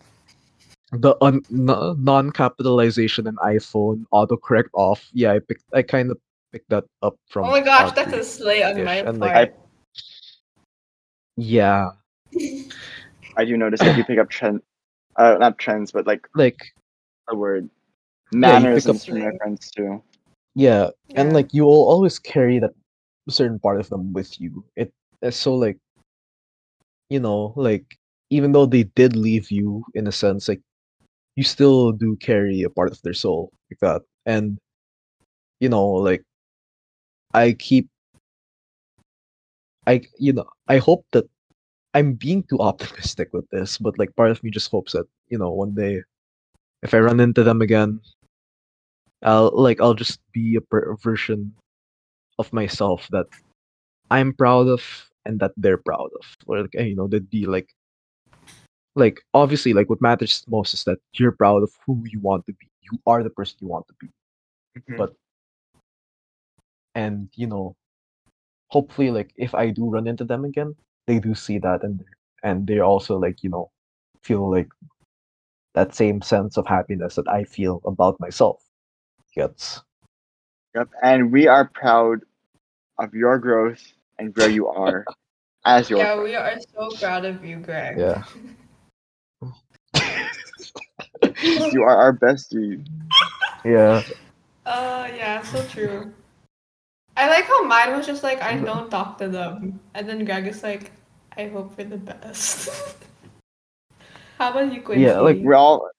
[0.92, 6.18] the un, n- non-capitalization in iphone autocorrect off yeah i picked i kind of
[6.54, 9.56] picked that up from oh my gosh, that's a slay on my and, like, part.
[11.36, 11.90] yeah
[13.38, 14.62] I do notice that you pick up trend,
[15.18, 16.62] uh, not trends, but like like
[17.30, 17.68] a word,
[18.32, 20.02] Yeah, you pick mannerisms up- from your friends too.
[20.56, 22.74] yeah and like you will always carry that
[23.30, 24.94] certain part of them with you it
[25.24, 25.80] is so like
[27.10, 27.86] you know like
[28.30, 30.62] even though they did leave you in a sense like
[31.36, 34.58] you still do carry a part of their soul like that and
[35.60, 36.22] you know like
[37.34, 37.88] i keep
[39.88, 41.26] i you know i hope that
[41.94, 45.38] i'm being too optimistic with this but like part of me just hopes that you
[45.38, 46.02] know one day
[46.84, 48.00] if i run into them again
[49.24, 51.54] I'll like I'll just be a per- version
[52.40, 53.28] of myself that
[54.12, 54.84] I'm proud of
[55.26, 56.26] and that they're proud of.
[56.46, 57.70] Or like you know, that'd be like
[58.96, 62.54] like obviously like what matters most is that you're proud of who you want to
[62.54, 62.68] be.
[62.82, 64.10] You are the person you want to be.
[64.80, 64.98] Mhm.
[64.98, 65.14] But
[66.96, 67.76] and you know,
[68.70, 70.76] hopefully like if I do run into them again,
[71.08, 72.04] they do see that and
[72.44, 73.72] and they also like, you know,
[74.22, 74.70] feel like
[75.74, 78.64] that same sense of happiness that I feel about myself.
[79.36, 79.82] Gets
[80.76, 80.90] Yep.
[81.04, 82.22] And we are proud
[83.00, 83.82] of your growth
[84.20, 85.06] and where you are
[85.66, 86.24] as your yeah, friend.
[86.24, 87.98] we are so proud of you, Greg.
[87.98, 88.24] Yeah.
[91.72, 92.86] You are our bestie.
[93.66, 94.02] yeah.
[94.66, 96.14] Uh, yeah, so true.
[97.16, 99.80] I like how mine was just like, I don't talk to them.
[99.94, 100.92] And then Greg is like,
[101.38, 102.70] I hope for the best.
[104.40, 105.04] how about you, Quincy?
[105.04, 105.90] Yeah, like, We're all.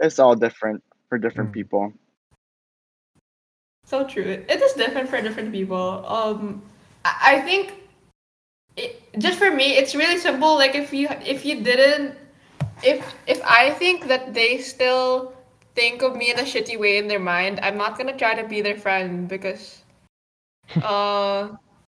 [0.00, 1.54] It's all different for different Mm.
[1.54, 1.92] people.
[3.84, 4.22] So true.
[4.48, 6.04] It is different for different people.
[6.06, 6.62] Um,
[7.04, 7.74] I I think,
[8.76, 10.54] it, just for me, it's really simple.
[10.56, 12.16] Like if you if you didn't,
[12.82, 15.34] if if I think that they still
[15.74, 18.48] think of me in a shitty way in their mind, I'm not gonna try to
[18.48, 19.81] be their friend because,
[20.82, 21.48] uh,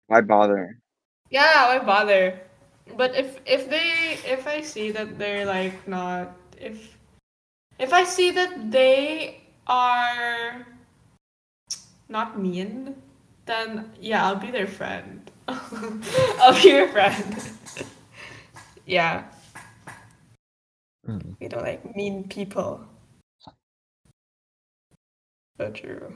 [0.07, 0.79] Why bother?
[1.31, 2.41] yeah, why bother?
[2.97, 6.97] But if if they if I see that they're like not if
[7.79, 10.63] If I see that they are
[12.09, 12.95] not mean,
[13.47, 15.31] then yeah, I'll be their friend.
[16.39, 17.37] I'll be your friend.
[18.87, 19.25] yeah,
[21.09, 21.35] Mm.
[21.41, 22.87] we don't like mean people.
[25.59, 26.15] So true.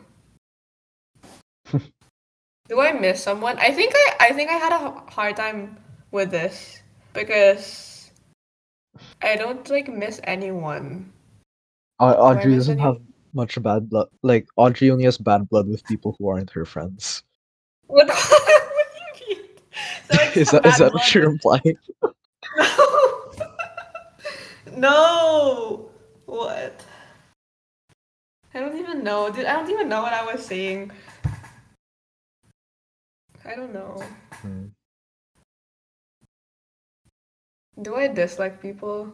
[2.68, 3.58] Do I miss someone?
[3.58, 5.76] I think I I think I had a hard time
[6.10, 6.82] with this
[7.12, 8.10] because
[9.22, 11.12] I don't like miss anyone.
[12.00, 12.98] Au- Audrey doesn't any- have
[13.34, 14.08] much bad blood.
[14.22, 17.22] Like Audrey only has bad blood with people who aren't her friends.
[17.86, 18.06] What?
[18.08, 18.86] The- what
[19.18, 19.46] do you mean?
[20.10, 21.78] So is that is that blood what you're implying?
[24.76, 24.76] No.
[24.76, 25.90] no.
[26.26, 26.84] What?
[28.52, 29.30] I don't even know.
[29.30, 30.90] Dude, I don't even know what I was saying.
[33.46, 34.02] I don't know.
[34.42, 34.66] Hmm.
[37.80, 39.12] Do I dislike people?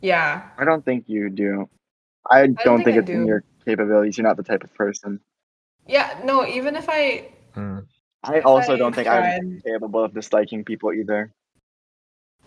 [0.00, 0.42] Yeah.
[0.58, 1.68] I don't think you do.
[2.28, 4.18] I don't, think think, I it's in your capabilities.
[4.18, 5.20] You're not the type of person.
[5.86, 7.78] Yeah, no, even if I Hmm.
[8.24, 11.32] I also I don't think tried- I'm capable of disliking people either.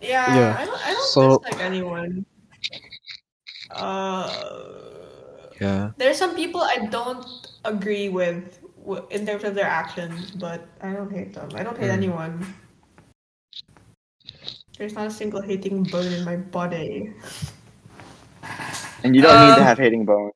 [0.02, 2.26] Yeah, Yeah, I don't, I don't so- dislike anyone.
[3.72, 4.28] Uh,
[5.62, 5.92] Yeah.
[5.98, 7.26] there's some people I don't
[7.64, 8.69] agree with w-
[9.12, 11.50] in terms of their actions, but I don't hate them.
[11.56, 12.00] I don't hate Mm.
[12.02, 12.54] anyone.
[14.78, 17.14] There's not a single hating bone in my body.
[19.04, 20.34] And you don't need to Um, have hating bones.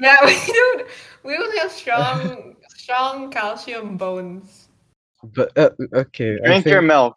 [0.00, 0.86] Yeah, we don't.
[1.24, 4.68] We don't have strong, strong calcium bones.
[5.34, 7.16] But uh, okay, Drink your milk.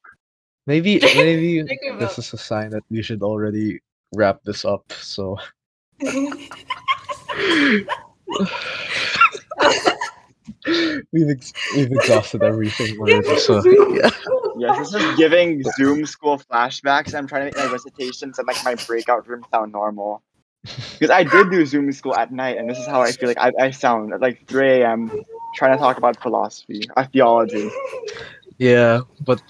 [0.66, 2.20] maybe maybe Drink this milk.
[2.20, 3.80] is a sign that we should already
[4.16, 4.88] wrap this up.
[4.96, 5.38] So
[11.12, 13.38] we've ex- we've exhausted everything already.
[13.40, 13.64] So
[13.94, 14.10] yeah.
[14.58, 17.14] Yes, this is giving Zoom school flashbacks.
[17.16, 20.22] I'm trying to make my recitations and like my breakout room sound normal.
[20.64, 23.38] Because I did do Zoom school at night, and this is how I feel like
[23.40, 25.10] I, I sound at like 3 a.m.
[25.56, 27.70] trying to talk about philosophy, uh, theology.
[28.58, 29.42] Yeah, but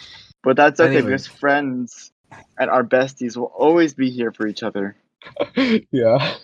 [0.43, 1.07] But that's okay Anyway.
[1.11, 2.11] because friends
[2.59, 4.95] and our besties will always be here for each other.
[5.91, 6.35] yeah.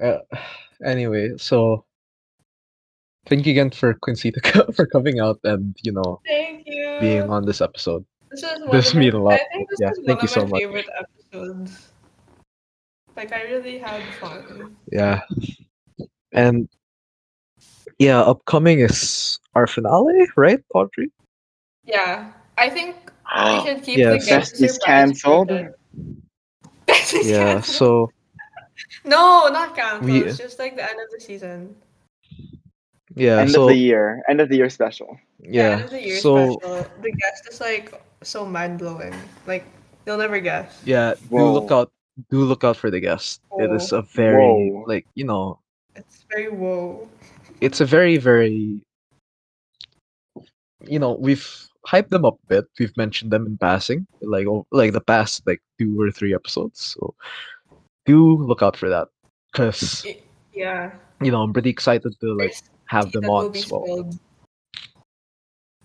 [0.00, 0.18] Uh,
[0.84, 1.84] anyway, so
[3.28, 6.96] thank you again for Quincy to co- for coming out and you know Thank you.
[7.00, 8.04] being on this episode.
[8.30, 9.34] This is one This of my- mean a lot.
[9.34, 10.60] I think this Yeah, is thank one you of my so much.
[10.60, 11.88] favorite episodes.
[13.16, 14.76] Like I really had fun.
[14.92, 15.20] Yeah,
[16.32, 16.68] and
[17.98, 21.10] yeah, upcoming is our finale, right, Audrey?
[21.84, 24.24] Yeah, I think we ah, should keep Yes.
[24.24, 25.48] the guest Besties surprise cancelled?
[25.48, 25.74] for the-
[26.86, 27.60] Besties Yeah.
[27.60, 28.10] So
[29.04, 30.04] no, not canceled.
[30.10, 31.74] We- It's just like the end of the season.
[33.18, 35.18] Yeah, End so of the year, end of the year special.
[35.42, 36.86] Yeah, end yeah, of the year so special.
[37.02, 37.92] The guest is like
[38.22, 39.14] so mind blowing.
[39.46, 39.64] Like
[40.06, 40.80] you'll never guess.
[40.84, 41.90] yeah, do look out.
[42.30, 43.40] Do look out for the guest.
[43.58, 44.84] It is a very Whoa.
[44.86, 45.58] like you know,
[45.94, 47.08] It's very whoa.
[47.60, 48.80] it's a very very.
[50.86, 51.46] You know, we've
[51.86, 52.66] hyped them up a bit.
[52.78, 56.94] We've mentioned them in passing, like o- like the past like two or three episodes.
[56.96, 57.14] So
[58.06, 59.08] do look out for that,
[59.52, 60.06] because
[60.54, 60.92] Yeah.
[61.20, 64.10] you know I'm pretty excited to like There's have tea them that on be well.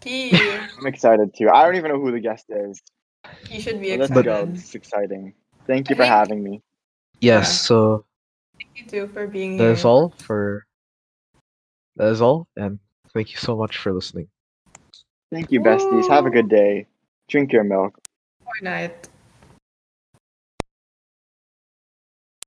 [0.05, 1.49] I'm excited too.
[1.49, 2.81] I don't even know who the guest is.
[3.49, 4.25] you should be But let's excited.
[4.25, 4.45] go.
[4.45, 5.33] This is exciting.
[5.65, 6.61] Thank you I for think- having me.
[7.21, 7.67] Yes, Yeah.
[7.67, 8.05] so
[8.59, 9.73] Thank you too for being that is here.
[9.75, 10.65] That's all for
[11.95, 12.79] that is all, and
[13.13, 14.27] thank you so much for listening.
[15.31, 16.07] Thank you, besties.
[16.09, 16.87] Have a good day.
[17.29, 17.97] Drink your milk.
[18.53, 19.09] Good night.